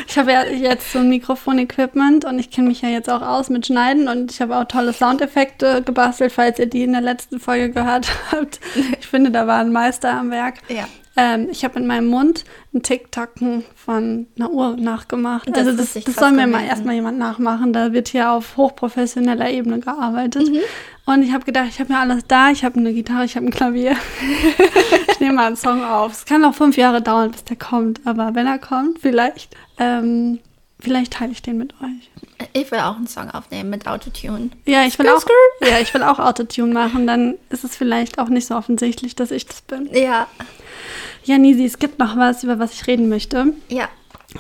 ich 0.07 0.19
habe 0.19 0.33
ja 0.33 0.45
jetzt 0.45 0.93
so 0.93 0.99
ein 0.99 1.09
Mikrofon-Equipment 1.09 2.25
und 2.25 2.39
ich 2.39 2.51
kenne 2.51 2.69
mich 2.69 2.83
ja 2.83 2.89
jetzt 2.89 3.09
auch 3.09 3.23
aus 3.23 3.49
mit 3.49 3.67
Schneiden 3.67 4.09
und 4.09 4.33
ich 4.33 4.41
habe 4.41 4.57
auch 4.57 4.65
tolle 4.65 4.93
Soundeffekte 4.93 5.83
gebastelt, 5.83 6.33
falls 6.33 6.59
ihr 6.59 6.67
die 6.67 6.83
in 6.83 6.93
der 6.93 7.01
letzten 7.01 7.41
Folge 7.41 7.71
gehört 7.71 8.09
habt. 8.33 8.61
Ich 9.01 9.07
finde, 9.07 9.31
da 9.31 9.47
war 9.47 9.61
ein 9.61 9.73
Meister 9.73 10.13
am 10.13 10.31
Werk. 10.31 10.57
Ja. 10.69 10.87
Ähm, 11.17 11.49
ich 11.51 11.65
habe 11.65 11.79
in 11.79 11.87
meinem 11.87 12.09
Mund 12.09 12.45
ein 12.75 12.83
Tick-Tacken 12.83 13.65
von 13.75 14.27
einer 14.37 14.51
Uhr 14.51 14.77
nachgemacht. 14.77 15.49
Das 15.49 15.67
also 15.67 15.77
das, 15.77 15.95
das 15.95 16.15
soll 16.15 16.33
mir 16.33 16.47
mal 16.47 16.65
erstmal 16.65 16.95
jemand 16.95 17.19
nachmachen. 17.19 17.73
Da 17.73 17.93
wird 17.95 18.09
hier 18.09 18.31
auf 18.31 18.57
hochprofessioneller 18.59 19.49
Ebene 19.49 19.81
gearbeitet. 19.81 20.51
Mhm. 20.51 20.61
Und 21.07 21.23
ich 21.23 21.33
habe 21.33 21.45
gedacht, 21.45 21.69
ich 21.71 21.81
habe 21.81 21.93
ja 21.93 22.01
alles 22.01 22.25
da. 22.29 22.51
Ich 22.51 22.65
habe 22.65 22.79
eine 22.79 22.93
Gitarre, 22.93 23.25
ich 23.25 23.37
habe 23.37 23.47
ein 23.47 23.51
Klavier. 23.51 23.97
ich 25.09 25.21
nehme 25.21 25.35
mal 25.35 25.47
einen 25.47 25.57
Song 25.57 25.83
auf. 25.83 26.13
Es 26.13 26.25
kann 26.27 26.45
auch 26.45 26.55
fünf 26.55 26.77
Jahre 26.77 27.01
dauern, 27.01 27.31
bis 27.31 27.45
der 27.45 27.57
kommt. 27.57 28.01
Aber 28.05 28.35
wenn 28.35 28.47
er 28.47 28.59
kommt, 28.59 28.99
vielleicht, 28.99 29.57
ähm, 29.79 30.41
vielleicht 30.79 31.15
teile 31.15 31.33
ich 31.33 31.41
den 31.41 31.57
mit 31.57 31.73
euch. 31.81 32.11
Ich 32.53 32.71
will 32.71 32.81
auch 32.81 32.97
einen 32.97 33.07
Song 33.07 33.31
aufnehmen 33.31 33.71
mit 33.71 33.87
Autotune. 33.87 34.51
Ja, 34.67 34.85
ich 34.85 34.99
will 34.99 35.09
auch, 35.09 35.25
ja, 35.63 35.79
ich 35.81 35.95
will 35.95 36.03
auch 36.03 36.19
Autotune 36.19 36.75
machen. 36.75 37.07
Dann 37.07 37.37
ist 37.49 37.65
es 37.65 37.75
vielleicht 37.75 38.19
auch 38.19 38.29
nicht 38.29 38.47
so 38.47 38.55
offensichtlich, 38.55 39.15
dass 39.15 39.31
ich 39.31 39.47
das 39.47 39.63
bin. 39.63 39.89
Ja. 39.95 40.27
Ja, 41.27 41.39
Nisi, 41.39 41.65
es 41.65 41.79
gibt 41.79 41.99
noch 41.99 42.17
was, 42.17 42.45
über 42.45 42.59
was 42.59 42.73
ich 42.73 42.87
reden 42.87 43.09
möchte. 43.09 43.53
Ja. 43.69 43.89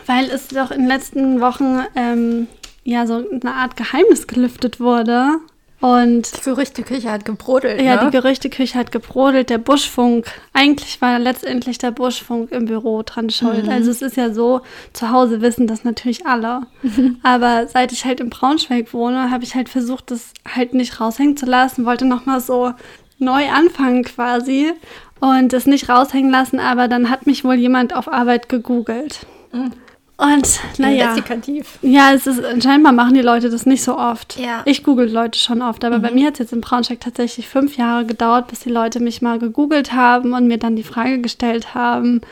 Weil 0.07 0.27
es 0.31 0.49
doch 0.49 0.70
in 0.70 0.81
den 0.83 0.88
letzten 0.88 1.40
Wochen 1.40 1.85
ähm, 1.96 2.46
ja 2.85 3.07
so 3.07 3.14
eine 3.29 3.55
Art 3.55 3.77
Geheimnis 3.77 4.27
gelüftet 4.27 4.79
wurde. 4.81 5.38
Und 5.81 6.35
Die 6.35 6.40
Gerüchteküche 6.42 7.11
hat 7.11 7.25
gebrodelt. 7.27 7.81
ja, 7.83 7.96
ne? 7.96 8.07
die 8.07 8.16
Gerüchteküche 8.16 8.79
hat 8.79 8.92
gebrodelt, 8.92 9.51
der 9.51 9.59
Buschfunk. 9.59 10.27
Eigentlich 10.55 11.01
war 11.03 11.18
letztendlich 11.18 11.77
der 11.77 11.90
Buschfunk 11.90 12.51
im 12.51 12.64
Büro 12.64 13.03
dran 13.05 13.29
schuld. 13.29 13.64
Mhm. 13.64 13.70
Also 13.70 13.90
es 13.90 14.01
ist 14.01 14.16
ja 14.16 14.33
so, 14.33 14.62
zu 14.94 15.11
Hause 15.11 15.42
wissen 15.42 15.66
das 15.66 15.85
natürlich 15.85 16.25
alle. 16.27 16.62
Aber 17.22 17.66
seit 17.66 17.92
ich 17.92 18.05
halt 18.07 18.20
in 18.20 18.31
Braunschweig 18.31 18.94
wohne, 18.94 19.31
habe 19.31 19.44
ich 19.44 19.55
halt 19.55 19.68
versucht, 19.68 20.11
das 20.11 20.33
halt 20.49 20.72
nicht 20.72 20.99
raushängen 21.01 21.37
zu 21.37 21.44
lassen, 21.46 21.85
wollte 21.85 22.07
nochmal 22.07 22.40
so 22.40 22.72
neu 23.18 23.48
anfangen 23.48 24.05
quasi 24.05 24.72
und 25.20 25.52
das 25.52 25.66
nicht 25.66 25.88
raushängen 25.88 26.31
lassen, 26.31 26.61
aber 26.61 26.88
dann 26.88 27.11
hat 27.11 27.26
mich 27.26 27.44
wohl 27.44 27.55
jemand 27.55 27.94
auf 27.94 28.12
Arbeit 28.12 28.48
gegoogelt. 28.48 29.20
Mhm. 29.52 29.72
Und 30.18 30.61
naja. 30.79 31.11
Investigativ. 31.11 31.79
Ja, 31.83 32.12
es 32.14 32.26
ist 32.26 32.40
scheinbar 32.62 32.92
machen 32.92 33.14
die 33.14 33.20
Leute 33.20 33.50
das 33.50 33.66
nicht 33.66 33.83
so 33.83 33.98
oft. 33.98 34.38
Ja. 34.38 34.62
Ich 34.64 34.83
google 34.83 35.11
Leute 35.11 35.38
schon 35.38 35.61
oft, 35.61 35.85
aber 35.85 35.98
bei 35.98 36.11
mir 36.11 36.29
hat 36.29 36.35
es 36.35 36.38
jetzt 36.38 36.52
in 36.55 36.62
Braunschweig 36.62 37.00
tatsächlich 37.00 37.48
fünf 37.48 37.76
Jahre 37.76 38.07
gedauert, 38.07 38.48
bis 38.48 38.61
die 38.61 38.70
Leute 38.70 38.98
mich 38.98 39.20
mal 39.20 39.38
gegoogelt 39.38 39.92
haben 39.92 40.33
und 40.33 40.46
mir 40.46 40.57
dann 40.57 40.74
die 40.74 40.85
Frage 40.85 41.20
gestellt 41.20 41.74
haben, 41.74 42.22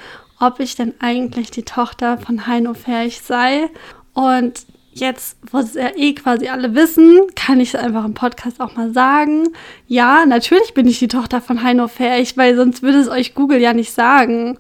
ob 0.41 0.61
ich 0.61 0.77
denn 0.77 0.95
eigentlich 1.01 1.51
die 1.51 1.65
Tochter 1.65 2.17
von 2.17 2.47
Heino 2.47 2.73
Ferch 2.73 3.21
sei. 3.21 3.69
Und 4.15 4.65
jetzt, 4.95 5.37
wo 5.51 5.59
es 5.59 5.75
ja 5.75 5.91
eh 5.97 6.15
quasi 6.15 6.49
alle 6.49 6.75
wissen, 6.75 7.21
kann 7.35 7.61
ich 7.61 7.75
es 7.75 7.81
einfach 7.81 8.05
im 8.05 8.15
Podcast 8.15 8.61
auch 8.61 8.77
mal 8.77 8.93
sagen. 8.93 9.49
Ja, 9.87 10.25
natürlich 10.27 10.75
bin 10.75 10.87
ich 10.87 10.99
die 10.99 11.09
Tochter 11.09 11.41
von 11.41 11.63
Heino 11.63 11.89
Ferch, 11.89 12.37
weil 12.37 12.57
sonst 12.57 12.83
würde 12.83 12.99
es 12.99 13.09
euch 13.09 13.35
Google 13.35 13.61
ja 13.61 13.73
nicht 13.73 13.93
sagen. 13.93 14.59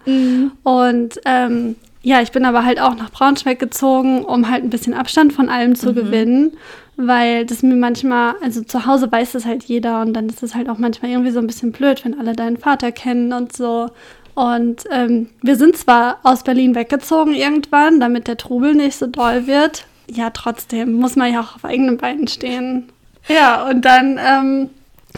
Und 0.62 1.20
ähm, 1.24 1.76
ja, 2.02 2.20
ich 2.20 2.32
bin 2.32 2.44
aber 2.44 2.64
halt 2.64 2.80
auch 2.80 2.96
nach 2.96 3.10
Braunschweig 3.10 3.58
gezogen, 3.58 4.24
um 4.24 4.50
halt 4.50 4.62
ein 4.62 4.70
bisschen 4.70 4.92
Abstand 4.92 5.32
von 5.32 5.48
allem 5.48 5.74
zu 5.74 5.94
gewinnen, 5.94 6.52
weil 6.96 7.46
das 7.46 7.62
mir 7.62 7.76
manchmal, 7.76 8.34
also 8.42 8.62
zu 8.62 8.84
Hause 8.86 9.10
weiß 9.10 9.32
das 9.32 9.46
halt 9.46 9.64
jeder 9.64 10.02
und 10.02 10.12
dann 10.12 10.28
ist 10.28 10.42
es 10.42 10.54
halt 10.54 10.68
auch 10.68 10.78
manchmal 10.78 11.10
irgendwie 11.12 11.30
so 11.30 11.38
ein 11.38 11.46
bisschen 11.46 11.72
blöd, 11.72 12.04
wenn 12.04 12.18
alle 12.18 12.34
deinen 12.34 12.58
Vater 12.58 12.92
kennen 12.92 13.32
und 13.32 13.56
so. 13.56 13.88
Und 14.34 14.84
ähm, 14.90 15.30
wir 15.42 15.56
sind 15.56 15.76
zwar 15.76 16.18
aus 16.24 16.42
Berlin 16.42 16.74
weggezogen 16.74 17.34
irgendwann, 17.34 18.00
damit 18.00 18.26
der 18.26 18.36
Trubel 18.36 18.74
nicht 18.74 18.96
so 18.96 19.06
doll 19.06 19.46
wird. 19.46 19.86
Ja, 20.10 20.30
trotzdem 20.30 20.92
muss 20.94 21.16
man 21.16 21.32
ja 21.32 21.40
auch 21.40 21.56
auf 21.56 21.64
eigenen 21.64 21.96
Beinen 21.96 22.28
stehen. 22.28 22.88
Ja, 23.28 23.64
und 23.68 23.84
dann 23.84 24.18
ähm, 24.18 24.70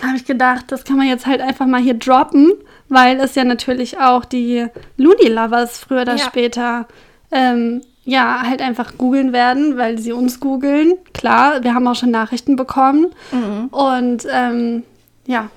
habe 0.03 0.17
ich 0.17 0.25
gedacht, 0.25 0.67
das 0.69 0.85
kann 0.85 0.97
man 0.97 1.09
jetzt 1.09 1.27
halt 1.27 1.41
einfach 1.41 1.67
mal 1.67 1.81
hier 1.81 1.95
droppen, 1.95 2.53
weil 2.89 3.19
es 3.19 3.35
ja 3.35 3.45
natürlich 3.45 3.99
auch 3.99 4.25
die 4.25 4.67
Looney 4.97 5.29
Lovers 5.29 5.79
früher 5.79 6.03
oder 6.03 6.15
Ja. 6.17 6.25
später 6.25 6.87
ähm, 7.33 7.81
ja 8.05 8.43
halt 8.49 8.63
einfach 8.63 8.97
googeln 8.97 9.33
werden, 9.33 9.77
weil 9.77 9.99
sie 9.99 10.13
uns 10.13 10.39
googeln. 10.39 10.93
Klar, 11.13 11.65
wir 11.65 11.75
haben 11.75 11.89
auch 11.89 11.97
schon 11.97 12.13
Nachrichten 12.13 12.55
bekommen. 12.55 13.09
Und 13.73 14.25
ähm, 14.31 14.85
ja, 15.27 15.49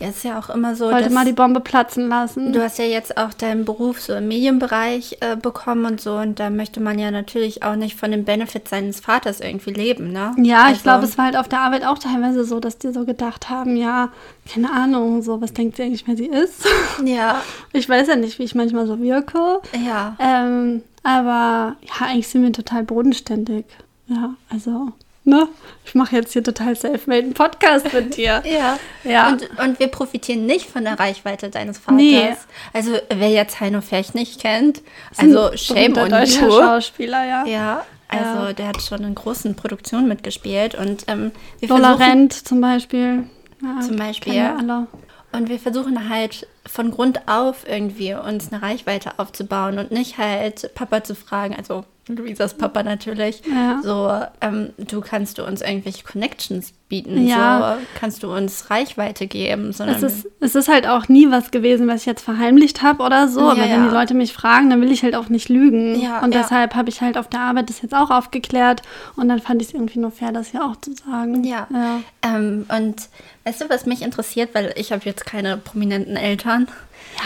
Ja, 0.00 0.08
ist 0.10 0.22
ja 0.22 0.38
auch 0.38 0.48
immer 0.50 0.76
so, 0.76 0.84
wollte 0.92 1.10
mal 1.10 1.24
die 1.24 1.32
Bombe 1.32 1.58
platzen 1.58 2.08
lassen. 2.08 2.52
du 2.52 2.62
hast 2.62 2.78
ja 2.78 2.84
jetzt 2.84 3.16
auch 3.16 3.34
deinen 3.34 3.64
Beruf 3.64 4.00
so 4.00 4.14
im 4.14 4.28
Medienbereich 4.28 5.16
äh, 5.20 5.34
bekommen 5.34 5.84
und 5.86 6.00
so 6.00 6.14
und 6.18 6.38
da 6.38 6.50
möchte 6.50 6.78
man 6.80 7.00
ja 7.00 7.10
natürlich 7.10 7.64
auch 7.64 7.74
nicht 7.74 7.98
von 7.98 8.12
den 8.12 8.24
Benefits 8.24 8.70
seines 8.70 9.00
Vaters 9.00 9.40
irgendwie 9.40 9.72
leben, 9.72 10.12
ne? 10.12 10.34
Ja, 10.38 10.62
ich 10.66 10.74
Also- 10.74 10.82
glaube, 10.84 11.04
es 11.04 11.18
war 11.18 11.24
halt 11.24 11.36
auf 11.36 11.48
der 11.48 11.60
Arbeit 11.60 11.84
auch 11.84 11.98
teilweise 11.98 12.44
so, 12.44 12.60
dass 12.60 12.78
die 12.78 12.92
so 12.92 13.04
gedacht 13.04 13.50
haben, 13.50 13.76
ja, 13.76 14.10
keine 14.52 14.70
Ahnung, 14.72 15.22
so, 15.22 15.40
was 15.40 15.52
denkt 15.52 15.76
sie 15.76 15.82
eigentlich, 15.82 16.06
wer 16.06 16.16
sie 16.16 16.26
ist? 16.26 16.64
Ja, 17.04 17.42
Ich 17.72 17.88
weiß 17.88 18.06
ja 18.08 18.14
nicht, 18.16 18.38
wie 18.38 18.44
ich 18.44 18.54
manchmal 18.54 18.86
so 18.86 19.00
wirke. 19.00 19.60
ja. 19.84 20.16
Ähm, 20.20 20.82
aber 21.02 21.74
ja, 21.82 22.06
eigentlich 22.06 22.28
sind 22.28 22.42
wir 22.42 22.52
total 22.52 22.82
bodenständig. 22.84 23.64
Ja, 24.08 24.34
also, 24.50 24.88
ne? 25.28 25.48
Ich 25.84 25.94
mache 25.94 26.16
jetzt 26.16 26.32
hier 26.32 26.42
total 26.42 26.76
self-made 26.76 27.22
einen 27.22 27.34
Podcast 27.34 27.92
mit 27.92 28.16
dir. 28.16 28.42
Ja. 28.50 28.78
Ja. 29.04 29.28
Und, 29.28 29.48
und 29.58 29.78
wir 29.78 29.88
profitieren 29.88 30.44
nicht 30.46 30.68
von 30.68 30.84
der 30.84 30.98
Reichweite 30.98 31.48
deines 31.50 31.78
Vaters. 31.78 31.96
Nee. 31.96 32.34
Also, 32.72 32.92
wer 33.14 33.30
jetzt 33.30 33.60
Heino 33.60 33.80
Fecht 33.80 34.14
nicht 34.14 34.40
kennt, 34.40 34.82
also 35.16 35.56
shame 35.56 35.96
on 35.96 36.10
deutscher 36.10 36.46
you. 36.46 36.52
Schauspieler, 36.52 37.24
ja. 37.26 37.46
Ja, 37.46 37.86
also 38.08 38.46
Ja. 38.46 38.52
der 38.52 38.68
hat 38.68 38.82
schon 38.82 39.04
in 39.04 39.14
großen 39.14 39.54
Produktionen 39.54 40.08
mitgespielt 40.08 40.74
und 40.74 41.04
ähm, 41.08 41.30
wir 41.60 41.68
Lola 41.68 41.88
versuchen 41.96 42.10
Rent 42.10 42.32
zum 42.32 42.60
Beispiel. 42.60 43.24
Ja, 43.62 43.80
Zum 43.80 43.96
Beispiel. 43.96 44.34
alle. 44.40 44.86
und 45.32 45.48
wir 45.48 45.58
versuchen 45.58 46.08
halt 46.08 46.46
von 46.66 46.90
Grund 46.90 47.26
auf 47.26 47.66
irgendwie 47.68 48.14
uns 48.14 48.52
eine 48.52 48.62
Reichweite 48.62 49.18
aufzubauen 49.18 49.78
und 49.78 49.90
nicht 49.90 50.16
halt 50.18 50.74
Papa 50.74 51.02
zu 51.02 51.14
fragen, 51.14 51.54
also 51.56 51.84
Luisas 52.08 52.54
Papa 52.54 52.82
natürlich, 52.82 53.42
Ja. 53.46 53.80
so 53.82 54.10
ähm, 54.40 54.70
du 54.78 55.00
kannst 55.00 55.38
du 55.38 55.44
uns 55.44 55.60
irgendwelche 55.60 56.04
Connections 56.04 56.72
bieten, 56.88 57.26
Ja. 57.26 57.76
so 57.78 57.86
kannst 58.00 58.22
du 58.22 58.32
uns 58.34 58.70
Reichweite 58.70 59.26
geben, 59.26 59.72
sondern 59.72 59.96
Es 59.96 60.02
ist, 60.02 60.28
es 60.40 60.54
ist 60.54 60.68
halt 60.68 60.86
auch 60.86 61.08
nie 61.08 61.30
was 61.30 61.50
gewesen, 61.50 61.86
was 61.86 62.00
ich 62.00 62.06
jetzt 62.06 62.22
verheimlicht 62.24 62.82
habe 62.82 63.02
oder 63.02 63.28
so. 63.28 63.40
Ja, 63.40 63.46
aber 63.52 63.60
wenn 63.60 63.84
die 63.88 63.94
Leute 63.94 64.14
mich 64.14 64.32
fragen, 64.32 64.70
dann 64.70 64.80
will 64.80 64.90
ich 64.90 65.02
halt 65.02 65.14
auch 65.14 65.28
nicht 65.28 65.48
lügen. 65.50 66.00
Ja, 66.00 66.20
und 66.22 66.32
deshalb 66.34 66.74
habe 66.74 66.88
ich 66.88 67.00
halt 67.02 67.18
auf 67.18 67.28
der 67.28 67.40
Arbeit 67.40 67.68
das 67.68 67.82
jetzt 67.82 67.94
auch 67.94 68.10
aufgeklärt. 68.10 68.82
Und 69.16 69.28
dann 69.28 69.40
fand 69.40 69.60
ich 69.60 69.68
es 69.68 69.74
irgendwie 69.74 69.98
nur 69.98 70.10
fair, 70.10 70.32
das 70.32 70.48
hier 70.48 70.64
auch 70.64 70.76
zu 70.76 70.92
sagen. 70.94 71.44
Ja. 71.44 71.66
ja. 71.70 72.00
Ähm, 72.22 72.64
und 72.74 73.08
weißt 73.44 73.60
du, 73.60 73.68
was 73.68 73.84
mich 73.84 74.00
interessiert, 74.02 74.50
weil 74.54 74.72
ich 74.76 74.90
habe 74.92 75.02
jetzt 75.04 75.26
keine 75.26 75.58
prominenten 75.58 76.16
Eltern. 76.16 76.68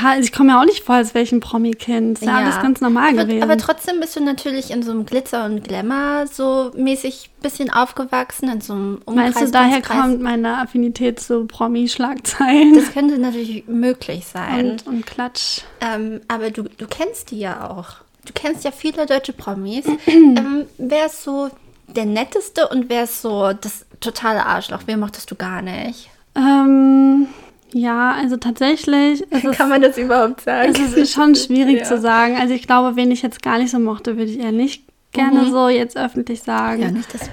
Ja, 0.00 0.10
also 0.10 0.22
ich 0.22 0.32
komme 0.32 0.50
ja 0.50 0.60
auch 0.60 0.64
nicht 0.64 0.84
vor, 0.84 0.96
als 0.96 1.14
wäre 1.14 1.22
ich 1.22 1.32
ein 1.32 1.40
Promi-Kind. 1.40 2.18
Ist 2.18 2.26
ja, 2.26 2.36
alles 2.36 2.60
ganz 2.60 2.80
normal 2.80 3.10
aber, 3.10 3.24
gewesen. 3.24 3.42
Aber 3.42 3.56
trotzdem 3.56 4.00
bist 4.00 4.16
du 4.16 4.22
natürlich 4.22 4.70
in 4.70 4.82
so 4.82 4.90
einem 4.90 5.06
Glitzer 5.06 5.44
und 5.44 5.64
Glamour 5.64 6.26
so 6.30 6.70
mäßig 6.74 7.30
bisschen 7.42 7.70
aufgewachsen, 7.70 8.48
in 8.48 8.60
so 8.60 8.72
einem 8.72 9.02
Umkreis. 9.04 9.34
Meinst 9.34 9.48
du, 9.48 9.58
daher 9.58 9.82
kommt 9.82 10.22
meine 10.22 10.58
Affinität 10.58 11.20
zu 11.20 11.46
Promi-Schlagzeilen 11.46 12.74
Das 12.74 12.92
könnte 12.92 13.18
natürlich 13.18 13.66
möglich 13.66 14.26
sein. 14.26 14.70
und, 14.70 14.86
und 14.86 15.06
Klatsch? 15.06 15.62
Ähm, 15.80 16.20
aber 16.28 16.50
du, 16.50 16.62
du 16.62 16.86
kennst 16.86 17.30
die 17.30 17.38
ja 17.38 17.68
auch. 17.70 17.96
Du 18.24 18.32
kennst 18.34 18.64
ja 18.64 18.70
viele 18.70 19.06
deutsche 19.06 19.32
Promis. 19.32 19.84
ähm, 20.06 20.66
wer 20.78 21.06
ist 21.06 21.24
so 21.24 21.50
der 21.88 22.06
netteste 22.06 22.68
und 22.68 22.88
wer 22.88 23.04
ist 23.04 23.22
so 23.22 23.52
das 23.52 23.84
totale 24.00 24.46
Arschloch? 24.46 24.82
Wen 24.86 25.00
mochtest 25.00 25.30
du 25.30 25.34
gar 25.34 25.62
nicht? 25.62 26.10
Ähm, 26.34 27.26
ja, 27.72 28.12
also 28.12 28.36
tatsächlich 28.36 29.24
es, 29.30 29.58
man 29.58 29.82
das 29.82 29.96
überhaupt 29.98 30.42
sagen? 30.42 30.72
es 30.74 30.94
ist 30.94 31.12
schon 31.12 31.34
schwierig 31.36 31.78
Ja. 31.80 31.84
zu 31.84 32.00
sagen. 32.00 32.36
Also 32.40 32.54
ich 32.54 32.66
glaube, 32.66 32.96
wen 32.96 33.10
ich 33.10 33.22
jetzt 33.22 33.42
gar 33.42 33.58
nicht 33.58 33.70
so 33.70 33.78
mochte, 33.78 34.16
würde 34.16 34.30
ich 34.30 34.38
eher 34.38 34.52
nicht 34.52 34.84
gerne 35.12 35.50
so 35.50 35.68
jetzt 35.68 35.96
öffentlich 35.96 36.42
sagen. 36.42 36.78
Mhm. 36.78 36.82
Ja, 36.82 36.90
nicht 36.90 37.14
das. 37.14 37.28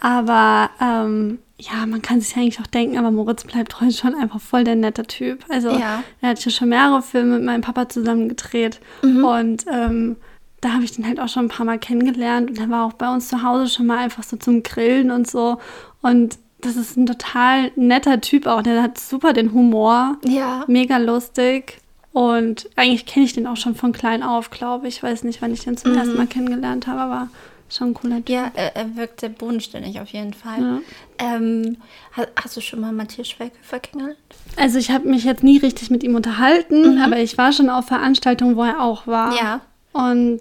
Aber 0.00 0.70
ähm, 0.80 1.38
ja, 1.58 1.86
man 1.86 2.02
kann 2.02 2.20
sich 2.20 2.36
eigentlich 2.36 2.60
auch 2.60 2.66
denken, 2.66 2.98
aber 2.98 3.10
Moritz 3.10 3.44
bleibt 3.44 3.80
heute 3.80 3.92
schon 3.92 4.14
einfach 4.14 4.40
voll 4.40 4.64
der 4.64 4.76
nette 4.76 5.04
Typ. 5.04 5.44
Also 5.48 5.70
Ja. 5.70 6.02
er 6.20 6.28
hat 6.30 6.44
ja 6.44 6.50
schon 6.50 6.68
mehrere 6.68 7.02
Filme 7.02 7.36
mit 7.36 7.44
meinem 7.44 7.60
Papa 7.62 7.88
zusammen 7.88 8.28
gedreht 8.28 8.80
Mhm. 9.02 9.24
und 9.24 9.64
ähm, 9.72 10.16
da 10.60 10.72
habe 10.72 10.84
ich 10.84 10.92
den 10.92 11.06
halt 11.06 11.20
auch 11.20 11.28
schon 11.28 11.44
ein 11.46 11.48
paar 11.50 11.66
Mal 11.66 11.78
kennengelernt 11.78 12.48
und 12.50 12.58
er 12.58 12.70
war 12.70 12.86
auch 12.86 12.94
bei 12.94 13.12
uns 13.12 13.28
zu 13.28 13.42
Hause 13.42 13.68
schon 13.68 13.84
mal 13.86 13.98
einfach 13.98 14.22
so 14.22 14.36
zum 14.38 14.62
Grillen 14.62 15.10
und 15.10 15.28
so 15.30 15.58
und 16.00 16.38
das 16.64 16.76
ist 16.76 16.96
ein 16.96 17.06
total 17.06 17.70
netter 17.76 18.20
Typ 18.20 18.46
auch, 18.46 18.62
der 18.62 18.82
hat 18.82 18.98
super 18.98 19.32
den 19.32 19.52
Humor, 19.52 20.16
Ja. 20.24 20.64
mega 20.66 20.96
lustig 20.98 21.78
und 22.12 22.68
eigentlich 22.76 23.06
kenne 23.06 23.26
ich 23.26 23.32
den 23.32 23.46
auch 23.46 23.56
schon 23.56 23.74
von 23.74 23.92
klein 23.92 24.22
auf, 24.22 24.50
glaube 24.50 24.88
ich. 24.88 24.96
Ich 24.96 25.02
weiß 25.02 25.24
nicht, 25.24 25.42
wann 25.42 25.52
ich 25.52 25.60
den 25.64 25.76
zum 25.76 25.92
Mhm. 25.92 25.98
ersten 25.98 26.16
Mal 26.16 26.26
kennengelernt 26.26 26.86
habe, 26.86 27.00
aber 27.00 27.28
schon 27.68 27.88
ein 27.88 27.94
cooler 27.94 28.16
Typ. 28.16 28.28
Ja, 28.28 28.52
er, 28.54 28.76
er 28.76 28.96
wirkt 28.96 29.20
sehr 29.20 29.30
bodenständig 29.30 29.98
auf 30.00 30.08
jeden 30.10 30.32
Fall. 30.34 30.60
Ja. 30.60 30.78
Ähm, 31.18 31.76
ha- 32.16 32.26
hast 32.40 32.56
du 32.56 32.60
schon 32.60 32.80
mal 32.80 32.92
Matthias 32.92 33.28
Schweighöfer 33.28 33.80
kennengelernt? 33.80 34.18
Also 34.56 34.78
ich 34.78 34.90
habe 34.90 35.08
mich 35.08 35.24
jetzt 35.24 35.42
nie 35.42 35.58
richtig 35.58 35.90
mit 35.90 36.04
ihm 36.04 36.14
unterhalten, 36.14 36.98
aber 37.00 37.18
ich 37.18 37.36
war 37.38 37.52
schon 37.52 37.70
auf 37.70 37.86
Veranstaltungen, 37.86 38.56
wo 38.56 38.62
er 38.62 38.80
auch 38.80 39.06
war. 39.06 39.30
Mhm. 39.32 39.36
Ja. 39.40 39.60
Und 39.92 40.40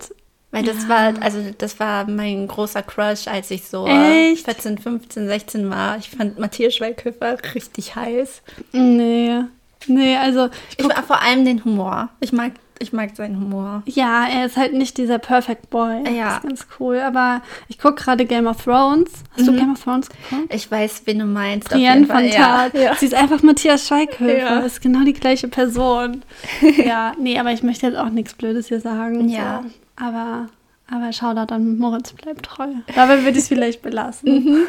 Weil 0.53 0.63
das 0.63 0.83
Ja. 0.83 0.89
war, 0.89 1.13
also 1.21 1.39
das 1.57 1.79
war 1.79 2.07
mein 2.07 2.47
großer 2.47 2.83
Crush, 2.83 3.27
als 3.27 3.49
ich 3.49 3.67
so 3.67 3.87
Echt? 3.87 4.45
14, 4.45 4.77
15, 4.77 5.27
16 5.27 5.69
war. 5.71 5.97
Ich 5.97 6.09
fand 6.11 6.37
Matthias 6.37 6.75
Schweighöfer 6.75 7.37
richtig 7.55 7.95
heiß. 7.95 8.43
nee, 8.71 9.39
nee, 9.87 10.15
also 10.15 10.45
ich 10.45 10.51
Ich 10.77 10.77
guck, 10.77 10.95
war 10.95 11.03
vor 11.03 11.21
allem 11.23 11.43
den 11.43 11.65
Humor. 11.65 12.09
Ich 12.19 12.31
mag, 12.31 12.51
ich 12.79 12.93
mag 12.93 13.15
seinen 13.15 13.39
Humor. 13.39 13.83
ja, 13.85 14.27
er 14.27 14.45
ist 14.45 14.57
halt 14.57 14.73
nicht 14.73 14.97
dieser 14.97 15.17
Perfect 15.17 15.69
Boy. 15.69 16.03
Ja. 16.15 16.25
Das 16.25 16.35
ist 16.35 16.43
ganz 16.43 16.67
cool. 16.79 16.99
Aber 16.99 17.41
ich 17.67 17.77
gucke 17.77 18.03
gerade 18.03 18.25
Game 18.25 18.47
of 18.47 18.63
Thrones. 18.63 19.11
Hast 19.35 19.47
du 19.47 19.53
Game 19.53 19.71
of 19.71 19.83
Thrones 19.83 20.09
geguckt? 20.09 20.53
Ich 20.53 20.69
weiß, 20.69 21.03
wen 21.05 21.19
du 21.19 21.25
meinst. 21.25 21.69
Brienne 21.69 22.05
von 22.05 22.15
Fall. 22.15 22.27
Ja. 22.27 22.69
Tat. 22.69 22.99
Sie 22.99 23.05
ist 23.05 23.15
einfach 23.15 23.41
Matthias 23.43 23.87
Schweighöfer. 23.87 24.37
Ja. 24.37 24.59
Ist 24.59 24.81
genau 24.81 25.03
die 25.03 25.13
gleiche 25.13 25.47
Person. 25.47 26.23
ja, 26.77 27.13
nee, 27.19 27.39
aber 27.39 27.51
ich 27.51 27.63
möchte 27.63 27.87
jetzt 27.87 27.97
auch 27.97 28.09
nichts 28.09 28.33
Blödes 28.33 28.67
hier 28.67 28.79
sagen. 28.79 29.29
Ja. 29.29 29.63
So. 29.63 30.05
Aber, 30.05 30.47
aber 30.89 31.13
Shoutout 31.13 31.53
an 31.53 31.77
Moritz 31.77 32.13
bleibt 32.13 32.45
treu. 32.45 32.67
Dabei 32.95 33.19
würde 33.23 33.31
ich 33.31 33.43
es 33.43 33.47
vielleicht 33.47 33.81
belassen. 33.81 34.67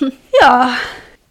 Mhm. 0.00 0.12
ja. 0.40 0.70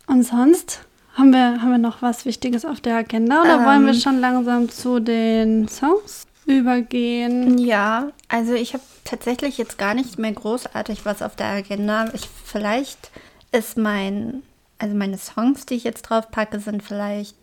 Und 0.08 0.24
sonst? 0.24 0.87
Haben 1.18 1.32
wir, 1.32 1.62
haben 1.62 1.72
wir 1.72 1.78
noch 1.80 2.02
was 2.02 2.26
Wichtiges 2.26 2.64
auf 2.64 2.80
der 2.80 2.96
Agenda 2.98 3.42
oder 3.42 3.66
wollen 3.66 3.86
wir 3.86 3.94
Ähm. 3.94 4.00
schon 4.00 4.20
langsam 4.20 4.70
zu 4.70 5.00
den 5.00 5.68
Songs 5.68 6.28
übergehen? 6.46 7.58
Ja, 7.58 8.10
also 8.28 8.54
ich 8.54 8.74
habe 8.74 8.84
tatsächlich 9.04 9.58
jetzt 9.58 9.78
gar 9.78 9.94
nicht 9.96 10.20
mehr 10.20 10.32
großartig 10.32 11.06
was 11.06 11.22
auf 11.22 11.36
der 11.36 11.48
Agenda. 11.48 12.10
Ich, 12.14 12.30
vielleicht 12.46 13.10
ist 13.52 13.78
mein, 13.78 14.44
also 14.78 14.96
meine 14.96 15.18
Songs, 15.18 15.66
die 15.66 15.76
ich 15.76 15.84
jetzt 15.84 16.04
drauf 16.04 16.30
packe, 16.30 16.60
sind 16.60 16.84
vielleicht, 16.84 17.36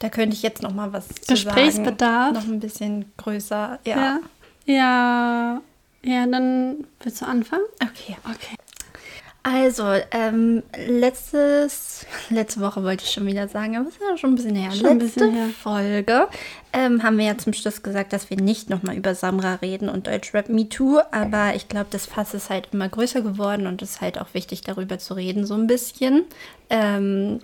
da 0.00 0.08
könnte 0.10 0.36
ich 0.36 0.42
jetzt 0.42 0.62
noch 0.62 0.74
mal 0.74 0.92
was 0.92 1.08
Gesprächsbedarf. 1.26 2.34
sagen. 2.34 2.34
Noch 2.34 2.52
ein 2.54 2.60
bisschen 2.60 3.10
größer, 3.16 3.78
ja. 3.86 3.96
Ja. 3.96 4.20
Ja. 4.66 5.60
Ja, 6.04 6.26
dann 6.26 6.84
willst 7.00 7.22
du 7.22 7.26
anfangen? 7.26 7.62
Okay. 7.80 8.16
Okay. 8.24 8.56
Also, 9.44 9.84
ähm, 10.12 10.62
letztes, 10.86 12.06
letzte 12.30 12.60
Woche 12.60 12.84
wollte 12.84 13.04
ich 13.04 13.10
schon 13.10 13.26
wieder 13.26 13.48
sagen, 13.48 13.76
aber 13.76 13.88
es 13.88 13.94
ist 13.94 14.02
ja 14.08 14.16
schon 14.16 14.32
ein 14.32 14.36
bisschen 14.36 14.54
her. 14.54 14.70
Schon 14.70 14.98
Letzte 14.98 15.20
bisschen 15.20 15.34
her. 15.34 15.48
Folge 15.48 16.28
ähm, 16.72 17.02
haben 17.02 17.18
wir 17.18 17.24
ja 17.24 17.36
zum 17.36 17.52
Schluss 17.52 17.82
gesagt, 17.82 18.12
dass 18.12 18.30
wir 18.30 18.36
nicht 18.36 18.70
nochmal 18.70 18.96
über 18.96 19.14
Samra 19.14 19.54
reden 19.56 19.88
und 19.88 20.06
Deutschrap 20.06 20.48
Me 20.48 20.68
Too, 20.68 21.00
aber 21.10 21.54
ich 21.54 21.68
glaube, 21.68 21.88
das 21.90 22.06
Fass 22.06 22.34
ist 22.34 22.50
halt 22.50 22.68
immer 22.72 22.88
größer 22.88 23.20
geworden 23.20 23.66
und 23.66 23.82
es 23.82 23.92
ist 23.92 24.00
halt 24.00 24.20
auch 24.20 24.32
wichtig, 24.32 24.62
darüber 24.62 24.98
zu 24.98 25.14
reden, 25.14 25.44
so 25.44 25.54
ein 25.54 25.66
bisschen. 25.66 26.24
Ähm, 26.70 27.40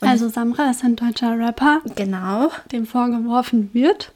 Also 0.00 0.28
Samra 0.28 0.70
ist 0.70 0.84
ein 0.84 0.96
deutscher 0.96 1.38
Rapper, 1.38 1.80
genau. 1.94 2.50
dem 2.72 2.86
vorgeworfen 2.86 3.70
wird. 3.72 4.12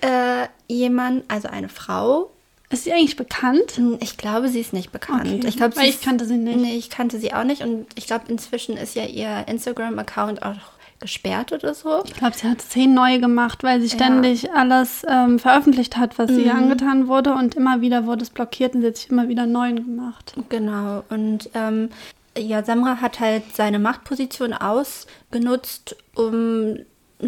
Äh, 0.00 0.48
jemand, 0.68 1.24
also 1.28 1.48
eine 1.48 1.70
Frau, 1.70 2.30
Ist 2.70 2.84
sie 2.84 2.92
eigentlich 2.92 3.16
bekannt? 3.16 3.80
Ich 4.00 4.16
glaube, 4.16 4.48
sie 4.48 4.60
ist 4.60 4.72
nicht 4.72 4.90
bekannt. 4.90 5.26
Okay. 5.26 5.46
Ich 5.46 5.56
glaube, 5.56 5.74
ich 5.84 6.00
kannte 6.00 6.24
sie 6.24 6.36
nicht. 6.36 6.58
Nee, 6.58 6.76
ich 6.76 6.90
kannte 6.90 7.18
sie 7.18 7.32
auch 7.32 7.44
nicht 7.44 7.62
und 7.62 7.86
ich 7.94 8.06
glaube, 8.06 8.24
inzwischen 8.28 8.76
ist 8.76 8.94
ja 8.94 9.04
ihr 9.04 9.46
Instagram-Account 9.46 10.42
auch 10.42 10.56
gesperrt 11.00 11.52
oder 11.52 11.74
so. 11.74 12.02
Ich 12.04 12.14
glaube, 12.14 12.34
sie 12.34 12.48
hat 12.48 12.62
zehn 12.62 12.94
neue 12.94 13.20
gemacht, 13.20 13.62
weil 13.62 13.80
sie 13.80 13.90
ständig 13.90 14.44
ja. 14.44 14.52
alles 14.54 15.04
ähm, 15.08 15.38
veröffentlicht 15.38 15.96
hat, 15.96 16.18
was 16.18 16.30
mhm. 16.30 16.40
ihr 16.40 16.54
angetan 16.54 17.08
wurde 17.08 17.34
und 17.34 17.54
immer 17.54 17.80
wieder 17.80 18.06
wurde 18.06 18.22
es 18.22 18.30
blockiert 18.30 18.74
und 18.74 18.80
sie 18.80 18.86
hat 18.88 18.96
sich 18.96 19.10
immer 19.10 19.28
wieder 19.28 19.46
neuen 19.46 19.76
gemacht. 19.76 20.34
Genau. 20.48 21.04
Und 21.10 21.50
ähm, 21.54 21.90
ja, 22.36 22.64
Samra 22.64 23.00
hat 23.00 23.20
halt 23.20 23.42
seine 23.54 23.78
Machtposition 23.78 24.54
ausgenutzt, 24.54 25.96
um 26.14 26.78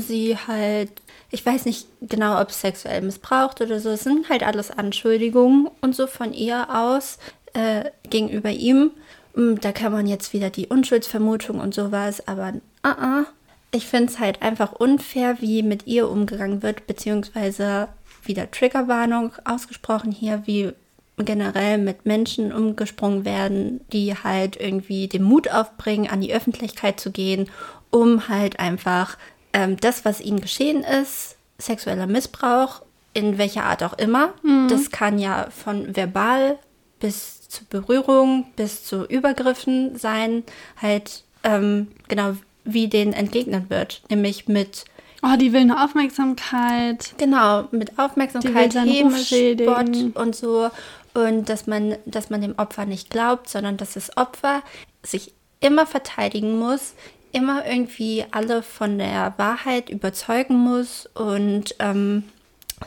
sie 0.00 0.36
halt, 0.36 0.90
ich 1.30 1.44
weiß 1.44 1.64
nicht 1.64 1.86
genau, 2.02 2.40
ob 2.40 2.52
sexuell 2.52 3.02
missbraucht 3.02 3.60
oder 3.60 3.80
so. 3.80 3.90
Es 3.90 4.04
sind 4.04 4.28
halt 4.28 4.42
alles 4.42 4.70
Anschuldigungen 4.70 5.68
und 5.80 5.94
so 5.94 6.06
von 6.06 6.32
ihr 6.32 6.68
aus 6.70 7.18
äh, 7.54 7.90
gegenüber 8.08 8.50
ihm. 8.50 8.90
Hm, 9.34 9.60
da 9.60 9.72
kann 9.72 9.92
man 9.92 10.06
jetzt 10.06 10.32
wieder 10.32 10.50
die 10.50 10.66
Unschuldsvermutung 10.66 11.60
und 11.60 11.74
sowas, 11.74 12.26
aber 12.26 12.54
uh 12.84 12.88
-uh. 12.88 13.24
ich 13.70 13.86
finde 13.86 14.12
es 14.12 14.18
halt 14.18 14.42
einfach 14.42 14.72
unfair, 14.72 15.40
wie 15.40 15.62
mit 15.62 15.86
ihr 15.86 16.08
umgegangen 16.08 16.62
wird, 16.62 16.86
beziehungsweise 16.86 17.88
wieder 18.24 18.50
Triggerwarnung 18.50 19.32
ausgesprochen 19.44 20.10
hier, 20.12 20.42
wie 20.46 20.72
generell 21.18 21.78
mit 21.78 22.04
Menschen 22.04 22.52
umgesprungen 22.52 23.24
werden, 23.24 23.80
die 23.92 24.14
halt 24.14 24.60
irgendwie 24.60 25.08
den 25.08 25.22
Mut 25.22 25.50
aufbringen, 25.50 26.10
an 26.10 26.20
die 26.20 26.34
Öffentlichkeit 26.34 27.00
zu 27.00 27.10
gehen, 27.10 27.48
um 27.90 28.28
halt 28.28 28.58
einfach 28.60 29.16
ähm, 29.56 29.78
das, 29.78 30.04
was 30.04 30.20
ihnen 30.20 30.42
geschehen 30.42 30.84
ist, 30.84 31.36
sexueller 31.56 32.06
Missbrauch, 32.06 32.82
in 33.14 33.38
welcher 33.38 33.64
Art 33.64 33.82
auch 33.82 33.94
immer, 33.94 34.34
mhm. 34.42 34.68
das 34.68 34.90
kann 34.90 35.18
ja 35.18 35.48
von 35.50 35.96
verbal 35.96 36.58
bis 37.00 37.48
zu 37.48 37.64
Berührung, 37.64 38.46
bis 38.56 38.84
zu 38.84 39.06
Übergriffen 39.06 39.96
sein, 39.96 40.44
halt 40.80 41.24
ähm, 41.42 41.88
genau 42.08 42.34
wie 42.64 42.88
denen 42.88 43.14
entgegnet 43.14 43.70
wird, 43.70 44.02
nämlich 44.10 44.46
mit 44.46 44.84
Oh, 45.22 45.36
die 45.36 45.54
will 45.54 45.62
eine 45.62 45.82
Aufmerksamkeit. 45.82 47.14
Genau, 47.16 47.64
mit 47.70 47.98
Aufmerksamkeit, 47.98 48.74
Heben, 48.74 49.16
Sport 49.16 50.14
und 50.14 50.36
so. 50.36 50.70
Und 51.14 51.48
dass 51.48 51.66
man, 51.66 51.96
dass 52.04 52.28
man 52.28 52.42
dem 52.42 52.58
Opfer 52.58 52.84
nicht 52.84 53.08
glaubt, 53.08 53.48
sondern 53.48 53.78
dass 53.78 53.94
das 53.94 54.14
Opfer 54.18 54.62
sich 55.02 55.32
immer 55.60 55.86
verteidigen 55.86 56.58
muss, 56.58 56.94
immer 57.36 57.66
irgendwie 57.66 58.24
alle 58.30 58.62
von 58.62 58.96
der 58.96 59.34
Wahrheit 59.36 59.90
überzeugen 59.90 60.56
muss 60.56 61.06
und 61.14 61.74
ähm, 61.80 62.24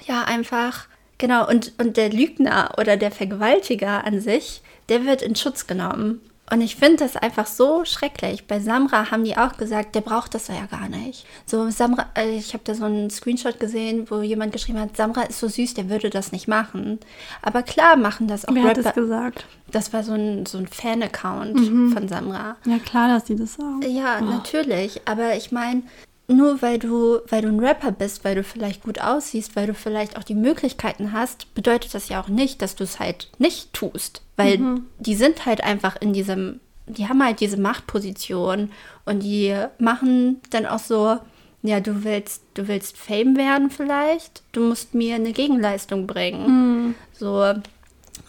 ja, 0.07 0.23
einfach, 0.23 0.87
genau, 1.19 1.47
und, 1.47 1.73
und 1.77 1.97
der 1.97 2.09
Lügner 2.09 2.71
oder 2.79 2.97
der 2.97 3.11
Vergewaltiger 3.11 4.03
an 4.05 4.19
sich, 4.19 4.61
der 4.89 5.05
wird 5.05 5.21
in 5.21 5.35
Schutz 5.35 5.67
genommen. 5.67 6.19
Und 6.51 6.61
ich 6.61 6.75
finde 6.75 6.97
das 6.97 7.15
einfach 7.15 7.45
so 7.45 7.85
schrecklich. 7.85 8.47
Bei 8.47 8.59
Samra 8.59 9.11
haben 9.11 9.23
die 9.23 9.37
auch 9.37 9.57
gesagt, 9.57 9.95
der 9.95 10.01
braucht 10.01 10.33
das 10.33 10.47
ja 10.47 10.65
gar 10.65 10.89
nicht. 10.89 11.25
So 11.45 11.69
Samra, 11.69 12.07
äh, 12.15 12.37
ich 12.37 12.53
habe 12.53 12.63
da 12.63 12.73
so 12.73 12.85
einen 12.85 13.09
Screenshot 13.09 13.59
gesehen, 13.59 14.09
wo 14.09 14.21
jemand 14.21 14.51
geschrieben 14.51 14.79
hat, 14.79 14.97
Samra 14.97 15.23
ist 15.23 15.39
so 15.39 15.47
süß, 15.47 15.75
der 15.75 15.89
würde 15.89 16.09
das 16.09 16.31
nicht 16.31 16.47
machen. 16.47 16.99
Aber 17.41 17.63
klar 17.63 17.95
machen 17.95 18.27
das 18.27 18.45
auch 18.45 18.53
Wer 18.53 18.65
Rapper. 18.65 18.79
hat 18.79 18.85
das 18.85 18.93
gesagt? 18.95 19.45
Das 19.71 19.93
war 19.93 20.03
so 20.03 20.13
ein, 20.13 20.45
so 20.45 20.57
ein 20.57 20.67
Fan-Account 20.67 21.55
mhm. 21.55 21.93
von 21.93 22.07
Samra. 22.07 22.57
Ja, 22.65 22.79
klar, 22.79 23.09
dass 23.09 23.25
die 23.25 23.35
das 23.35 23.53
sagen. 23.53 23.81
Ja, 23.87 24.19
oh. 24.19 24.25
natürlich. 24.25 25.01
Aber 25.05 25.35
ich 25.35 25.51
meine, 25.51 25.83
nur 26.29 26.61
weil 26.61 26.79
du, 26.79 27.19
weil 27.27 27.41
du 27.41 27.47
ein 27.47 27.59
Rapper 27.59 27.91
bist, 27.91 28.23
weil 28.23 28.35
du 28.35 28.43
vielleicht 28.43 28.83
gut 28.83 29.01
aussiehst, 29.01 29.55
weil 29.55 29.67
du 29.67 29.73
vielleicht 29.73 30.17
auch 30.17 30.23
die 30.23 30.35
Möglichkeiten 30.35 31.11
hast, 31.11 31.53
bedeutet 31.55 31.93
das 31.93 32.09
ja 32.09 32.21
auch 32.21 32.27
nicht, 32.27 32.61
dass 32.61 32.75
du 32.75 32.83
es 32.83 32.99
halt 32.99 33.29
nicht 33.39 33.73
tust. 33.73 34.21
Weil 34.37 34.59
mhm. 34.59 34.85
die 34.99 35.15
sind 35.15 35.45
halt 35.45 35.63
einfach 35.63 35.97
in 35.99 36.13
diesem, 36.13 36.59
die 36.85 37.07
haben 37.07 37.23
halt 37.23 37.39
diese 37.39 37.57
Machtposition 37.57 38.71
und 39.05 39.23
die 39.23 39.55
machen 39.79 40.39
dann 40.51 40.65
auch 40.65 40.79
so, 40.79 41.17
ja, 41.61 41.79
du 41.79 42.03
willst, 42.03 42.43
du 42.53 42.67
willst 42.67 42.95
Fame 42.95 43.35
werden 43.35 43.69
vielleicht, 43.69 44.43
du 44.51 44.61
musst 44.61 44.93
mir 44.93 45.15
eine 45.15 45.33
Gegenleistung 45.33 46.07
bringen. 46.07 46.47
Mhm. 46.47 46.95
So. 47.11 47.41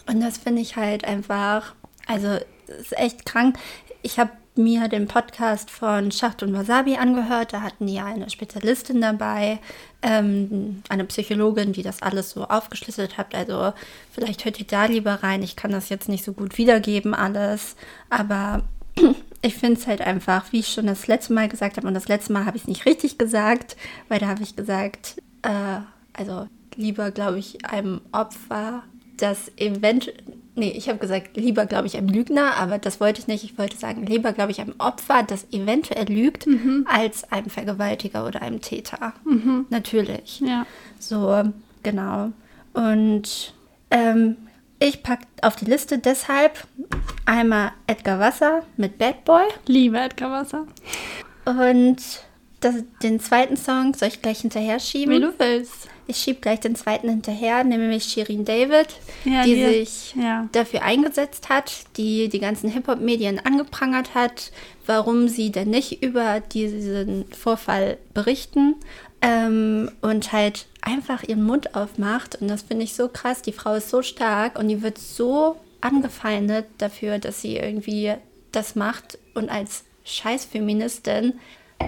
Und 0.07 0.19
das 0.21 0.39
finde 0.39 0.61
ich 0.61 0.75
halt 0.75 1.05
einfach, 1.05 1.75
also 2.07 2.37
ist 2.79 2.97
echt 2.97 3.25
krank. 3.25 3.57
Ich 4.01 4.19
habe 4.19 4.31
mir 4.55 4.87
den 4.87 5.07
Podcast 5.07 5.71
von 5.71 6.11
Schacht 6.11 6.43
und 6.43 6.53
Wasabi 6.53 6.95
angehört. 6.95 7.53
Da 7.53 7.61
hatten 7.61 7.87
die 7.87 7.99
eine 7.99 8.29
Spezialistin 8.29 9.01
dabei, 9.01 9.59
ähm, 10.01 10.83
eine 10.89 11.05
Psychologin, 11.05 11.73
die 11.73 11.83
das 11.83 12.01
alles 12.01 12.31
so 12.31 12.45
aufgeschlüsselt 12.45 13.17
hat. 13.17 13.33
Also 13.33 13.73
vielleicht 14.11 14.43
hört 14.45 14.59
ihr 14.59 14.67
da 14.67 14.85
lieber 14.85 15.23
rein. 15.23 15.43
Ich 15.43 15.55
kann 15.55 15.71
das 15.71 15.89
jetzt 15.89 16.09
nicht 16.09 16.25
so 16.25 16.33
gut 16.33 16.57
wiedergeben 16.57 17.13
alles, 17.13 17.75
aber 18.09 18.63
ich 19.41 19.55
finde 19.55 19.79
es 19.79 19.87
halt 19.87 20.01
einfach, 20.01 20.51
wie 20.51 20.59
ich 20.59 20.67
schon 20.67 20.87
das 20.87 21.07
letzte 21.07 21.33
Mal 21.33 21.47
gesagt 21.47 21.77
habe, 21.77 21.87
und 21.87 21.93
das 21.93 22.07
letzte 22.07 22.33
Mal 22.33 22.45
habe 22.45 22.57
ich 22.57 22.63
es 22.63 22.67
nicht 22.67 22.85
richtig 22.85 23.17
gesagt, 23.17 23.77
weil 24.09 24.19
da 24.19 24.27
habe 24.27 24.43
ich 24.43 24.55
gesagt, 24.55 25.21
äh, 25.43 25.79
also 26.13 26.47
lieber, 26.75 27.11
glaube 27.11 27.39
ich, 27.39 27.65
einem 27.65 28.01
Opfer, 28.11 28.83
das 29.21 29.51
eventuell 29.57 30.15
nee, 30.55 30.71
ich 30.71 30.89
habe 30.89 30.99
gesagt, 30.99 31.37
lieber 31.37 31.65
glaube 31.65 31.87
ich 31.87 31.97
einem 31.97 32.09
Lügner, 32.09 32.55
aber 32.57 32.77
das 32.77 32.99
wollte 32.99 33.21
ich 33.21 33.27
nicht. 33.27 33.43
Ich 33.43 33.57
wollte 33.57 33.77
sagen, 33.77 34.05
lieber 34.05 34.33
glaube 34.33 34.51
ich 34.51 34.61
einem 34.61 34.75
Opfer, 34.77 35.23
das 35.23 35.47
eventuell 35.51 36.11
lügt, 36.11 36.47
mhm. 36.47 36.85
als 36.89 37.31
einem 37.31 37.49
Vergewaltiger 37.49 38.25
oder 38.25 38.41
einem 38.41 38.61
Täter. 38.61 39.13
Mhm. 39.23 39.65
Natürlich. 39.69 40.41
Ja. 40.41 40.65
So, 40.99 41.43
genau. 41.83 42.31
Und 42.73 43.53
ähm, 43.89 44.37
ich 44.79 45.03
packe 45.03 45.25
auf 45.41 45.55
die 45.55 45.65
Liste 45.65 45.99
deshalb 45.99 46.65
einmal 47.25 47.71
Edgar 47.87 48.19
Wasser 48.19 48.63
mit 48.77 48.97
Bad 48.97 49.25
Boy. 49.25 49.43
Liebe 49.67 49.99
Edgar 49.99 50.31
Wasser. 50.31 50.65
Und 51.45 51.97
das, 52.61 52.75
den 53.01 53.19
zweiten 53.19 53.57
Song 53.57 53.93
soll 53.93 54.09
ich 54.09 54.21
gleich 54.21 54.41
hinterher 54.41 54.79
schieben. 54.79 55.15
Wie 55.15 55.19
du 55.19 55.33
willst. 55.37 55.87
Ich 56.11 56.17
schiebe 56.17 56.41
gleich 56.41 56.59
den 56.59 56.75
zweiten 56.75 57.07
hinterher, 57.07 57.63
nämlich 57.63 58.03
Shirin 58.03 58.43
David, 58.43 58.87
ja, 59.23 59.45
die, 59.45 59.55
die, 59.55 59.63
sich 59.63 60.13
ja. 60.21 60.49
dafür 60.51 60.81
eingesetzt 60.81 61.47
hat, 61.47 61.71
die 61.95 62.27
die 62.27 62.39
ganzen 62.39 62.69
Hip-Hop-Medien 62.69 63.39
angeprangert 63.39 64.13
hat, 64.13 64.51
warum 64.85 65.29
sie 65.29 65.53
denn 65.53 65.69
nicht 65.69 66.03
über 66.03 66.41
diesen 66.41 67.23
Vorfall 67.31 67.97
berichten 68.13 68.75
ähm, 69.21 69.89
und 70.01 70.33
halt 70.33 70.65
einfach 70.81 71.23
ihren 71.23 71.43
Mund 71.43 71.75
aufmacht. 71.75 72.41
Und 72.41 72.49
das 72.49 72.63
finde 72.63 72.83
ich 72.83 72.93
so 72.93 73.07
krass. 73.07 73.41
Die 73.41 73.53
Frau 73.53 73.75
ist 73.75 73.89
so 73.89 74.01
stark 74.01 74.59
und 74.59 74.67
die 74.67 74.81
wird 74.81 74.97
so 74.97 75.55
angefeindet 75.79 76.65
dafür, 76.77 77.19
dass 77.19 77.41
sie 77.41 77.55
irgendwie 77.55 78.15
das 78.51 78.75
macht 78.75 79.17
und 79.33 79.49
als 79.49 79.85
Scheißfeministin 80.03 81.39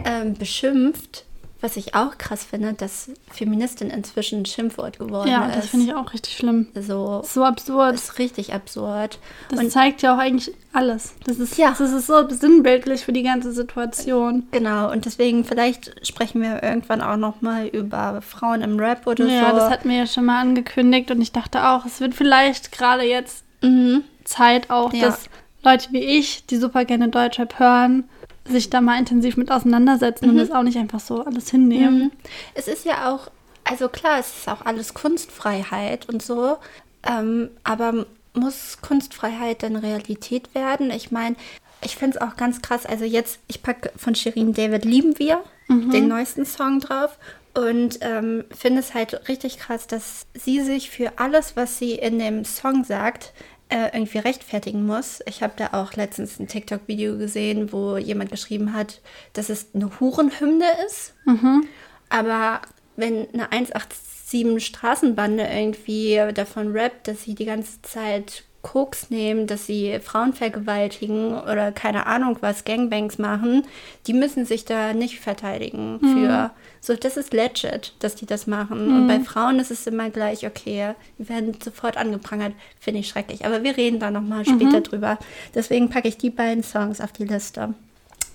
ähm, 0.05 0.35
beschimpft 0.35 1.25
was 1.63 1.77
ich 1.77 1.95
auch 1.95 2.17
krass 2.17 2.43
finde, 2.43 2.73
dass 2.73 3.09
Feministin 3.31 3.89
inzwischen 3.89 4.41
ein 4.41 4.45
Schimpfwort 4.45 4.99
geworden 4.99 5.29
ja, 5.29 5.45
ist. 5.45 5.55
Ja, 5.55 5.61
das 5.61 5.69
finde 5.69 5.85
ich 5.85 5.95
auch 5.95 6.11
richtig 6.11 6.35
schlimm. 6.35 6.67
So, 6.75 7.21
so 7.23 7.45
absurd. 7.45 7.95
Ist 7.95 8.19
richtig 8.19 8.53
absurd. 8.53 9.17
Das 9.49 9.59
und 9.59 9.71
zeigt 9.71 10.01
ja 10.01 10.13
auch 10.13 10.19
eigentlich 10.19 10.53
alles. 10.73 11.15
Das 11.23 11.39
ist, 11.39 11.57
ja. 11.57 11.69
das 11.69 11.79
ist 11.93 12.07
so 12.07 12.27
sinnbildlich 12.27 13.05
für 13.05 13.13
die 13.13 13.23
ganze 13.23 13.53
Situation. 13.53 14.45
Genau, 14.51 14.91
und 14.91 15.05
deswegen 15.05 15.45
vielleicht 15.45 16.05
sprechen 16.05 16.41
wir 16.41 16.61
irgendwann 16.61 17.01
auch 17.01 17.15
noch 17.15 17.39
mal 17.39 17.67
über 17.67 18.21
Frauen 18.21 18.61
im 18.61 18.77
Rap 18.77 19.07
oder 19.07 19.23
ja, 19.23 19.29
so. 19.29 19.45
Ja, 19.45 19.51
das 19.53 19.69
hatten 19.69 19.89
wir 19.89 19.99
ja 19.99 20.07
schon 20.07 20.25
mal 20.25 20.41
angekündigt 20.41 21.11
und 21.11 21.21
ich 21.21 21.31
dachte 21.31 21.65
auch, 21.69 21.85
es 21.85 22.01
wird 22.01 22.13
vielleicht 22.13 22.73
gerade 22.73 23.03
jetzt 23.03 23.45
mhm. 23.61 24.03
Zeit 24.25 24.69
auch, 24.69 24.91
ja. 24.91 25.05
dass 25.05 25.29
Leute 25.63 25.93
wie 25.93 26.03
ich, 26.03 26.45
die 26.45 26.57
super 26.57 26.83
gerne 26.83 27.07
Deutschrap 27.07 27.57
hören, 27.57 28.03
sich 28.45 28.69
da 28.69 28.81
mal 28.81 28.99
intensiv 28.99 29.37
mit 29.37 29.51
auseinandersetzen 29.51 30.25
mhm. 30.25 30.31
und 30.31 30.37
das 30.37 30.51
auch 30.51 30.63
nicht 30.63 30.77
einfach 30.77 30.99
so 30.99 31.23
alles 31.23 31.49
hinnehmen. 31.49 31.99
Mhm. 31.99 32.11
Es 32.53 32.67
ist 32.67 32.85
ja 32.85 33.11
auch, 33.11 33.29
also 33.63 33.87
klar, 33.89 34.19
es 34.19 34.39
ist 34.39 34.49
auch 34.49 34.65
alles 34.65 34.93
Kunstfreiheit 34.93 36.09
und 36.09 36.21
so, 36.21 36.57
ähm, 37.03 37.49
aber 37.63 38.05
muss 38.33 38.79
Kunstfreiheit 38.81 39.63
dann 39.63 39.75
Realität 39.75 40.53
werden? 40.55 40.91
Ich 40.91 41.11
meine, 41.11 41.35
ich 41.83 41.95
finde 41.95 42.17
es 42.17 42.21
auch 42.21 42.35
ganz 42.35 42.61
krass. 42.61 42.85
Also 42.85 43.05
jetzt, 43.05 43.39
ich 43.47 43.61
packe 43.61 43.91
von 43.95 44.15
Shirin 44.15 44.53
David 44.53 44.85
Lieben 44.85 45.19
wir, 45.19 45.43
mhm. 45.67 45.91
den 45.91 46.07
neuesten 46.07 46.45
Song 46.45 46.79
drauf. 46.79 47.17
Und 47.55 47.99
ähm, 48.01 48.45
finde 48.49 48.79
es 48.79 48.95
halt 48.95 49.27
richtig 49.27 49.59
krass, 49.59 49.85
dass 49.85 50.25
sie 50.33 50.61
sich 50.61 50.89
für 50.89 51.13
alles, 51.17 51.55
was 51.55 51.77
sie 51.77 51.91
in 51.93 52.17
dem 52.17 52.45
Song 52.45 52.83
sagt, 52.83 53.31
äh, 53.69 53.89
irgendwie 53.93 54.19
rechtfertigen 54.19 54.85
muss. 54.85 55.21
Ich 55.25 55.41
habe 55.41 55.53
da 55.55 55.69
auch 55.73 55.93
letztens 55.93 56.39
ein 56.39 56.47
TikTok-Video 56.47 57.17
gesehen, 57.17 57.71
wo 57.71 57.97
jemand 57.97 58.31
geschrieben 58.31 58.73
hat, 58.73 59.01
dass 59.33 59.49
es 59.49 59.67
eine 59.73 59.99
Hurenhymne 59.99 60.65
ist. 60.85 61.13
Mhm. 61.25 61.67
Aber 62.09 62.61
wenn 62.95 63.27
eine 63.33 63.51
187 63.51 64.65
Straßenbande 64.65 65.43
irgendwie 65.43 66.21
davon 66.33 66.71
rappt, 66.71 67.07
dass 67.07 67.23
sie 67.23 67.35
die 67.35 67.45
ganze 67.45 67.81
Zeit 67.81 68.43
Koks 68.63 69.09
nehmen, 69.09 69.45
dass 69.45 69.67
sie 69.67 69.99
Frauen 70.01 70.33
vergewaltigen 70.33 71.33
oder 71.33 71.73
keine 71.73 72.07
Ahnung 72.07 72.37
was, 72.39 72.63
Gangbangs 72.63 73.19
machen, 73.19 73.67
die 74.07 74.13
müssen 74.13 74.45
sich 74.45 74.63
da 74.63 74.93
nicht 74.93 75.19
verteidigen 75.19 75.99
mhm. 76.01 76.13
für. 76.13 76.51
So, 76.79 76.95
das 76.95 77.17
ist 77.17 77.33
legit, 77.33 77.93
dass 77.99 78.15
die 78.15 78.25
das 78.25 78.47
machen. 78.47 78.87
Mhm. 78.87 78.95
Und 78.95 79.07
bei 79.07 79.19
Frauen 79.19 79.59
ist 79.59 79.69
es 79.69 79.85
immer 79.85 80.09
gleich, 80.09 80.47
okay, 80.47 80.95
wir 81.17 81.29
werden 81.29 81.53
sofort 81.61 81.97
angeprangert, 81.97 82.53
finde 82.79 83.01
ich 83.01 83.09
schrecklich. 83.09 83.45
Aber 83.45 83.63
wir 83.63 83.75
reden 83.75 83.99
da 83.99 84.09
nochmal 84.09 84.45
später 84.45 84.79
mhm. 84.79 84.83
drüber. 84.83 85.19
Deswegen 85.53 85.89
packe 85.89 86.07
ich 86.07 86.17
die 86.17 86.29
beiden 86.29 86.63
Songs 86.63 87.01
auf 87.01 87.11
die 87.11 87.25
Liste. 87.25 87.73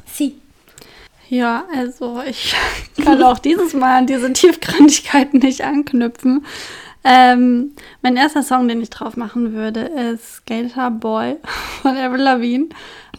Sie. 0.07 0.37
Ja, 1.31 1.64
also 1.74 2.22
ich 2.26 2.55
kann 3.03 3.22
auch 3.22 3.39
dieses 3.39 3.72
Mal 3.72 3.99
an 3.99 4.07
diese 4.07 4.31
Tiefgründigkeiten 4.31 5.41
nicht 5.41 5.62
anknüpfen. 5.62 6.45
Ähm, 7.05 7.72
mein 8.03 8.16
erster 8.16 8.42
Song, 8.42 8.68
den 8.68 8.82
ich 8.82 8.90
drauf 8.90 9.16
machen 9.16 9.53
würde, 9.53 9.80
ist 9.80 10.36
Skater 10.36 10.90
Boy 10.90 11.36
von 11.82 11.96
Avril 11.96 12.22
Lavigne. 12.22 12.68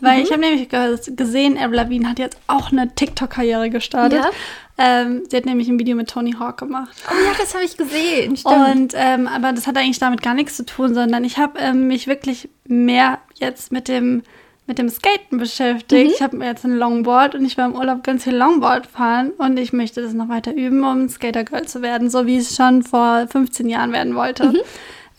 Weil 0.02 0.18
mhm. 0.18 0.24
ich 0.24 0.32
habe 0.32 0.42
nämlich 0.42 0.70
gesehen, 1.16 1.58
Avril 1.58 1.78
Lavigne 1.78 2.10
hat 2.10 2.20
jetzt 2.20 2.38
auch 2.48 2.72
eine 2.72 2.94
TikTok-Karriere 2.94 3.70
gestartet. 3.70 4.24
Ja. 4.24 4.30
Ähm, 4.78 5.24
sie 5.30 5.36
hat 5.36 5.46
nämlich 5.46 5.68
ein 5.68 5.78
Video 5.78 5.96
mit 5.96 6.10
Tony 6.10 6.34
Hawk 6.40 6.58
gemacht. 6.58 6.96
Oh 7.10 7.26
ja, 7.26 7.34
das 7.38 7.54
habe 7.54 7.66
ich 7.66 7.76
gesehen. 7.76 8.38
Stimmt. 8.38 8.56
Und 8.56 8.94
ähm, 8.96 9.28
aber 9.28 9.52
das 9.52 9.68
hat 9.68 9.78
eigentlich 9.78 10.00
damit 10.00 10.22
gar 10.22 10.34
nichts 10.34 10.56
zu 10.56 10.66
tun, 10.66 10.94
sondern 10.94 11.26
ich 11.26 11.38
habe 11.38 11.60
ähm, 11.60 11.88
mich 11.88 12.08
wirklich 12.08 12.50
mehr 12.66 13.20
jetzt 13.36 13.74
mit 13.74 13.90
dem 13.90 14.24
mit 14.70 14.78
dem 14.78 14.88
Skaten 14.88 15.38
beschäftigt. 15.38 16.08
Mhm. 16.08 16.14
Ich 16.14 16.22
habe 16.22 16.46
jetzt 16.46 16.64
ein 16.64 16.78
Longboard 16.78 17.36
und 17.36 17.44
ich 17.44 17.58
war 17.58 17.66
im 17.66 17.76
Urlaub 17.76 18.04
ganz 18.04 18.24
viel 18.24 18.36
Longboard 18.36 18.88
fahren 18.88 19.32
und 19.38 19.60
ich 19.60 19.74
möchte 19.74 20.02
das 20.02 20.14
noch 20.14 20.30
weiter 20.30 20.54
üben, 20.54 20.84
um 20.86 21.10
Skater 21.10 21.44
Girl 21.44 21.68
zu 21.68 21.82
werden, 21.82 22.10
so 22.10 22.26
wie 22.26 22.38
ich 22.38 22.50
es 22.50 22.56
schon 22.56 22.84
vor 22.84 23.28
15 23.28 23.68
Jahren 23.68 23.92
werden 23.92 24.16
wollte. 24.16 24.46
Mhm. 24.46 24.60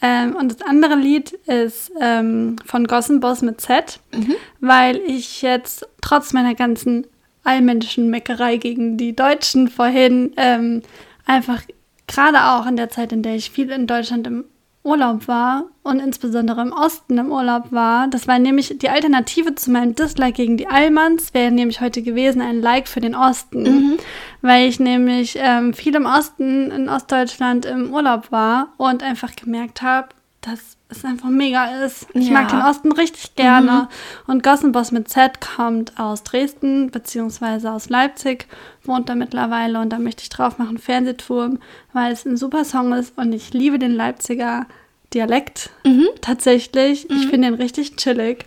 Ähm, 0.02 0.36
und 0.36 0.50
das 0.50 0.66
andere 0.66 0.94
Lied 0.94 1.32
ist 1.46 1.92
ähm, 2.00 2.56
von 2.64 2.86
Gossen 2.86 3.20
Boss 3.20 3.42
mit 3.42 3.60
Z, 3.60 4.00
mhm. 4.14 4.34
weil 4.60 4.96
ich 4.96 5.42
jetzt 5.42 5.86
trotz 6.00 6.32
meiner 6.32 6.54
ganzen 6.54 7.06
allmännischen 7.44 8.08
Meckerei 8.08 8.56
gegen 8.56 8.96
die 8.96 9.14
Deutschen 9.14 9.68
vorhin 9.68 10.32
ähm, 10.36 10.82
einfach 11.26 11.62
gerade 12.06 12.44
auch 12.44 12.66
in 12.66 12.76
der 12.76 12.88
Zeit, 12.88 13.12
in 13.12 13.22
der 13.22 13.34
ich 13.34 13.50
viel 13.50 13.70
in 13.70 13.86
Deutschland 13.86 14.26
im 14.26 14.44
Urlaub 14.82 15.28
war 15.28 15.64
und 15.82 16.00
insbesondere 16.00 16.62
im 16.62 16.72
Osten 16.72 17.18
im 17.18 17.30
Urlaub 17.30 17.70
war. 17.70 18.08
Das 18.08 18.26
war 18.26 18.38
nämlich 18.38 18.78
die 18.78 18.88
Alternative 18.88 19.54
zu 19.54 19.70
meinem 19.70 19.94
Dislike 19.94 20.32
gegen 20.32 20.56
die 20.56 20.68
Allmanns, 20.68 21.34
wäre 21.34 21.50
nämlich 21.50 21.80
heute 21.80 22.00
gewesen 22.02 22.40
ein 22.40 22.62
Like 22.62 22.88
für 22.88 23.00
den 23.00 23.14
Osten, 23.14 23.62
mhm. 23.62 23.98
weil 24.40 24.68
ich 24.68 24.80
nämlich 24.80 25.36
ähm, 25.38 25.74
viel 25.74 25.94
im 25.94 26.06
Osten, 26.06 26.70
in 26.70 26.88
Ostdeutschland 26.88 27.66
im 27.66 27.92
Urlaub 27.92 28.32
war 28.32 28.72
und 28.78 29.02
einfach 29.02 29.36
gemerkt 29.36 29.82
habe, 29.82 30.08
dass 30.40 30.76
es 30.88 31.04
einfach 31.04 31.28
mega 31.28 31.84
ist. 31.84 32.06
Ich 32.14 32.28
ja. 32.28 32.32
mag 32.32 32.48
den 32.48 32.62
Osten 32.62 32.92
richtig 32.92 33.34
gerne. 33.36 33.88
Mhm. 34.26 34.32
Und 34.32 34.42
Gossenboss 34.42 34.90
mit 34.90 35.08
Z 35.08 35.40
kommt 35.40 35.98
aus 35.98 36.22
Dresden 36.22 36.90
beziehungsweise 36.90 37.70
aus 37.70 37.88
Leipzig, 37.88 38.46
wohnt 38.84 39.08
da 39.08 39.14
mittlerweile 39.14 39.80
und 39.80 39.90
da 39.90 39.98
möchte 39.98 40.22
ich 40.22 40.30
drauf 40.30 40.58
machen 40.58 40.78
Fernsehturm, 40.78 41.58
weil 41.92 42.12
es 42.12 42.24
ein 42.24 42.36
super 42.36 42.64
Song 42.64 42.92
ist 42.92 43.16
und 43.18 43.32
ich 43.32 43.52
liebe 43.52 43.78
den 43.78 43.94
Leipziger 43.94 44.66
Dialekt 45.12 45.70
mhm. 45.84 46.08
tatsächlich. 46.20 47.08
Mhm. 47.08 47.16
Ich 47.16 47.26
finde 47.26 47.50
den 47.50 47.54
richtig 47.54 47.96
chillig. 47.96 48.46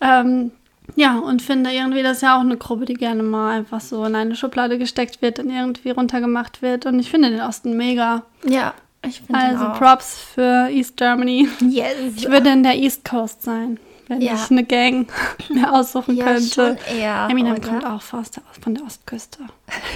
Ähm, 0.00 0.52
ja, 0.94 1.18
und 1.18 1.42
finde 1.42 1.70
irgendwie, 1.70 2.02
das 2.02 2.18
ist 2.18 2.22
ja 2.22 2.36
auch 2.36 2.42
eine 2.42 2.56
Gruppe, 2.56 2.84
die 2.84 2.94
gerne 2.94 3.22
mal 3.22 3.56
einfach 3.56 3.80
so 3.80 4.04
in 4.04 4.14
eine 4.14 4.36
Schublade 4.36 4.78
gesteckt 4.78 5.22
wird 5.22 5.38
und 5.38 5.50
irgendwie 5.50 5.90
runtergemacht 5.90 6.60
wird. 6.60 6.86
Und 6.86 6.98
ich 6.98 7.10
finde 7.10 7.30
den 7.30 7.40
Osten 7.40 7.76
mega. 7.76 8.22
Ja, 8.44 8.74
ich 9.04 9.22
Also 9.32 9.64
Props 9.78 10.18
für 10.34 10.68
East 10.70 10.96
Germany. 10.96 11.48
Yes. 11.60 11.94
Ich 12.16 12.28
würde 12.28 12.50
in 12.50 12.62
der 12.62 12.76
East 12.76 13.04
Coast 13.04 13.42
sein, 13.42 13.78
wenn 14.08 14.20
ja. 14.20 14.34
ich 14.34 14.50
eine 14.50 14.64
Gang 14.64 15.10
mir 15.48 15.72
aussuchen 15.72 16.16
ja, 16.16 16.24
könnte. 16.24 16.48
Schon 16.48 16.96
eher, 16.96 17.28
Eminem 17.30 17.56
oder? 17.56 17.68
kommt 17.68 17.84
auch 17.84 18.02
von 18.02 18.74
der 18.74 18.84
Ostküste. 18.84 19.38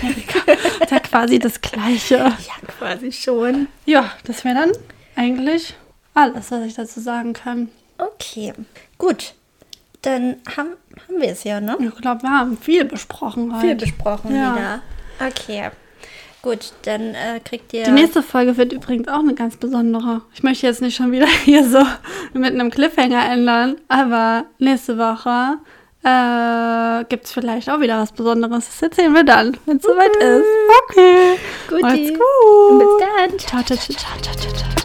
Amerika. 0.02 0.52
ist 0.82 0.90
ja 0.90 1.00
quasi 1.00 1.38
das 1.38 1.60
Gleiche. 1.60 2.16
Ja, 2.16 2.68
quasi 2.78 3.12
schon. 3.12 3.68
Ja, 3.84 4.10
das 4.24 4.44
wäre 4.44 4.54
dann 4.54 4.72
eigentlich 5.14 5.74
alles, 6.14 6.50
was 6.50 6.64
ich 6.64 6.74
dazu 6.74 7.00
sagen 7.00 7.32
kann. 7.32 7.68
Okay, 7.98 8.52
gut. 8.98 9.34
Dann 10.02 10.36
haben, 10.56 10.70
haben 11.08 11.20
wir 11.20 11.30
es 11.30 11.44
ja, 11.44 11.60
ne? 11.60 11.76
Ich 11.80 11.94
glaube, 11.96 12.22
wir 12.22 12.30
haben 12.30 12.56
viel 12.58 12.84
besprochen 12.84 13.54
heute. 13.54 13.66
Viel 13.66 13.74
besprochen 13.74 14.34
ja. 14.34 14.54
wieder. 14.54 14.82
Okay. 15.18 15.70
Gut, 16.42 16.72
dann 16.82 17.14
äh, 17.14 17.40
kriegt 17.44 17.72
ihr. 17.72 17.84
Die 17.84 17.90
nächste 17.90 18.22
Folge 18.22 18.56
wird 18.56 18.72
übrigens 18.72 19.08
auch 19.08 19.18
eine 19.18 19.34
ganz 19.34 19.56
besondere. 19.56 20.22
Ich 20.34 20.42
möchte 20.42 20.66
jetzt 20.66 20.82
nicht 20.82 20.96
schon 20.96 21.12
wieder 21.12 21.26
hier 21.44 21.68
so 21.68 21.82
mit 22.34 22.52
einem 22.52 22.70
Cliffhanger 22.70 23.30
ändern, 23.30 23.76
aber 23.88 24.44
nächste 24.58 24.96
Woche 24.98 25.58
äh, 26.06 27.04
gibt 27.08 27.26
es 27.26 27.32
vielleicht 27.32 27.68
auch 27.68 27.80
wieder 27.80 27.98
was 27.98 28.12
Besonderes. 28.12 28.66
Das 28.66 28.82
erzählen 28.82 29.12
wir 29.12 29.24
dann, 29.24 29.56
wenn 29.66 29.78
es 29.78 29.84
okay. 29.84 29.94
soweit 29.94 30.16
ist. 30.16 30.46
Okay. 30.88 31.38
Gut. 31.68 31.82
Macht's 31.82 32.08
gut. 32.10 32.78
Bis 32.78 32.88
dann. 33.00 33.38
Ciao, 33.38 33.62
ciao, 33.62 33.76
ciao, 33.76 33.96
ciao, 33.96 34.22
ciao, 34.22 34.52
ciao. 34.54 34.75